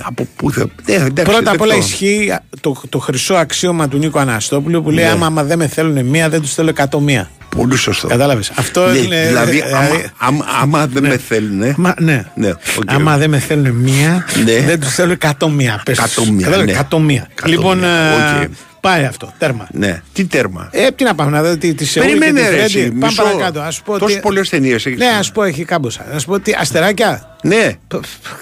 [0.04, 0.66] από πού θα.
[0.86, 1.88] Ναι, εντάξει, Πρώτα απ' όλα δεκτό.
[1.88, 5.12] ισχύει το, το χρυσό αξίωμα του Νίκο Αναστόπουλου που λέει: Ναι.
[5.12, 7.30] άμα, άμα δεν με θέλουν μία, δεν τους θέλω εκατομμία.
[7.56, 8.08] Πολύ σωστό.
[8.08, 8.52] Κατάλαβες.
[8.56, 9.26] Αυτό Ναι, είναι.
[9.28, 11.74] δηλαδή, ε, άμα, άμα, άμα δεν με θέλουν.
[11.78, 12.26] Μα, ναι.
[12.36, 12.56] Ναι, οκ.
[12.86, 14.60] Άμα δεν με θέλουν μία, Ναι.
[14.62, 15.82] δεν τους θέλω εκατομμία.
[15.86, 16.06] Πες τους.
[16.06, 16.80] Εκατομμία, Κατάλαβες, ναι.
[16.80, 17.28] εκατομμία.
[17.32, 18.52] Εκατομμία, Λοιπόν, ε, οκ.
[18.90, 19.34] Πάει αυτό.
[19.38, 19.68] Τέρμα.
[19.72, 20.70] Ναι, τι τέρμα.
[20.72, 22.80] Ε, τι να πάμε, να δω τι, τη Σεούλ και Περιμένε τη ρε, Φρέντι.
[22.80, 23.24] εσύ, Πάμε μισό.
[23.24, 23.60] παρακάτω.
[23.62, 25.00] Ας πω Τόσες ότι- πολλές ταινίες έχεις.
[25.00, 26.06] Ναι, ας πω, έχει κάμποσα.
[26.12, 27.38] Να σου πω ότι αστεράκια.
[27.44, 27.72] Ναι.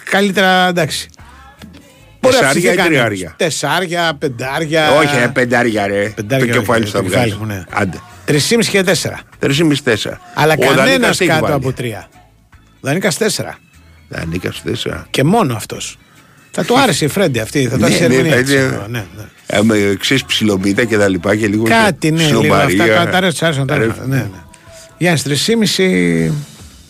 [0.09, 1.09] Καλύτερα εντάξει.
[2.19, 2.88] Μπορεί να Τεσσάρια ψηθεί ή κανένας.
[3.07, 4.91] τριάρια; Τεσσάρια, πεντάρια.
[4.91, 6.09] Όχι, ε, πεντάρια ρε.
[6.15, 7.41] Πεντάρια, το κεφάλι όχι, σου θα το κεφάλι βγάζει.
[7.41, 7.63] μου, ναι.
[7.69, 7.97] Άντε.
[8.26, 9.19] Τρισήμιση και τέσσερα.
[9.39, 10.19] Τρεις τέσσερα.
[10.34, 12.07] Αλλά Ο κανένας Δανίκας τι έχει κάτω βάλει; από τρία.
[12.81, 13.57] Δανίκας τέσσερα.
[14.09, 15.07] Δανίκας τέσσερα.
[15.09, 15.97] Και μόνο αυτός.
[16.52, 17.64] Θα του άρεσε η Φρέντι αυτή.
[17.68, 18.53] Θα το Ναι, άρεσε η ναι, ερμηνεία ναι, της.
[18.53, 18.61] ναι.
[18.61, 19.23] Ναι, ναι.
[19.45, 22.88] Ε, με ξέρεις ψιλομύτα και τα λοιπά και λίγο Κάτι ναι, λίγο αυτά.
[22.88, 24.30] Κάτι άρεσε, άρεσαν τα Αρέ- ναι, ναι.
[24.98, 26.32] Γιάννη, τρισήμιση.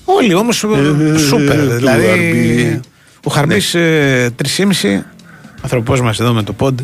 [0.06, 0.78] Όλοι όμως σούπερ.
[0.78, 2.06] του Δηλαδή.
[2.06, 2.80] Χαρμπή.
[3.24, 3.62] Ο Χαρμπή
[4.36, 5.04] τρισήμιση.
[5.62, 6.80] Ανθρωπό μας εδώ με το ποντ.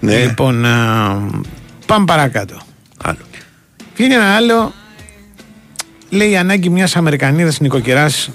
[0.00, 0.16] Ναι.
[0.22, 1.20] Λοιπόν, α,
[1.86, 2.60] πάμε παρακάτω.
[3.02, 3.16] Άλλο.
[3.96, 4.72] Βγαίνει ένα άλλο.
[6.10, 8.30] Λέει η ανάγκη μιας Αμερικανίδας νοικοκυράς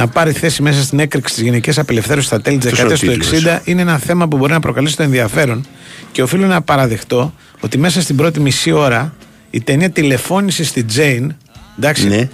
[0.00, 3.18] να πάρει θέση μέσα στην έκρηξη της γυναική απελευθέρωσης στα τέλη της Αυτός ο δεκαετία
[3.24, 3.54] του τίτλος.
[3.54, 5.66] 60 είναι ένα θέμα που μπορεί να προκαλέσει το ενδιαφέρον
[6.12, 9.14] και οφείλω να παραδεχτώ ότι μέσα στην πρώτη μισή ώρα
[9.50, 11.34] η ταινία τηλεφώνηση στη Τζέιν
[11.78, 12.28] εντάξει, Ναι.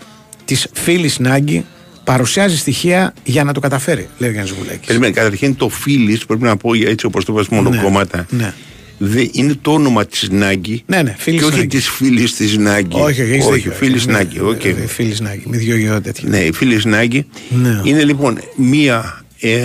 [0.44, 1.64] της φίλης Νάγκη
[2.04, 4.86] παρουσιάζει στοιχεία για να το καταφέρει, λέει ο Γιάννης Βουλάκης.
[4.86, 8.26] Περιμένε, καταρχήν το φίλης, πρέπει να πω για έτσι όπως το είπα μόνο Ναι, κόμματα.
[8.30, 8.52] ναι.
[8.98, 10.82] Δε, είναι το όνομα της Νάγκη.
[10.86, 11.76] Ναι, ναι, φίλης και όχι Νάγκη.
[11.76, 13.00] της φίλης της Νάγκη.
[13.00, 13.72] Όχι, όχι, έχεις όχι δίκιο.
[13.72, 14.40] φίλης Ναι, Νάγκη.
[14.40, 14.64] οκ.
[14.64, 16.28] ε, ε, Φίλης Νάγκη, με δύο γιο τέτοια.
[16.28, 17.26] Ναι, η φίλης Νάγκη.
[17.48, 17.80] Ναι.
[17.84, 19.20] Είναι λοιπόν μία.
[19.40, 19.58] Ε,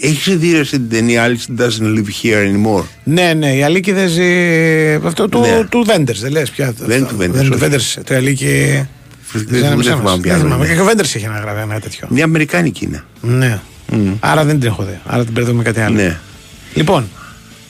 [0.00, 4.08] έχεις δει ρε στην ταινία Alice doesn't live here anymore; Ναι, ναι, η Αλίκη δεν
[4.08, 4.22] ζει.
[5.06, 5.64] Αυτό του, Ναι.
[5.70, 6.74] του Βέντερς, δεν λες πια.
[6.78, 7.74] Δεν είναι του Wenders, Δεν είναι του όχι.
[7.98, 8.44] Wenders, Το Αλίκη.
[8.46, 8.86] Δεν-
[9.40, 10.20] ζει δεν ανάμεσά θυμάμαι μας.
[10.20, 10.54] ποια Δεν είναι.
[10.54, 10.74] θυμάμαι.
[10.74, 12.06] Και ο Βέντερς έχει αναγραφεί ένα τέτοιο.
[12.10, 13.02] Μια Αμερικάνικη είναι.
[13.20, 13.60] Ναι.
[14.20, 14.98] Άρα δεν την έχω δει.
[15.06, 15.94] Άρα την μπερδεύουμε με κάτι άλλο.
[15.96, 16.18] Ναι.
[16.74, 17.08] Λοιπόν,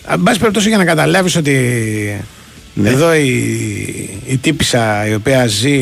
[0.08, 1.54] εν πάση περιπτώσει για να καταλάβεις ότι
[2.74, 2.88] Ναι.
[2.88, 3.28] εδώ η,
[4.26, 5.78] η τύπησα η οποία ζει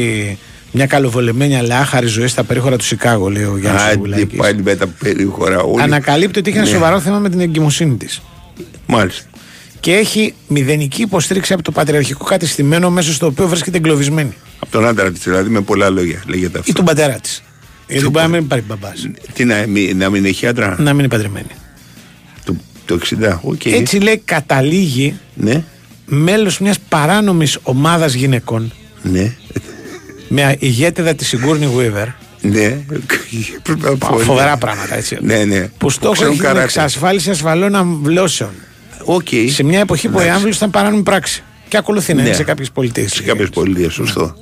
[0.73, 4.37] μια καλοβολεμένη αλλά άχαρη ζωή στα περίχωρα του Σικάγο, λέει ο Γιάννης Άντε Βουλάκη.
[4.37, 5.83] πάλι με τα περίχωρα όλοι.
[5.83, 6.73] Ανακαλύπτει ότι έχει ένα Ναι.
[6.73, 8.21] σοβαρό θέμα με την εγκυμοσύνη της.
[8.87, 9.25] Μάλιστα.
[9.81, 14.33] Και έχει μηδενική υποστήριξη από το πατριαρχικό κατεστημένο μέσω στο οποίο βρίσκεται εγκλωβισμένη.
[14.59, 16.71] Από τον άντρα της δηλαδή με πολλά λόγια λέγεται αυτό.
[16.71, 17.43] Ή τον πατέρα της.
[17.89, 19.09] Γιατί μπορεί να μην υπάρχει μπαμπάς.
[19.33, 21.47] Τι να, μη- να μην έχει άντρα; Να μην είναι παντρεμένη.
[22.99, 23.39] Το, το 60.
[23.43, 23.65] Οκ.
[23.65, 25.63] Έτσι λέει καταλήγει Ναι.
[26.07, 28.73] μέλος μιας παράνομης ομάδας γυναικών
[29.03, 29.33] Ναι.
[30.29, 32.07] με ηγέτιδα τη Σιγκούρνι Γουίβερ
[32.41, 32.79] Ναι.
[33.63, 34.57] Πρέπει να πω, φοβερά ναι.
[34.57, 35.69] πράγματα έτσι Ναι, ναι.
[35.79, 36.65] που στόχο ξέρουν έχει την καράτε.
[36.65, 38.51] εξασφάλιση ασφαλών αμβλώσεων
[39.05, 39.29] Οκ.
[39.49, 40.37] σε μια εποχή που η Εντάξει.
[40.37, 42.37] άμβλωση ήταν παράνομη πράξη και ακολουθεί να είναι Ναι.
[42.37, 44.21] σε κάποιες πολιτείες Σε κάποιες πολιτείες, σωστό.
[44.21, 44.37] Μα, είπα,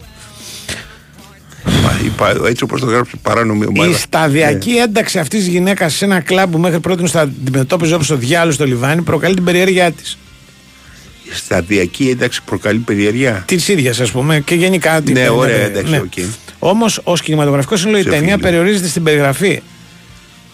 [2.46, 3.90] Έτσι όπως το γράφει παράνομη ομάδα.
[3.90, 8.10] Η σταδιακή ένταξη αυτής της γυναίκας σε ένα κλαμπ που μέχρι πρότινος θα αντιμετώπιζε όπως
[8.10, 10.18] ο διάολος το λιβάνι προκαλεί την περιέργειά της.
[11.24, 13.42] Η σταδιακή ένταξη προκαλεί περιέργεια.
[13.46, 15.00] Της ίδιας, ας πούμε, και γενικά.
[15.02, 15.98] την Ναι, ταινία, ωραία, ε, εντάξει, ναι.
[15.98, 16.12] οκ.
[16.58, 18.38] Όμως, ως κινηματογραφικό σύνολο, η Σε ταινία φίλο.
[18.38, 19.62] περιορίζεται στην περιγραφή.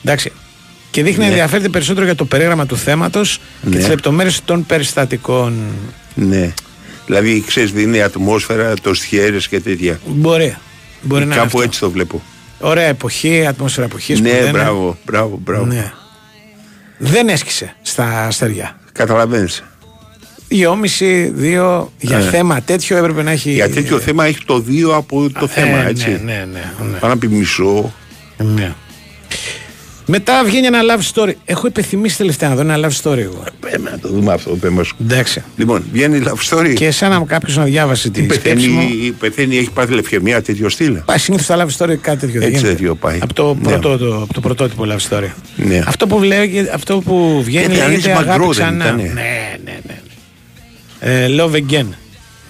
[0.04, 0.32] Εντάξει.
[0.90, 1.30] Και δείχνει να Ναι.
[1.30, 3.76] ενδιαφέρεται περισσότερο για το περίγραμμα του θέματος και Ναι.
[3.76, 5.54] τις λεπτομέρειες των περιστατικών.
[6.14, 6.52] Ναι.
[7.06, 10.00] Δηλαδή, ξέρεις, δίνει ατμόσφαιρα, το στιέρες και τέτοια.
[10.06, 10.56] Μπορεί.
[11.04, 11.62] Μπορεί να είναι Κάπου αυτό.
[11.62, 12.22] έτσι το βλέπω.
[12.60, 14.20] Ωραία εποχή, ατμόσφαιρα εποχής.
[14.20, 15.64] Ναι, μπράβο, μπράβο, μπράβο.
[15.64, 15.92] Ναι.
[16.98, 18.78] Δεν έσκησε στα αστεριά.
[18.92, 19.64] Καταλαβαίνεις.
[20.48, 21.92] Δυόμιση, δύο.
[21.98, 22.22] Για Ε.
[22.22, 23.50] θέμα τέτοιο έπρεπε να έχει.
[23.50, 26.08] Για τέτοιο θέμα έχει το 2 από το θέμα, ε, έτσι.
[26.10, 26.60] ναι, ναι, ναι,
[26.92, 26.98] ναι.
[26.98, 27.92] Πάνω να πει μισό.
[28.36, 28.74] Ναι.
[30.06, 31.32] Μετά βγαίνει ένα love story.
[31.44, 33.44] Έχω επιθυμήσει τελευταία να δω ένα love story εγώ.
[33.60, 34.96] Πέμε να το δούμε αυτό, πέμε σου.
[35.02, 35.42] Εντάξει.
[35.56, 36.72] Λοιπόν, βγαίνει love story.
[36.74, 38.78] Και σαν να κάποιος να διάβασε τη σκέψη μου.
[38.80, 40.96] Πεθαίνει, πεθαίνει, έχει πάθει λευκαιμία, τέτοιο στυλ.
[41.04, 42.40] Πάει συνήθως τα love story κάτι τέτοιο.
[42.40, 42.68] δεν Έτσι γίνεται.
[42.74, 43.18] τέτοιο πάει.
[43.22, 43.68] Από το, Ναι.
[43.70, 45.28] πρώτο, το, από το πρωτότυπο love story.
[45.56, 45.82] Ναι.
[45.86, 48.84] Αυτό που, βλέπει, αυτό που βγαίνει Και λέγεται Alice αγάπη Magro δεν ξανά.
[48.84, 49.98] ήτανε; Ναι, ναι, ναι.
[51.00, 51.86] Ε, love again.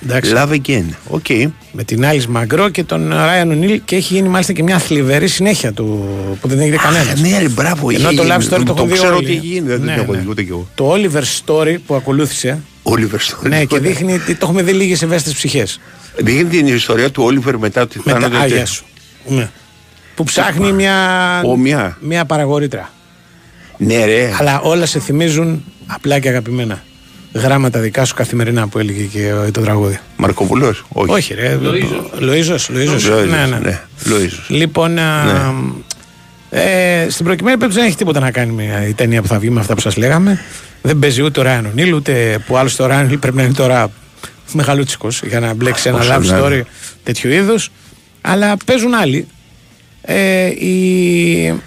[0.04, 0.32] Εντάξει.
[0.34, 0.84] Love again.
[1.08, 1.28] Οκ.
[1.72, 5.28] Με την Alice Μαγκρό και τον Ράιαν Ονίλ και έχει γίνει μάλιστα και μια θλιβερή
[5.28, 6.08] συνέχεια του
[6.40, 7.20] που δεν έγινε κανένας.
[7.20, 7.90] Ναι, ρε, μπράβο.
[7.90, 8.34] Ενώ είχε το γίνει.
[8.38, 9.24] love story το έχω δει ξέρω όλοι.
[9.24, 10.18] ότι έχει γίνει, δεν Ναι, το έχω ναι.
[10.18, 10.68] δει ούτε κι εγώ.
[10.74, 12.58] Το Oliver Story που ακολούθησε.
[12.82, 13.14] Oliver
[13.44, 13.48] Stone.
[13.48, 15.80] Ναι, και δείχνει ότι το έχουμε δει λίγες ευαίσθητες ψυχές.
[16.16, 18.42] Δείχνει την ιστορία του Όλιβερ μετά τη Μετά, θάνατο.
[18.44, 18.84] άγια σου.
[19.26, 19.50] Ναι.
[20.14, 20.94] Που ψάχνει μια,
[21.44, 21.96] Ω, μια.
[22.00, 22.92] μια παραγωρήτρα.
[23.76, 24.30] Ναι, ρε.
[24.38, 26.82] Αλλά όλα σε θυμίζουν απλά και αγαπημένα.
[27.34, 29.98] Γράμματα δικά σου καθημερινά που έλεγε και ε, το τραγούδι.
[30.16, 30.74] Μαρκοπουλό.
[30.88, 31.10] Όχι.
[31.12, 31.54] Όχι, ρε.
[31.54, 32.10] Λοίζος.
[32.18, 32.68] Λοίζος.
[32.68, 33.58] Λοίζος, Ναι, ναι.
[33.58, 33.80] ναι.
[34.04, 34.46] Λοίζος.
[34.48, 35.54] Λοιπόν, α,
[36.50, 39.50] ε, στην προκειμένη περίπτωση δεν έχει τίποτα να κάνει με η ταινία που θα βγει
[39.50, 40.40] με αυτά που σας λέγαμε.
[40.82, 43.52] Δεν παίζει ούτε ο Ράιν Ονίλ, ούτε που άλλο το Ράιν Ονίλ πρέπει να είναι
[43.52, 43.90] τώρα
[44.52, 46.66] μεγαλούτσικος για να μπλέξει ένα Όσο love να story είναι.
[47.02, 47.70] τέτοιου είδους.
[48.20, 49.26] Αλλά παίζουν άλλοι.
[50.02, 51.60] Ε, η...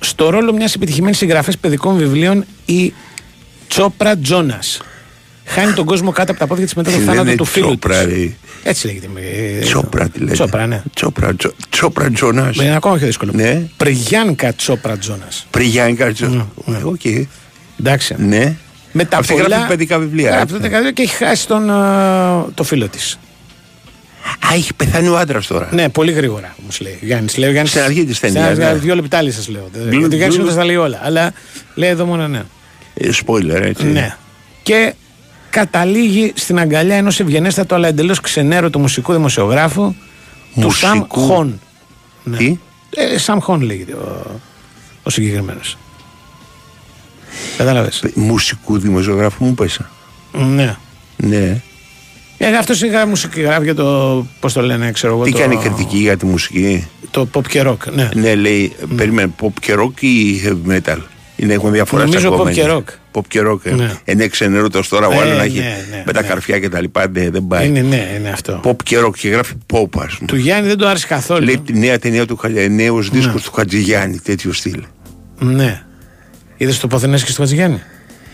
[0.00, 2.92] Στο ρόλο μιας επιτυχημένης συγγραφέας παιδικών βιβλίων, η
[3.68, 4.80] Τσόπρα Τζόνας.
[5.44, 7.66] Χάνει τον κόσμο κάτω από τα πόδια της μετά το Τι θάνατο λένε του φίλου
[7.66, 8.14] Τσόπρα, της.
[8.14, 8.30] ρε;
[8.62, 9.08] Έτσι λέγεται.
[9.16, 10.82] ε, Τσόπρα τη λένε; Τσόπρα, ναι.
[10.94, 12.50] Τσόπρα, Τζο- Τσόπρα Τζονά.
[12.54, 13.32] Είναι ακόμα πιο δύσκολο.
[13.34, 13.62] Ναι.
[13.76, 15.46] Πριγιάνκα Τσόπρα Τζόνας.
[15.50, 16.46] Πριγιάνκα Τζονά.
[16.82, 17.00] Οκ.
[17.80, 18.14] Εντάξει.
[18.18, 18.56] Ναι.
[18.92, 19.46] Με τα Αυτή πολλά...
[19.46, 20.28] γράφει παιδικά βιβλία.
[20.28, 20.54] Γράφει έτσι.
[20.54, 23.18] παιδικά βιβλία και έχει χάσει τον, α, το φίλο της.
[24.50, 25.68] Α, έχει πεθάνει ο άντρας τώρα.
[25.72, 26.92] Ναι, πολύ γρήγορα όμως λέει.
[27.02, 27.36] ο Γιάννης.
[27.36, 28.78] Λέει, ο Γιάννης, Στην αρχή της στην ταινίας, αρχή, ναι.
[28.78, 29.68] Δύο λεπτά λέει σας λέω.
[29.72, 31.00] Μπλου- Γιατί ο Γιάννης μπλου- συνήθως τα λέει όλα.
[31.02, 31.32] Αλλά
[31.74, 32.42] λέει εδώ μόνο ναι.
[32.98, 33.86] Ε, Spoiler, έτσι.
[33.86, 34.16] Ναι.
[34.62, 34.94] Και
[35.50, 39.94] καταλήγει στην αγκαλιά ενός ευγενέστατου αλλά εντελώς ξενέρωτου μουσικού δημοσιογράφου
[40.60, 41.20] του Σαμ Μουσικού.
[41.20, 41.60] Χον.
[42.24, 42.36] Ναι.
[42.36, 42.58] Τι;
[42.90, 44.40] Ε, Σαμ Χον λέγεται ο,
[45.02, 45.78] ο συγκεκριμένος.
[47.56, 48.04] Κατάλαβες.
[48.14, 49.90] Μουσικού δημοσιογράφου μου πέσα.
[50.32, 50.76] Ναι.
[51.16, 51.60] Ναι.
[52.38, 54.26] Ε, αυτός είναι μουσική γράφει για το.
[54.40, 55.24] Πώς το λένε, ξέρω εγώ.
[55.24, 57.92] Τι το, κάνει κριτική για τη μουσική; Το pop και rock.
[57.92, 58.08] Ναι.
[58.14, 60.98] Ναι, λέει, περίμενε, pop και rock ή heavy metal;
[61.40, 62.50] Είναι, έχουν διαφορά Νομίζω στα pop κόμματα.
[62.52, 63.18] και rock.
[63.18, 63.66] Pop και rock.
[63.66, 63.70] ε.
[63.74, 63.90] Ναι.
[64.04, 66.28] Είναι ξενέρωτος τώρα, ο Ε, άλλο να έχει ναι, ναι, με τα ναι.
[66.28, 67.08] καρφιά και τα λοιπά.
[67.08, 67.66] Ναι, δεν πάει.
[67.66, 68.60] Είναι, ναι, είναι αυτό.
[68.64, 70.26] Pop και rock και γράφει pop, ας πούμε.
[70.26, 71.44] Του Γιάννη δεν του άρεσε καθόλου.
[71.44, 74.82] Λέει τη νέα ταινία του Χα- νέος δίσκος του Χατζηγιάννη, τέτοιο στυλ.
[75.38, 75.82] Ναι.
[76.56, 77.80] Είδες το Ποθενέ και στο Χατζηγιάννη.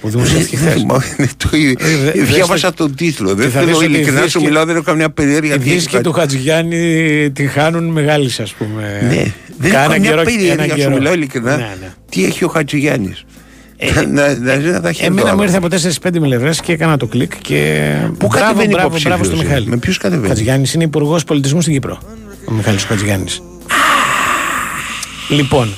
[0.00, 1.74] Που δημοσιεύτηκε χθες; Μα, είναι το ίδιο.
[1.78, 3.34] Ε, δε- Διάβασα δες τον τίτλο.
[3.34, 5.54] Δεν θα θέλω δεις ότι οι ειλικρινά σου δίσκοι- μιλάω, δεν έχω καμιά περιέργεια.
[5.54, 6.04] Οι τι έχει δίσκοι κάτι.
[6.04, 9.06] του Χατζηγιάννη την χάνουν μεγάλης, ας πούμε.
[9.08, 10.94] Ναι, δεν έχω Κάνα καμιά καιρό- ένα περιέργεια, σου καιρό.
[10.94, 11.56] μιλάω ειλικρινά.
[11.56, 11.92] Ναι, ναι.
[12.10, 13.24] Τι έχει ο Χατζηγιάννης;
[13.94, 14.06] Να
[14.36, 15.36] να- να τα έχει Εμένα εδώ.
[15.36, 17.90] μου ήρθε από 4-5 πλευρέ και έκανα το κλικ και.
[18.18, 19.66] Πού μπράβο, κατεβαίνει μπράβο, υποψήφιος, μπράβο στο ε; Μιχάλη.
[19.66, 21.98] Με ποιους κατεβαίνει; Ο Χατζηγιάννης είναι υπουργός πολιτισμού στην Κύπρο.
[22.48, 23.42] Ο Μιχάλης Χατζηγιάννης.
[25.28, 25.68] Λοιπόν,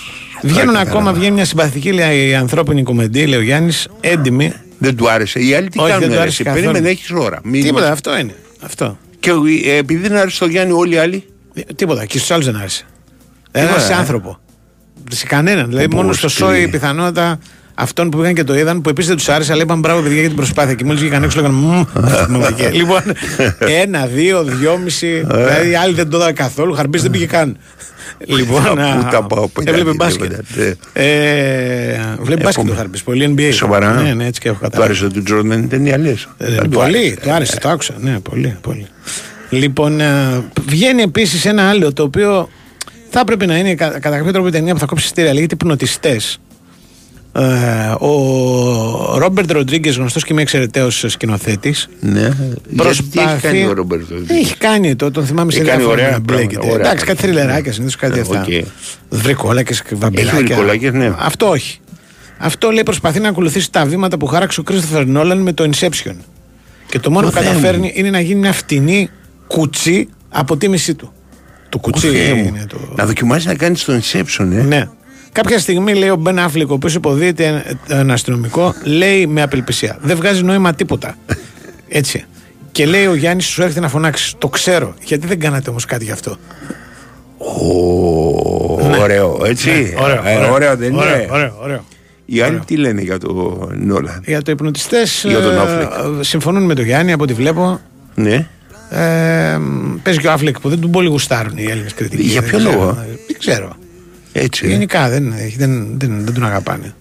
[0.43, 0.91] βγαίνουν κατάλαβα.
[0.91, 4.53] ακόμα, βγαίνει μια συμπαθητική λέει, ανθρώπινη κομμεντή, λέει ο Γιάννης, έντιμη.
[4.79, 5.39] Δεν του άρεσε.
[5.41, 6.65] Οι άλλοι τι Όχι, κάνουν, δεν του ρε, άρεσε εσύ, καθόλου.
[6.65, 7.41] Περίμενε, έχεις ώρα.
[7.45, 8.35] Μην Τίποτα, μας- αυτό είναι.
[8.61, 8.99] Αυτό.
[9.21, 9.31] Και
[9.67, 11.25] ε, επειδή δεν άρεσε το Γιάννη, όλοι οι άλλοι;
[11.55, 12.87] Ε, Τίποτα, και στους άλλους δεν άρεσε.
[13.57, 13.97] Δεν Τίποτα, άρεσε ε.
[13.97, 14.39] άνθρωπο.
[15.11, 15.69] Σε κανέναν.
[15.69, 16.53] Δηλαδή, Πω, μόνο πω, στο σκληρή.
[16.53, 17.39] σόι η πιθανότητα
[17.75, 20.19] αυτών που πήγαν και το είδαν, που επίσης δεν τους άρεσε, αλλά είπαν μπράβο παιδιά
[20.19, 20.75] για την προσπάθεια.
[20.75, 22.77] Και μόλις βγήκαν έξω, λέγανε Μμμ, αυτή είναι μαγική».
[22.77, 23.01] Λοιπόν,
[23.83, 25.27] ένα, δύο, δυόμιση.
[25.31, 25.37] Ε.
[25.45, 26.73] δηλαδή, οι άλλοι δεν το είδαν καθόλου.
[26.75, 27.57] Χαρμπής δεν πήγε καν.
[28.27, 30.27] Λοιπόν, Πού α, τα πάω, πού έβλεπε τα μπάσκετ.
[30.27, 33.03] βλέπετε, Ε, Βλέπει μπάσκετ ο Χαρμπής.
[33.03, 33.51] Πολύ NBA.
[33.53, 33.93] Σοβαρά.
[34.03, 34.91] Ναι, ναι, έτσι και έχω Του καταλάβει.
[34.91, 36.15] άρεσε του Τζόρνταν η ταινία, λε.
[36.39, 37.95] Ε, πολύ, το άρεσε, το άκουσα.
[38.01, 38.87] Ναι, πολύ, πολύ.
[39.51, 42.49] Λοιπόν, ε, βγαίνει επίσης ένα άλλο το οποίο
[43.11, 45.33] θα έπρεπε να είναι κα- κατά κάποιο τρόπο η ταινία που θα κόψει εισιτήρια.
[45.33, 46.39] Λέγεται Υπνοτιστές.
[47.33, 47.41] Ε,
[47.99, 51.89] ο Ρόμπερτ Ροντρίγκες, γνωστός και μη εξαιρετέος σκηνοθέτης.
[52.01, 52.31] Ναι.
[52.77, 54.15] Προσπαθεί- Τι έχει κάνει ο Ρομπέρτο.
[54.27, 56.47] Έχει κάνει το, τον θυμάμαι σε Έχει κάνει διάφορα ωραία να μπλέκεται.
[56.53, 57.41] πράγματα, ωραία Εντάξει, κάτι πράγματα.
[57.43, 58.41] θρυλεράκια συνήθως κάτι Ε, αυτά.
[58.41, 58.65] οκ.
[59.09, 60.33] Βρικόλακες και βαμπιράκια.
[60.39, 61.13] Έχει βρικόλακες, ναι.
[61.19, 61.81] Αυτό όχι.
[62.39, 66.15] Αυτό λέει προσπαθεί να ακολουθήσει τα βήματα που χάραξε ο Κρίστοφερ Νόλαν με το Inception.
[66.89, 67.49] Και το μόνο Ω, που Θεέ μου.
[67.51, 69.11] καταφέρνει είναι να γίνει μια φτηνή
[69.47, 71.13] κουτσί αποτίμησή του.
[71.69, 72.45] Το κουτσί Θεέ μου.
[72.45, 72.77] είναι το.
[72.97, 74.63] Να δοκιμάσεις να κάνεις το Inception, ε.
[74.63, 74.89] Ναι.
[75.33, 79.99] Κάποια στιγμή λέει ο Μπεν Αφλικ, ο οποίος υποδίεται ένα αστυνομικό, λέει με απελπισία.
[80.01, 81.17] Δεν βγάζει νόημα τίποτα.
[81.89, 82.25] Έτσι.
[82.73, 84.35] Και λέει ο Γιάννης, σου έρχεται να φωνάξεις.
[84.39, 84.95] Το ξέρω.
[85.05, 86.37] Γιατί δεν κάνατε όμως κάτι γι' αυτό;
[87.39, 89.71] Ω, Ωραίο, έτσι.
[89.71, 90.53] Ναι, ωραίο, Ε, ωραίο.
[90.53, 91.29] Ωραίο δεν Ωραίο, είναι.
[91.31, 91.85] ωραίο, ωραίο.
[92.25, 95.25] Οι άλλοι τι λένε για το Νόλαν; Για το υπνοτιστές.
[95.29, 95.89] Για τον Affleck.
[96.21, 97.81] συμφωνούν με τον Γιάννη από ό,τι βλέπω.
[98.15, 98.47] Ναι.
[98.91, 99.59] Ε,
[100.03, 102.23] παίζει και ο Αφλεκ που δεν τον πολύ γουστάρουν οι Έλληνες κριτικοί.
[102.23, 102.73] Για Δεν ποιο ξέρω.
[102.73, 102.93] λόγο;
[103.27, 103.77] Δεν ξέρω.
[104.33, 104.67] Έτσι.
[104.67, 104.69] ε.
[104.69, 106.95] Γενικά δεν, δεν, δεν, δεν, τον αγαπάνε.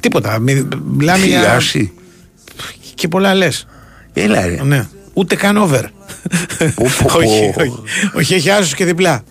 [0.00, 0.38] Τίποτα.
[0.38, 1.38] Μι- Μιλάμε για.
[1.38, 1.92] Χιλιάσει.
[2.94, 3.66] και πολλά λες.
[4.12, 4.60] Έλα ρε.
[4.64, 4.86] Ναι.
[5.12, 5.82] Ούτε καν over.
[7.16, 7.72] όχι, όχι.
[8.14, 9.22] όχι, έχει άσο και διπλά.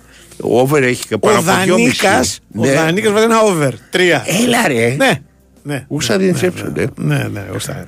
[0.42, 1.96] Ο over έχει και πάνω Ο από δυόμιση.
[2.02, 2.20] Δανίκα
[2.56, 2.74] ο Ναι.
[2.74, 3.72] Δανίκας βάλει ένα over.
[3.90, 4.24] Τρία.
[4.44, 4.96] Έλα ρε.
[4.98, 5.12] Ναι.
[5.64, 5.86] ναι.
[5.88, 6.88] Ούσα δεν τσέψονται.
[6.96, 7.86] Ναι, ναι, γουστάρει.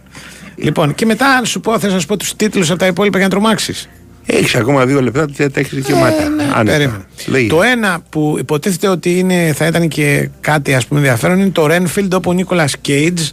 [0.61, 3.18] Λοιπόν, και μετά, αν σου πω, θες να σου πω τους τίτλους από τα υπόλοιπα
[3.18, 3.90] για να τρομάξεις.
[4.26, 6.23] Έχεις ακόμα δύο λεπτά, τα τα έχει δικαιώματα.
[6.56, 6.64] Άνετα.
[6.64, 7.03] Περίμενε.
[7.27, 7.48] Λέγε.
[7.49, 11.65] Το ένα που υποτίθεται ότι είναι, θα ήταν και κάτι ας πούμε ενδιαφέρον είναι το
[11.65, 13.30] Renfield όπου ο Νίκολα Κέιτζ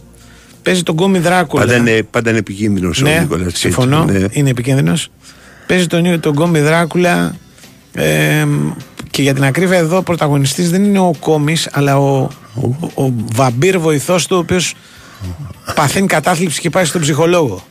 [0.61, 1.65] παίζει τον Γκόμι Δράκουλα.
[1.65, 3.59] Πάντα είναι, πάντα είναι επικίνδυνος ο ναι, Νίκολας Κέιτς.
[3.59, 4.25] συμφωνώ, Ναι.
[4.31, 5.09] είναι επικίνδυνος.
[5.67, 7.35] Παίζει τον, τον Γκόμι Δράκουλα
[7.93, 8.45] ε,
[9.11, 13.13] και για την ακρίβεια εδώ ο πρωταγωνιστής δεν είναι ο Κόμις αλλά ο, ο, ο
[13.33, 14.73] βαμπύρ βοηθός του ο οποίος
[15.75, 17.63] παθαίνει κατάθλιψη και πάει στον ψυχολόγο.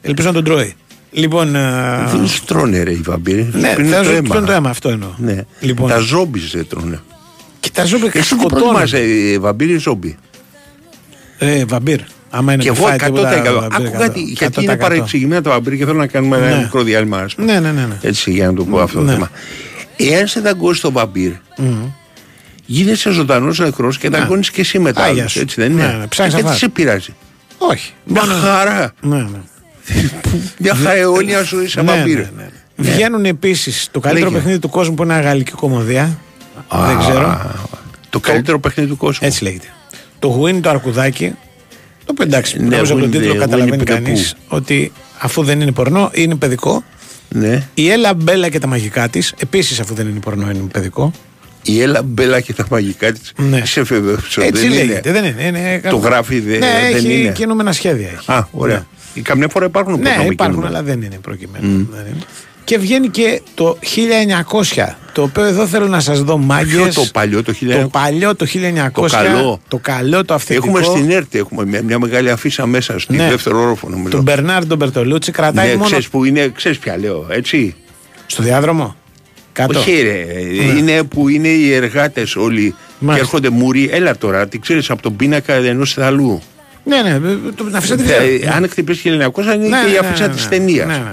[0.00, 0.74] Ελπίζω να τον τρώει.
[1.10, 3.50] Λοιπόν, ε, Δεν σου τρώνε ρε οι βαμπύροι.
[3.52, 4.20] ναι, Σου πίνουν θα το σου αίμα.
[4.22, 5.08] πιάνουν το αίμα, αυτό εννοώ.
[5.16, 5.44] Ναι.
[5.60, 5.88] Λοιπόν.
[5.88, 7.00] Τα ζόμπι σε τρώνε.
[7.60, 8.58] Και τα ζώπια Εσύ τι σκοτώνουν.
[8.74, 10.16] προτιμάς, ε, βαμπύρι ή ζόμπι;
[11.38, 12.00] Ε, βαμπύρ.
[12.30, 13.04] Άμα είναι Και να εγώ φάει 100%.
[13.04, 14.38] τίποτα, βαμπύρ, Άκου κάτι, 100%.
[14.38, 16.56] γιατί είναι παρεξηγημένα τα βαμπύρια και θέλω να κάνουμε ένα Ναι.
[16.62, 17.18] μικρό διάλειμμα.
[17.18, 17.52] ας πούμε.
[17.52, 17.86] Ναι, ναι, ναι.
[17.86, 17.98] ναι.
[18.02, 19.12] Έτσι για να το πω αυτό το Ναι.
[19.12, 19.30] θέμα.
[19.96, 21.84] Εάν σε δαγκώσει το βαμπύρ, Μμμ.
[22.66, 24.18] Γίνεσαι ζωντανός νεκρό και Ναι.
[24.18, 25.02] δαγκώνει και εσύ μετά.
[25.02, 25.40] Άγια άλλους, σου.
[25.40, 26.58] Έτσι δεν Ναι, είναι; ναι, ψάχνεις Ε, να τι φας.
[26.58, 27.14] σε πειράζει;
[27.58, 27.92] Όχι.
[28.04, 28.92] Μια Μόνο- χαρά.
[29.00, 29.38] Ναι, ναι.
[30.58, 32.16] Μια χαρά αιώνια ζωή σαν Ναι, βαμπύρ.
[32.18, 32.48] ναι, ναι.
[32.76, 34.38] Βγαίνουν επίσης το καλύτερο Λέγε.
[34.38, 36.18] παιχνίδι του κόσμου που είναι ένα γαλλική κομμωδία.
[36.68, 37.52] Α, Δεν ξέρω.
[38.10, 39.26] Το καλύτερο παιχνίδι του κόσμου.
[39.28, 39.66] Έτσι λέγεται.
[40.18, 41.34] Το Γουίνι το αρκουδάκι.
[42.04, 44.92] Το οποίο εντάξει, Ναι, νομίζω από τον Winnie τίτλο the- καταλαβαίνει Winnie the κανεί ότι
[45.18, 46.84] αφού δεν είναι πορνό, είναι παιδικό.
[47.28, 47.68] Ναι.
[47.74, 51.12] Η Έλα Μπέλα και τα μαγικά της, επίσης αφού δεν είναι πορνό, είναι παιδικό.
[51.66, 53.32] Η Έλα Μπέλα και τα μαγικά της.
[53.36, 53.62] Ναι.
[53.64, 54.42] Σε βεβαίωσο.
[54.42, 55.08] Έτσι δεν λέγεται.
[55.08, 55.20] είναι.
[55.20, 55.58] Δεν είναι.
[55.58, 57.32] είναι Το γράφει, δε- ναι, δεν έχει είναι.
[57.32, 58.08] κινούμενα σχέδια.
[58.08, 58.32] Έχει.
[58.32, 58.86] Α, ωραία.
[59.22, 60.78] Καμιά φορά υπάρχουν Ναι, πορνό με υπάρχουν, κινούμενα.
[60.78, 61.88] αλλά δεν είναι προκειμένου.
[61.92, 62.24] Δεν είναι.
[62.64, 66.72] Και βγαίνει και το 1900, το οποίο εδώ θέλω να σας δω μάγκες.
[66.74, 67.80] Ποιο το παλιό, το 1900.
[67.82, 68.90] Το παλιό το 1900.
[68.92, 69.60] Το καλό.
[69.68, 70.66] Το καλό, το αυθεντικό.
[70.78, 73.28] Έχουμε στην ΕΡΤ έχουμε μια, μια μεγάλη αφίσα μέσα, στη Ναι.
[73.28, 74.08] δεύτερο όροφο νομίζω.
[74.10, 77.74] Τον Μπερνάρντο Μπερτολούτσι κρατάει ναι, μόνο ξέρεις που είναι, ξέρεις ποια λέω, έτσι.
[78.26, 78.96] στο διάδρομο;
[79.54, 79.78] Κάτω.
[79.78, 80.24] Όχι ρε,
[80.64, 80.78] Ναι.
[80.78, 83.14] είναι που είναι οι εργάτες όλοι Μάλιστα.
[83.14, 83.88] και έρχονται μουροί.
[83.92, 86.42] Έλα τώρα, τι ξέρεις από τον πίνακα ενός θαλού.
[86.84, 87.18] Ναι, ναι,
[87.54, 88.52] το, να αφήσω τη Ε, βία.
[88.54, 90.48] Αν χτυπήσει 1900 είναι Ναι, και η ναι, αφίσα ναι, της ναι.
[90.50, 90.86] ταινίας.
[90.86, 91.12] Ναι, ναι.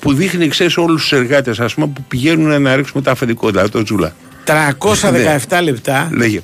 [0.00, 3.68] Που δείχνει, ξέρεις, όλους τους εργάτες ας πούμε που πηγαίνουν να ρίξουν τα αφεντικό, δηλαδή
[3.70, 4.14] το τζούλα.
[4.44, 6.08] 317 λεπτά.
[6.12, 6.40] Λέγε.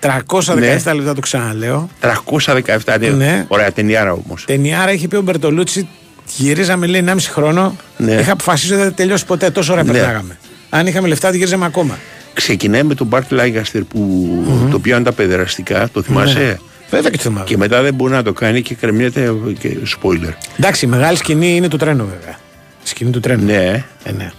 [0.00, 0.92] 317 Ναι.
[0.94, 1.88] λεπτά το ξαναλέω.
[2.00, 3.08] 317 ναι.
[3.08, 3.44] Ναι.
[3.48, 4.44] Ωραία ταινιάρα όμως.
[4.44, 5.88] Ταινιάρα έχει πει ο Μπερτολούτσι,
[6.36, 7.76] γυρίζαμε λέει 1,5 χρόνο.
[7.96, 8.12] Ναι.
[8.12, 9.92] Είχα αποφασίσει ότι δεν θα τελειώσει ποτέ, τόσο ώρα Ναι.
[9.92, 10.38] περνάγαμε.
[10.74, 11.98] Αν είχαμε λεφτά, τη γυρίζαμε ακόμα.
[12.32, 14.28] Ξεκινάει με τον Μπάρτ Λάγκαστερ που
[14.70, 16.56] το πιάνουν τα παιδεραστικά, το θυμάσαι; Ναι.
[16.90, 17.44] Βέβαια και το θυμάμαι.
[17.46, 20.32] Και μετά δεν μπορεί να το κάνει και κρεμιέται και spoiler.
[20.58, 22.38] Εντάξει, η μεγάλη σκηνή είναι του τρένου βέβαια.
[22.84, 23.44] Η σκηνή του τρένου.
[23.44, 23.84] Ναι.
[24.02, 24.30] Ε, ναι.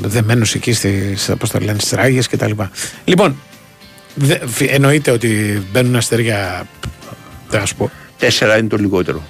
[0.00, 2.70] Δεμένος εκεί στις πώς το λένε, στις ράγες και τα λοιπά.
[3.04, 3.36] Λοιπόν,
[4.14, 6.66] δε, φι- εννοείται ότι μπαίνουν αστέρια.
[7.48, 7.90] Δεν θα σου πω.
[8.18, 9.22] Τέσσερα είναι το λιγότερο.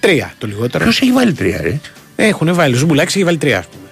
[0.00, 0.84] Τρία το λιγότερο.
[0.84, 1.78] Ποιος έχει βάλει τρία, ρε;
[2.16, 2.74] Έχουν βάλει.
[2.74, 3.85] Ο Ζουμπουλάκης έχει βάλει τρία, ας πούμε.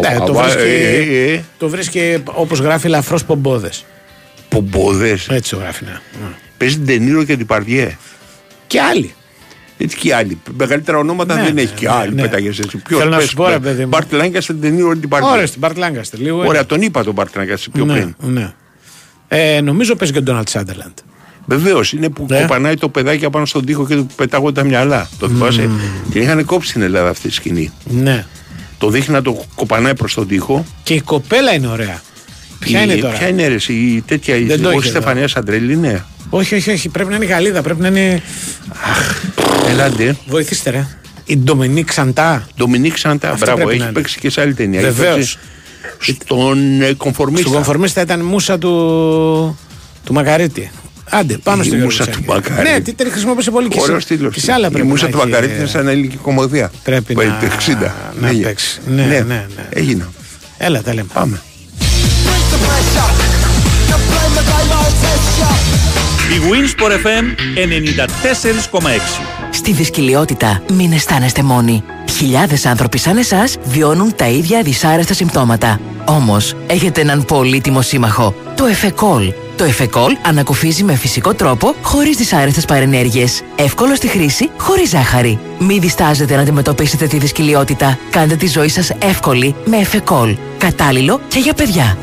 [0.00, 1.42] Ναι, Α, το βα- βρίσκει, ε, ε, ε.
[1.58, 3.84] το βρίσκει όπως γράφει ελαφρώς πομπώδες.
[4.48, 5.28] Πομπώδες.
[5.28, 5.98] Έτσι το γράφει, ναι.
[6.56, 7.96] Παίζει την Τενήρο και την Παρδιέ.
[8.66, 9.14] Και άλλοι.
[9.78, 10.40] Έτσι και άλλοι.
[10.56, 12.22] Μεγαλύτερα ονόματα Ναι, δεν ναι, έχει και ναι, άλλοι ναι.
[12.22, 12.76] πέταγες έτσι.
[12.76, 13.88] Ποιος Θέλω να σου πω, ρε παιδί μου.
[13.88, 15.30] Μπαρτ Λάγκαστερ, την Τενήρο την Παρδιέ.
[15.30, 16.20] Ωραία, στην Μπαρτ Λάγκαστερ.
[16.20, 18.14] Λίγο Ωραία, τον είπα τον Μπαρτ Λάγκαστερ πιο ναι, πριν.
[18.20, 18.52] ναι.
[19.28, 20.98] Ε, νομίζω παίζει και ο Ντόναλτ Σάντερλαντ.
[21.46, 22.40] Βεβαίως είναι που Ναι.
[22.40, 25.08] κοπανάει το παιδάκι απάνω στον τοίχο και του πετάγονται τα μυαλά.
[25.18, 25.70] Το θυμάσαι;
[26.12, 27.72] Την είχαν κόψει στην Ελλάδα αυτή τη σκηνή.
[27.84, 28.26] Ναι.
[28.82, 30.64] Το δείχνει να το κοπανάει προς τον τοίχο.
[30.82, 32.00] Και η κοπέλα είναι ωραία.
[32.58, 34.36] Ποια Η- είναι τώρα; Ποια είναι ρε, εσύ, η τέτοια.
[34.36, 36.02] η- Δεν το όχι είχε Στεφανία Σαντρέλη, ναι.
[36.30, 36.88] Όχι, όχι, όχι.
[36.88, 37.62] Πρέπει να είναι Γαλλίδα.
[37.62, 38.22] Πρέπει να είναι.
[39.68, 40.16] Ελάτε.
[40.26, 40.86] Βοηθήστε, ρε.
[41.24, 42.46] Η Ντομινίκ Ξαντά.
[42.56, 43.92] Ντομινίκ Σαντά, Αυτή μπράβο, πρέπει να έχει είναι.
[43.92, 44.80] παίξει και σε άλλη ταινία.
[44.80, 45.38] Έχει Βεβαίως.
[45.98, 47.40] παίξει Στον ε, κομφορμίστα.
[47.42, 48.70] Στον κονφορμίστα ήταν μουσα του,
[50.04, 50.70] του Μακαρίτη.
[51.14, 52.48] Άντε, πάμε Η στο μουσα Γιώργο του Τσάκη.
[52.50, 52.72] Μακαρίτη.
[52.74, 54.34] Ναι, τι την χρησιμοποιούσε πολύ και Ωραίος σε, τίτλος.
[54.34, 56.70] και σε άλλα Η πρέπει μουσα να του έχει, Μακαρίτη ε, είναι σαν ελληνική κομμωδία.
[56.84, 57.94] Πρέπει Που να- έχει το 60.
[58.20, 58.80] να Ναι, παίξει.
[58.86, 59.46] Ναι, ναι, ναι.
[59.70, 60.08] Έγινε.
[60.58, 61.08] Έλα, τα λέμε.
[61.12, 61.40] Πάμε.
[66.32, 67.24] Η Winsport FM
[67.56, 69.20] 94,6.
[69.50, 71.82] Στη δυσκολιότητα μην αισθάνεστε μόνοι.
[72.22, 75.80] Χιλιάδες άνθρωποι σαν εσάς βιώνουν τα ίδια δυσάρεστα συμπτώματα.
[76.04, 79.32] Όμως, έχετε έναν πολύτιμο σύμμαχο, το Εφεκόλ.
[79.56, 83.42] Το Εφεκόλ ανακουφίζει με φυσικό τρόπο, χωρίς δυσάρεστες παρενέργειες.
[83.56, 85.38] Εύκολο στη χρήση, χωρίς ζάχαρη.
[85.58, 87.98] Μην διστάζετε να αντιμετωπίσετε τη δυσκολιότητα.
[88.10, 90.36] Κάντε τη ζωή σας εύκολη με Εφεκόλ.
[90.58, 91.98] Κατάλληλο και για παιδιά.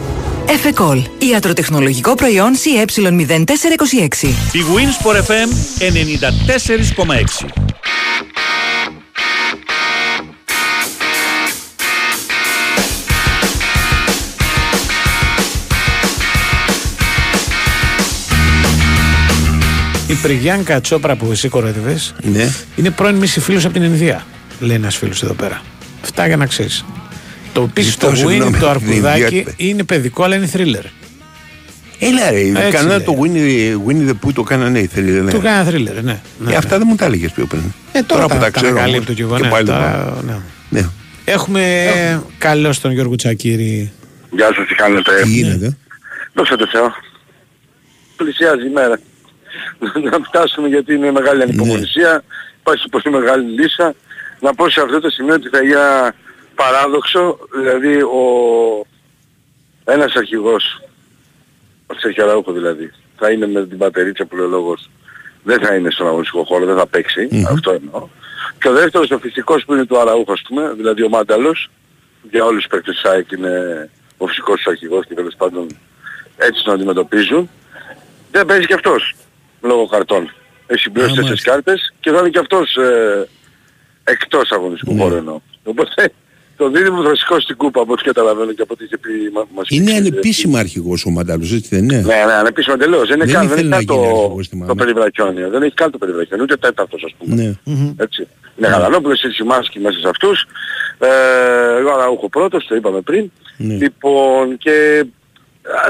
[0.49, 1.03] Εφεκόλ.
[1.31, 4.27] Ιατροτεχνολογικό προϊόν CE0426.
[4.51, 5.49] Η Winsport FM
[7.45, 7.69] 94,6.
[20.09, 22.49] Η Πριγιάνκα Τσόπρα που εσύ κοροϊδεύες Ναι.
[22.75, 24.25] είναι πρώην μισή φίλος από την Ινδία.
[24.59, 25.61] Λέει ένας φίλος εδώ πέρα.
[26.03, 26.85] Αυτά για να ξέρεις.
[27.53, 29.11] Το επίσης Ζητώ το συγγνώμη, Winnie το την Ινδία.
[29.11, 30.83] αρκουδάκι είναι παιδικό αλλά είναι θρίλερ.
[31.99, 33.05] Έλα ρε, Έτσι κανένα λέει.
[33.05, 35.11] το Winnie, Winnie the Pooh το κάνανε ήθελε.
[35.21, 35.31] Ναι.
[35.31, 36.19] Του κάνα θρίλερ, ναι.
[36.39, 37.61] ναι, Ε, αυτά δεν μου τα έλεγες πιο πριν.
[37.91, 39.35] Ε, τώρα, που τα, τα ανακαλύπτω όμως, κι εγώ.
[39.35, 40.25] και Ναι, πάλι τώρα, δεν
[40.69, 40.79] ναι.
[40.81, 40.87] Ναι.
[41.25, 43.91] Έχουμε καλώς τον Γιώργο Τσακύρη.
[44.31, 45.77] Γεια σας, τι κάνετε; Τι γίνεται;
[46.33, 46.91] Δόξα τω Θεώ.
[48.15, 48.99] Πλησιάζει η μέρα.
[49.79, 52.23] Να φτάσουμε γιατί είναι μεγάλη ανυπομονησία.
[52.59, 53.95] Υπάρχει πολύ μεγάλη λύσα.
[54.39, 56.13] Να πω σε αυτό το σημείο ότι θα γίνει ένα
[56.55, 57.37] παράδοξο.
[57.55, 58.21] Δηλαδή ο...
[59.83, 60.81] ένας αρχηγός,
[61.87, 64.89] ο Σερχιαραούχο δηλαδή, θα είναι με την πατερίτσα που λέει ο λόγος.
[65.43, 67.45] Δεν θα είναι στον αγωνιστικό χώρο, δεν θα παίξει.
[67.49, 68.07] Αυτό εννοώ.
[68.59, 71.69] Και ο δεύτερος ο φυσικός που είναι του Αραούχο ας πούμε, δηλαδή ο Μάνταλος,
[72.31, 75.67] για όλους τους παίκτες της ΑΕΚ είναι ο φυσικός τους αρχηγός και τέλος πάντων
[76.37, 77.49] έτσι τον αντιμετωπίζουν.
[78.31, 79.15] Δεν παίζει και αυτός
[79.61, 80.31] λόγω καρτών.
[80.67, 83.27] Έχει συμπληρώσει τέσσερις κάρτες και θα είναι και αυτός ε,
[84.03, 85.39] εκτός αγωνιστικού χώρου εννοώ.
[85.63, 86.11] Οπότε
[86.57, 89.47] το δίδυμο θα σηκώσει την κούπα από ό,τι καταλαβαίνω και από ό,τι είχε πει μα-
[89.55, 89.99] μας Είναι είπε.
[89.99, 93.07] ανεπίσημα αρχηγός ο Μαντάλος, έτσι δεν είναι; Ναι, ναι, ανεπίσημα τελείως.
[93.07, 94.67] Δεν, είναι Δεν καν, δεν ήθελε είναι να καν γίνει το, αρχηγός, θυμάμαι.
[94.67, 95.49] το περιβραχιόνιο.
[95.49, 97.35] Δεν έχει καν το περιβραχιόνιο, ούτε τέταρτος ας πούμε.
[97.35, 97.53] Ναι.
[97.97, 98.27] Έτσι.
[98.57, 100.45] Είναι Γαλανόπουλος, είναι Σιμάσκι μέσα σε αυτούς.
[100.99, 101.07] Ε,
[101.79, 103.31] εγώ Αραούχο πρώτος, το είπαμε πριν.
[103.57, 103.73] Ναι.
[103.73, 105.18] Λοιπόν, και α,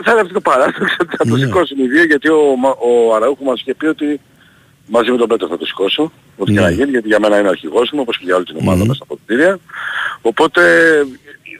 [0.03, 1.45] θα είναι αυτό το παράδοξο ότι θα το Ναι.
[1.45, 4.19] σηκώσουν οι δύο γιατί ο, Μα- ο Αραούχο μας είχε πει ότι
[4.88, 6.11] μαζί με τον Πέτρο θα το σηκώσω.
[6.38, 6.65] Ό,τι και Ναι.
[6.65, 8.77] να γίνει, γιατί για μένα είναι ο αρχηγός μου, όπως και για όλη την ομάδα
[8.77, 8.81] Μμμ.
[8.88, 9.60] μέσα στα ποτήρια.
[10.22, 10.61] Οπότε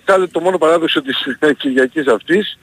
[0.06, 1.18] θα είναι το μόνο παράδοξο της
[1.60, 2.58] Κυριακής αυτής.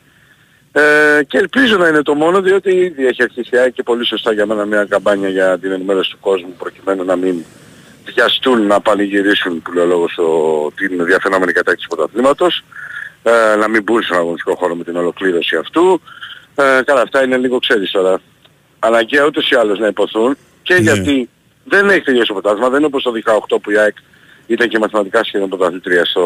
[0.73, 4.07] Ε, και ελπίζω να είναι το μόνο διότι ήδη έχει αρχίσει η ΑΕΚ και πολύ
[4.07, 7.45] σωστά για μένα μια καμπάνια για την ενημέρωση του κόσμου προκειμένου να μην
[8.05, 12.65] βιαστούν να πανηγυρίσουν που λέει ο λόγος το- την διαφαινόμενη κατάκτηση του πρωταθλήματος
[13.29, 16.01] ε, να μην μπουν στον αγωνιστικό χώρο με την ολοκλήρωση αυτού.
[16.55, 18.21] Ε, καλά αυτά είναι λίγο ξέρεις τώρα.
[18.79, 20.81] Αναγκαία ούτως ή άλλως να υποθούν και Ναι.
[20.81, 21.29] γιατί
[21.65, 23.97] δεν έχει τελειώσει το πρωτάθλημα, δεν είναι όπως το 18 που η ΑΕΚ
[24.47, 26.25] ήταν και μαθηματικά σχεδόν πρωταθλήτρια στο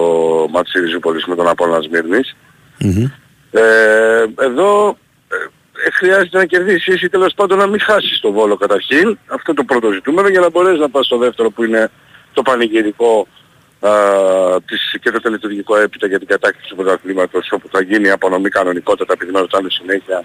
[0.51, 2.37] μάτι της Ριζούπολης με τον Απόλλωνα Σμύρνης.
[2.79, 3.05] Μμμ.
[3.51, 4.97] Ε, εδώ
[5.87, 9.19] ε, χρειάζεται να κερδίσεις ή τέλος πάντων να μην χάσεις το Βόλο καταρχήν.
[9.27, 11.91] Αυτό το πρώτο ζητούμενο για να μπορέσεις να πας στο δεύτερο που είναι
[12.33, 13.27] το πανηγυρικό
[13.81, 13.91] α,
[14.67, 18.49] της, και το τελετουργικό έπειτα για την κατάκτηση του πρωταθλήματος όπου θα γίνει η απονομή
[18.49, 20.25] κανονικότατα επειδή με ρωτάνε συνέχεια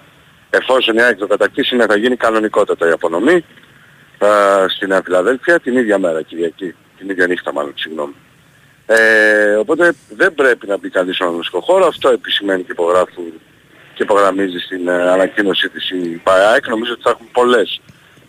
[0.50, 3.44] εφόσον η ΑΕΚ το κατακτήσει ναι, θα γίνει κανονικότατα η απονομή
[4.18, 4.28] α,
[4.68, 8.14] στη Νέα Φιλαδέλφια την ίδια μέρα Κυριακή, την ίδια νύχτα μάλλον, συγγνώμη.
[8.86, 13.32] Ε, οπότε δεν πρέπει να μπει κανείς στον αγωνιστικό χώρο, αυτό επισημαίνει και υπογράφουν
[13.94, 16.68] και υπογραμμίζει στην ε, ανακοίνωσή της η ΠΑΕΑΕΚ.
[16.68, 17.80] Νομίζω ότι θα έχουν πολλές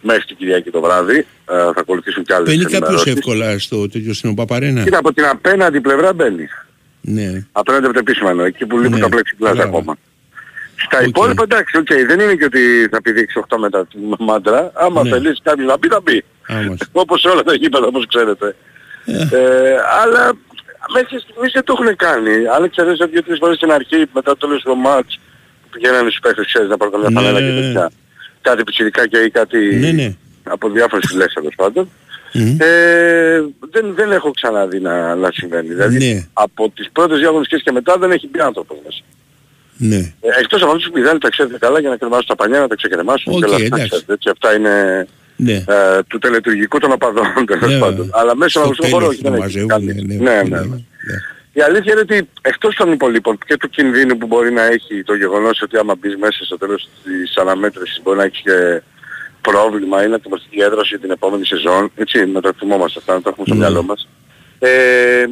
[0.09, 1.17] μέχρι την Κυριακή το βράδυ.
[1.17, 1.25] Ε,
[1.57, 3.13] θα ακολουθήσουν και άλλες Μπαίνει κάποιος ενημερώσεις.
[3.13, 6.47] εύκολα στο τέτοιο στην Παπαρένα; Κοίτα από την απέναντι πλευρά μπαίνει.
[7.01, 7.45] Ναι.
[7.51, 9.61] Απέναντι από το επίσημα εννοώ, εκεί που λείπουν Ναι, τα plexiglass μπράβο.
[9.61, 9.95] ακόμα.
[10.85, 14.71] Στα υπόλοιπα εντάξει, οκ, δεν είναι και ότι θα πηδήξει 8 μέτρα τη μάντρα.
[14.75, 15.09] Άμα Ναι.
[15.09, 16.23] θελήσεις κάποιος να μπει, θα μπει.
[16.47, 16.79] Άμας.
[17.03, 18.55] όπως σε όλα τα γήπεδα, όπως ξέρετε.
[19.31, 20.31] Ε, αλλά
[20.93, 22.33] μέχρι στιγμής δεν το έχουν κάνει.
[22.55, 25.19] Αν εξαιρέσεις δύο-τρεις φορές στην αρχή, μετά το τέλος του μάτς,
[25.61, 27.61] που πηγαίνανε στους παίχτες, ξέρεις, να πάρουν μια Ναι, φανέλα ναι, και ναι.
[27.61, 27.91] τέτοια.
[28.49, 30.15] Κάτι πιτσιρικάκια ή κάτι Ναι, ναι.
[30.43, 31.89] από διάφορες φυλές τέλος πάντων.
[32.33, 32.55] Μμ.
[32.59, 33.41] Ε,
[33.71, 35.67] δεν, δεν έχω ξαναδεί να, να συμβαίνει.
[35.67, 36.27] Δηλαδή Ναι.
[36.33, 39.01] από τις πρώτες δύο αγωνιστικές και μετά δεν έχει μπει άνθρωπος μέσα.
[39.77, 39.95] Ναι.
[40.21, 42.67] Ε, εκτός από αυτούς που πηδάνε τα ξέρετε καλά για να κρεμάσουν τα πανιά, να
[42.67, 43.65] τα ξεκρεμάσουν Οκ, και όλα αυτά.
[43.65, 43.87] εντάξει.
[43.87, 45.53] ξέρετε, έτσι, αυτά είναι Ναι.
[45.53, 45.63] ε,
[46.07, 48.09] του τελετουργικού των οπαδών τέλος Ναι, πάντων.
[48.13, 49.85] Αλλά μέσα στο στον αγωνιστικό χώρο τέλος όχι το δεν έχει μαζεύουν, κάνει.
[49.85, 50.65] ναι, Ναι, ναι, ναι, ναι.
[50.65, 51.17] ναι.
[51.57, 55.15] Η αλήθεια είναι ότι εκτός των υπολείπων και του κινδύνου που μπορεί να έχει το
[55.15, 58.81] γεγονός ότι άμα μπεις μέσα στο τέλος της αναμέτρησης μπορεί να έχεις και
[59.41, 63.13] πρόβλημα ή να ετοιμαστεί η έδραση για την επόμενη σεζόν, έτσι, να το θυμόμαστε αυτά,
[63.13, 63.59] να το έχουμε στο Ναι.
[63.59, 64.07] μυαλό μας.
[64.59, 65.25] Ε,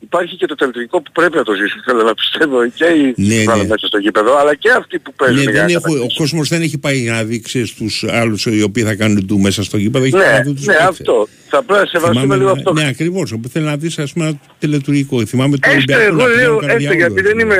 [0.00, 3.36] υπάρχει και το τελετουργικό που πρέπει να το ζήσουν, θέλω να πιστεύω, και οι Ναι,
[3.38, 3.68] που βάλουν ναι.
[3.68, 6.16] μέσα στο γήπεδο, αλλά και αυτοί που παίζουν Ναι, για δεν να έχω, ο κατακτήσουν.
[6.18, 9.62] κόσμος δεν έχει πάει για να δείξει στους άλλους οι οποίοι θα κάνουν του μέσα
[9.62, 10.04] στο γήπεδο.
[10.04, 10.88] έχει πάει Ναι, να δει τους ναι, παίκτες.
[10.88, 11.28] αυτό.
[11.48, 12.72] Θα πρέπει να σεβαστούμε Θυμάμαι, λίγο ναι, αυτό.
[12.72, 13.32] Ναι, ακριβώς.
[13.32, 15.26] Όπου θέλει να δεις ας πούμε ένα τελετουργικό.
[15.26, 16.98] Θυμάμαι το Έστω Ολυμπιακό εγώ να λέω, πηγαίνουν έστω καρδιαούλο.
[16.98, 17.58] γιατί δεν είμαι,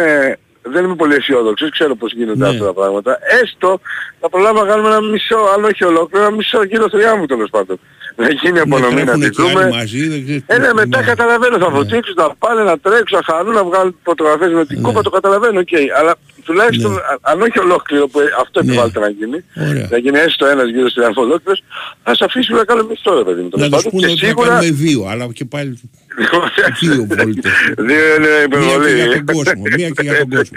[0.62, 2.48] δεν είμαι πολύ αισιόδοξος, ξέρω πώς γίνονται Ναι.
[2.48, 3.18] αυτά τα πράγματα.
[3.42, 3.80] Έστω
[4.22, 7.78] να προλάβουμε να κάνουμε ένα μισό, αν όχι ολόκληρο, ένα μισό γύρο θριάμβου τέλος πάντων.
[8.16, 9.68] Να γίνει Ναι, απονομή να τρέχουνε τη και άλλοι δούμε.
[9.76, 11.06] μαζί, δεν ξέρεις Ε, τι- ναι, μετά ναι.
[11.06, 14.82] καταλαβαίνω, θα βουτήξουν, θα πάνε να τρέξουν, να χαρούν, να βγάλουν φωτογραφίες με την Ναι.
[14.86, 15.68] κούπα, το καταλαβαίνω, οκ.
[15.98, 16.14] Αλλά
[16.44, 18.66] τουλάχιστον, α- αν όχι ολόκληρο, που αυτό Ναι.
[18.70, 19.38] επιβάλλεται να γίνει,
[19.68, 19.86] Ωραία.
[19.90, 21.62] να γίνει έστω ένας γύρος θριάμβου ολόκληρος,
[22.02, 23.48] ας αφήσουμε να κάνουμε μισό, ρε παιδί μου.
[23.48, 23.90] τέλος Να τους πάντων.
[24.00, 25.80] πούνε Και ότι θα σίγουρα κάνουμε δύο, αλλά και πάλι
[26.80, 27.52] δύο βόλτες.
[27.76, 28.94] Δύο είναι Μία και υπερβολή.
[28.94, 29.62] για τον κόσμο.
[29.76, 30.56] Μία και για τον κόσμο.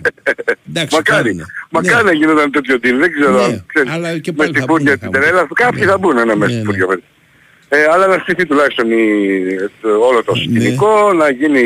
[0.70, 1.24] Εντάξει, Μακάρι.
[1.24, 1.46] κάνουνε.
[1.70, 2.12] Μακάρι Ναι.
[2.12, 2.98] να γινόταν τέτοιο deal.
[3.04, 5.20] Δεν ξέρω Ναι, αν ξέρεις, αλλά και με πάλι την θα φούρνια μπουν, την θα
[5.20, 5.40] τρέλα.
[5.46, 5.56] μπουν.
[5.64, 5.92] Κάποιοι Ναι.
[5.92, 6.62] θα μπουν ναι, μέσα Ναι,
[7.69, 8.99] Ε, αλλά να στηθεί τουλάχιστον η,
[9.81, 10.23] το, όλο Ναι.
[10.23, 11.61] το σκηνικό, να γίνει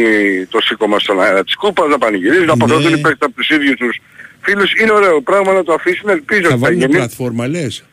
[0.50, 2.64] το σήκωμα στον αέρα της κούπας, να πανηγυρίζουν, να Ναι.
[2.64, 4.00] αποθεωθούν οι παίκτες από τους ίδιους τους
[4.42, 4.72] φίλους.
[4.82, 6.92] Είναι ωραίο πράγμα να το αφήσουν, ελπίζω Θα ότι θα βάλουν γίνει.
[6.92, 7.84] πλατφόρμα λες.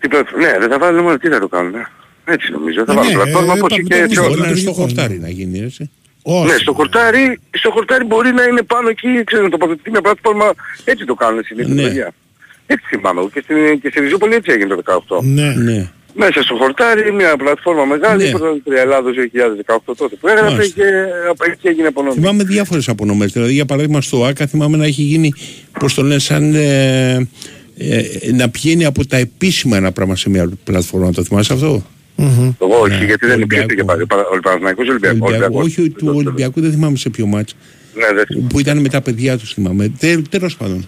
[0.00, 1.74] Τι πλατ- Ναι, δεν θα βάλουν μόνο τι θα το κάνουν.
[1.74, 1.86] ε.
[2.24, 2.84] Έτσι νομίζω.
[2.84, 4.36] Θα Ε, βάλουν ναι, πλατφόρμα ε, όπως είπαμε και το έτσι ίδιο, όλα.
[4.42, 5.90] να είναι στο χορτάρι να γίνει έτσι.
[6.46, 10.52] Ναι, στο χορτάρι, στο χορτάρι μπορεί να είναι πάνω εκεί, ξέρω, να τοποθετηθεί μια πλατφόρμα.
[10.84, 11.82] Έτσι το κάνουν συνήθως Ναι.
[11.82, 12.12] παιδιά.
[12.66, 13.20] Έτσι θυμάμαι.
[13.20, 13.30] εγώ.
[13.30, 15.20] Και στην, και στη Ριζούπολη έτσι έγινε το 18.
[15.22, 15.54] Ναι.
[15.54, 15.90] ναι.
[16.16, 18.30] Μέσα στο χορτάρι, μια πλατφόρμα μεγάλη, Ναι.
[18.30, 20.74] πρωτοβουλία Ελλάδος 2018 τότε που έγραφε Μάλιστα.
[20.82, 20.88] και
[21.30, 22.14] από εκεί έγινε απονομή.
[22.14, 23.32] Θυμάμαι διάφορες απονομές.
[23.32, 25.32] Δηλαδή, για παράδειγμα, στο ΆΚΑ θυμάμαι να έχει γίνει,
[25.78, 27.28] πώς το λένε, σαν ε,
[27.76, 31.12] ε, να πηγαίνει από τα επίσημα ένα πράγμα σε μια πλατφόρμα.
[31.12, 31.82] Το θυμάσαι αυτό;
[32.58, 33.64] Εγώ όχι, Ναι, γιατί δεν Ολυμπιακό.
[33.64, 34.02] υπήρχε πάλι.
[34.02, 34.06] Ο
[34.42, 35.20] Παναθηναϊκός Ολυμπιακός.
[35.20, 35.56] Ολυμπιακός.
[35.60, 35.66] Ολυμπιακός.
[35.66, 37.56] Όχι του Ολυμπιακού, δεν θυμάμαι σε ποιο μάτς.
[37.94, 39.92] Ναι, δεν Που ήταν με τα παιδιά τους, θυμάμαι.
[40.30, 40.86] Τέλος πάντων.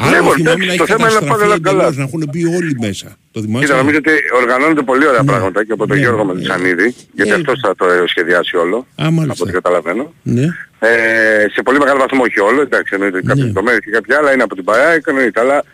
[0.00, 1.76] Ναι, Άλλο μωρέ, θυμάμαι εντάξει, να έχει το θέμα είναι να καταστραφεί πάνε όλα καλά.
[1.78, 3.08] εντελώς, να έχουν μπει όλοι μέσα.
[3.34, 3.64] Το θυμάσαι.
[3.64, 6.02] Κοίτα, νομίζω ότι οργανώνονται πολύ ωραία πράγματα και από τον Ναι.
[6.02, 7.36] Γιώργο Μελισσανίδη, γιατί Ναι.
[7.36, 9.32] αυτός θα το σχεδιάσει όλο, Α, μάλιστα.
[9.32, 10.04] από ό,τι καταλαβαίνω.
[10.22, 10.46] Ναι.
[10.78, 14.42] Ε, σε πολύ μεγάλο βαθμό όχι όλο, εντάξει εννοείται κάποιες λεπτομέρειες και κάποια άλλα είναι
[14.42, 15.64] από την ΠΑΕΑ, εννοείται, αλλά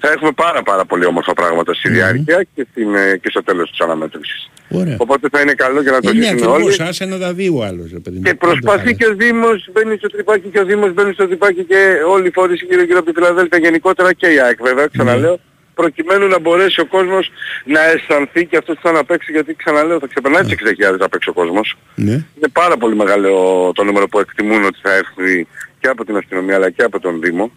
[0.00, 3.70] θα έχουμε πάρα πάρα πολύ όμορφα πράγματα στη διάρκεια και, στην, ε, και στο τέλος
[3.70, 4.50] της αναμέτρησης.
[4.68, 4.96] Ωραία.
[4.98, 6.62] Οπότε θα είναι καλό για να το Ε, ναι, ζήσουμε όλοι.
[6.62, 7.90] ακριβώς, άσε να τα δει ο άλλος.
[7.92, 8.22] ρε παιδί μου.
[8.22, 11.96] Και προσπαθεί και ο Δήμος, μπαίνει στο τρυπάκι και ο Δήμος μπαίνει στο τρυπάκι και
[12.08, 15.40] όλοι οι φορείς γύρω γύρω από τη Φιλαδέλφια γενικότερα και η ΑΕΚ βέβαια, ξαναλέω,
[15.74, 17.30] προκειμένου να μπορέσει ο κόσμος
[17.64, 20.52] να αισθανθεί και αυτός που θα να παίξει γιατί ξαναλέω θα ξεπερνάει τις
[20.92, 21.76] 60.000 να παίξει ο κόσμος.
[21.94, 22.12] Ναι.
[22.12, 23.30] Είναι πάρα πολύ μεγάλο
[23.74, 25.46] το νούμερο που εκτιμούν ότι θα έρθει
[25.80, 27.50] και από την αστυνομία αλλά και από τον Δήμο.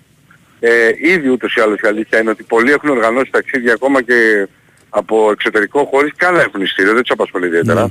[0.66, 4.48] Ε, ήδη ούτως ή άλλως η αλήθεια είναι ότι πολλοί έχουν οργανώσει ταξίδια ακόμα και
[4.90, 7.82] από εξωτερικό χωρίς καν να έχουν ειστήριο, δεν τους απασχολεί ιδιαίτερα.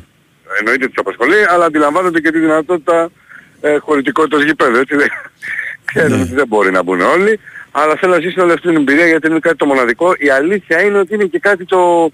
[0.58, 3.10] Εννοείται ότι τους απασχολεί, αλλά αντιλαμβάνονται και τη δυνατότητα
[3.60, 4.76] ε, χωρητικότητας γηπέδου.
[4.76, 5.10] Έτσι, δεν-
[5.84, 7.40] Ξέρουν ότι δεν μπορεί να μπουν όλοι,
[7.70, 10.14] αλλά θέλω να ζήσουν όλη αυτή την εμπειρία γιατί είναι κάτι το μοναδικό.
[10.18, 12.08] Η αλήθεια είναι ότι είναι και κάτι το,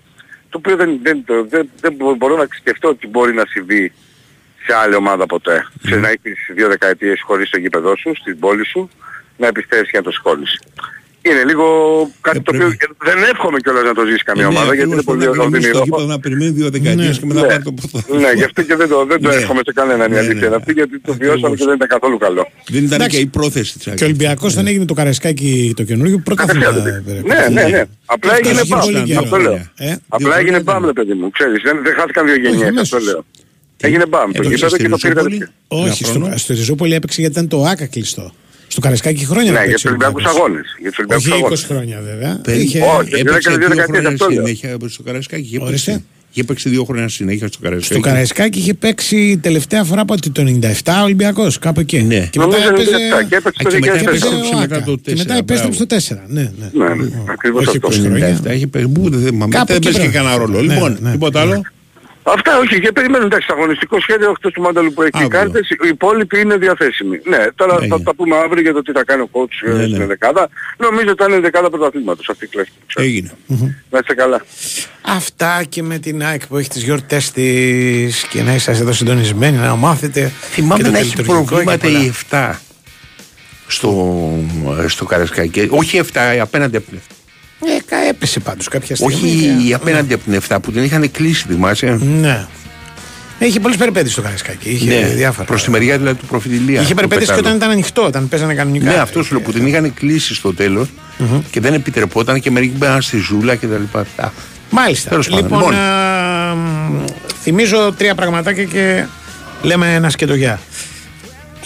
[0.48, 3.92] το οποίο δεν, δεν, το- δεν, δεν μπο- μπορώ να σκεφτώ ότι μπορεί να συμβεί
[4.66, 5.66] σε άλλη ομάδα ποτέ.
[5.84, 8.90] Ξέρεις να έχεις δύο δεκαετίες χωρίς το γήπεδό σου, στην πόλη σου,
[9.38, 10.60] να επιστρέψεις και να το σχόλεις.
[11.22, 11.66] Είναι λίγο
[12.20, 12.68] κάτι το οποίο
[13.08, 15.38] δεν εύχομαι κιόλας να το ζήσει καμία Ε, ναι, ομάδα γιατί είναι ακριβώς, πολύ πρέπει
[15.38, 15.84] να μείνει στο οδυνηρό.
[15.84, 17.46] γήπεδο να περιμένει δύο δεκαετίες και μετά Ναι.
[17.46, 18.20] πάρει το πρωτάθλημα.
[18.20, 19.34] Ναι, γι' αυτό και δεν το, δεν το Ναι.
[19.34, 20.46] εύχομαι σε κανέναν η Ναι, αλήθεια ναι.
[20.46, 22.42] είναι αυτή γιατί το βιώσαμε και δεν ήταν καθόλου καλό.
[22.68, 23.16] Δεν ήταν Εντάξει.
[23.16, 24.02] και η πρόθεση της Και ο Άκης.
[24.06, 26.70] Ολυμπιακός όταν έγινε το Καραϊσκάκι το καινούργιο πρωτάθλημα.
[26.72, 27.82] Ναι, ναι, ναι.
[28.04, 29.20] Απλά Αυτό έγινε έχει μπαμ, πολύ καιρό.
[29.22, 29.58] αυτό λέω.
[29.76, 33.24] Ε, Απλά έγινε μπαμ, ρε παιδί μου, ξέρεις, δεν, δεν χάθηκαν δύο γενιές, αυτό λέω.
[33.80, 35.90] Έγινε μπαμ, το Έπαιξε γήπεδο στη και το πήρε Ριζούπολη; κατευθείαν.
[35.90, 38.32] Όχι, στο, στο Ριζούπολη έπαιξε γιατί ήταν το ΆΚΑ κλειστό.
[38.68, 40.40] Στο Καραϊσκάκι χρόνια Ναι, δεν για παίξει τους ο Ολυμπιακούς Ολυμπιακός.
[40.40, 40.66] αγώνες.
[40.82, 41.64] Για τους Ολυμπιακούς Όχι 20 αγώνες.
[41.70, 42.40] χρόνια βέβαια.
[42.46, 44.46] Περί- Είχε- Όχι, δεν Έπαιξε έκανε δύο δύο δεκαετίες, χρόνια αυτό λέω.
[44.46, 45.42] συνέχεια στο Καραϊσκάκι.
[45.42, 45.90] Είχε Ορίστε.
[45.92, 48.00] παίξει- Είχε παίξει δύο χρόνια συνέχεια στο Καραϊσκάκι.
[48.00, 52.02] Στο Καραϊσκάκι είχε παίξει τελευταία φορά από το 97 ο Ολυμπιακός, κάπου εκεί.
[52.02, 52.28] Ναι.
[52.32, 54.06] Και μετά Νομίζω έπαιζε, 97 και έπαιξε το και μετά 2004.
[54.06, 54.84] έπαιζε ο μετά Άκα.
[54.84, 55.72] το Και μετά 4, επέστρεψε μπράβο.
[55.72, 56.22] στο 4.
[56.26, 56.84] Ναι, ναι.
[56.84, 57.88] Ναι, ναι, ακριβώς Όχι αυτό.
[57.88, 58.26] 20 χρόνια.
[58.26, 58.88] 97 είχε παίξει.
[58.88, 59.54] Πού δεν θυμάμαι.
[59.54, 60.24] Κάπου Δεν εκεί παίζει και πρέπει.
[60.24, 60.62] κανένα ρόλο.
[60.62, 61.10] Ναι, Λοιπόν, ναι.
[61.10, 61.62] τίποτα άλλο.
[62.34, 65.28] Αυτά όχι, και περιμένουν εντάξει, το αγωνιστικό σχέδιο εκτός του Μάνταλου που έχει Αύριο.
[65.28, 67.20] κάρτες, οι υπόλοιποι είναι διαθέσιμοι.
[67.24, 69.82] Ναι, τώρα θα τα πούμε αύριο για το τι θα κάνει ο coach ε, Ναι,
[69.84, 70.06] στην ναι.
[70.06, 70.48] δεκάδα.
[70.78, 73.06] Νομίζω ότι θα είναι η δεκάδα πρωταθλήματος αυτή η κλάση που ξέρω.
[73.06, 73.30] Έγινε.
[73.90, 74.44] Να είστε καλά.
[75.02, 79.56] Αυτά και με την ΑΕΚ που έχει τις γιορτές της και να είσαστε εδώ συντονισμένοι,
[79.56, 80.20] να μάθετε.
[80.20, 81.98] και Θυμάμαι το να έχει τελειτουργικό και προβλήματα πολλά.
[81.98, 82.54] η 7
[83.66, 84.32] στο,
[84.86, 85.66] στο Καραϊσκάκι.
[85.70, 87.12] Όχι η 7, η απέναντι από την 7.
[87.64, 89.14] Ε, κα- έπεσε πάντως κάποια στιγμή.
[89.14, 92.46] Όχι και- η απέναντι από την 7 που την είχαν κλείσει, θυμάσαι; Ναι.
[93.38, 94.70] Είχε πολλές περιπέτειες στο Καραϊσκάκι.
[94.70, 95.46] Είχε Ναι, διάφορα.
[95.46, 96.80] Προς τη μεριά δηλαδή του προφιλιλία.
[96.80, 98.90] Είχε περιπέτειες και όταν ήταν ανοιχτό, όταν παίζανε κανονικά.
[98.90, 100.88] Ναι, αυτός σου λέω που την είχαν κλείσει στο τέλος
[101.50, 104.06] και δεν επιτρεπόταν και μερικοί μπαίναν στη ζούλα και τα λοιπά.
[104.16, 104.28] Α,
[104.70, 105.10] Μάλιστα.
[105.10, 105.42] Τέλος πάντων.
[105.44, 105.74] Λοιπόν, Λοιπόν.
[105.74, 107.04] α, μ,
[107.42, 109.04] θυμίζω τρία πραγματάκια και
[109.62, 110.60] λέμε ένα και το γεια.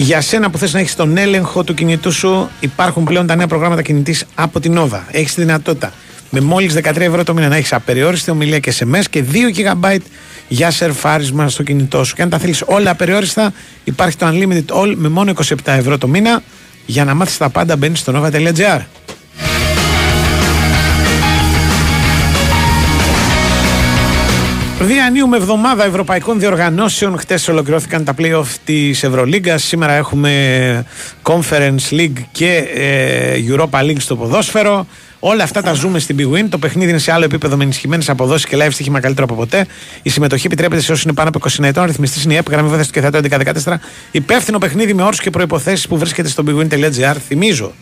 [0.02, 3.46] Για σένα που θες να έχεις τον έλεγχο του κινητού σου, υπάρχουν πλέον τα νέα
[3.46, 5.00] προγράμματα κινητής από την Nova.
[5.10, 5.92] Έχεις τη δυνατότητα
[6.30, 9.96] με μόλις 13 ευρώ το μήνα να έχεις απεριόριστη ομιλία και SMS και 2 GB
[10.48, 12.14] για σερφάρισμα στο κινητό σου.
[12.14, 13.52] Και αν τα θέλεις όλα απεριόριστα,
[13.84, 16.42] υπάρχει το Unlimited All με μόνο 27 ευρώ το μήνα.
[16.86, 18.80] Για να μάθεις τα πάντα μπαίνεις στο nova.gr.
[24.84, 27.18] Διανύουμε εβδομάδα ευρωπαϊκών διοργανώσεων.
[27.18, 29.62] Χτες ολοκληρώθηκαν τα playoff της Ευρωλίγκας.
[29.62, 30.84] Σήμερα έχουμε
[31.22, 34.86] Conference League και ε, Europa League στο ποδόσφαιρο.
[35.18, 36.46] Όλα αυτά τα ζούμε στην Big Win.
[36.48, 39.66] Το παιχνίδι είναι σε άλλο επίπεδο με ενισχυμένες αποδόσεις και live στοίχημα καλύτερο από ποτέ.
[40.02, 41.84] Η συμμετοχή επιτρέπεται σε όσους είναι πάνω από 20 ετών.
[41.84, 43.18] Ρυθμιστής είναι η ΕΠ, γραμμή βοήθεια του και θα το
[43.64, 43.74] 1114.
[44.10, 47.16] Υπεύθυνο παιχνίδι με όρους και προποθέσει που βρίσκεται στο bigwin.gr.
[47.26, 47.72] Θυμίζω.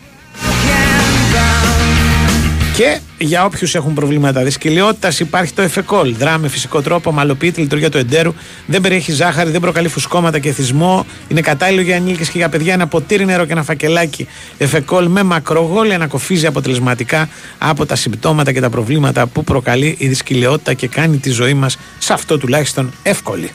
[2.75, 6.15] Και για όποιους έχουν προβλήματα δυσκολιότητα, υπάρχει το Εφεκόλ.
[6.15, 8.33] Δρά με φυσικό τρόπο, ομαλοποιεί τη λειτουργία του εντέρου,
[8.65, 11.05] δεν περιέχει ζάχαρη, δεν προκαλεί φουσκώματα και θυσμό.
[11.27, 12.73] Είναι κατάλληλο για ενήλικες και για παιδιά.
[12.73, 14.27] Ένα ποτήρι νερό και ένα φακελάκι
[14.57, 20.73] Εφεκόλ με μακρογόλια ανακοφίζει αποτελεσματικά από τα συμπτώματα και τα προβλήματα που προκαλεί η δυσκολιότητα
[20.73, 23.49] και κάνει τη ζωή μας σε αυτό τουλάχιστον εύκολη.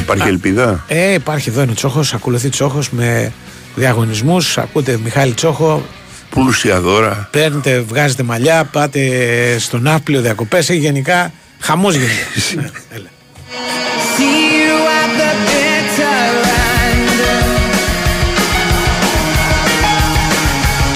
[0.00, 3.32] Υπάρχει ελπίδα; Ε, υπάρχει εδώ είναι ο Τσόχος, ακολουθεί Τσόχος με
[3.74, 4.58] διαγωνισμούς.
[4.58, 5.82] Ακούτε Μιχάλη Τσόχο,
[6.30, 7.28] Πλούσια δώρα.
[7.30, 12.12] Παίρνετε, βγάζετε μαλλιά, πάτε στον Ναύπλιο διακοπές, έχει γενικά χαμός γίνεται.
[12.54, 12.70] Ναι,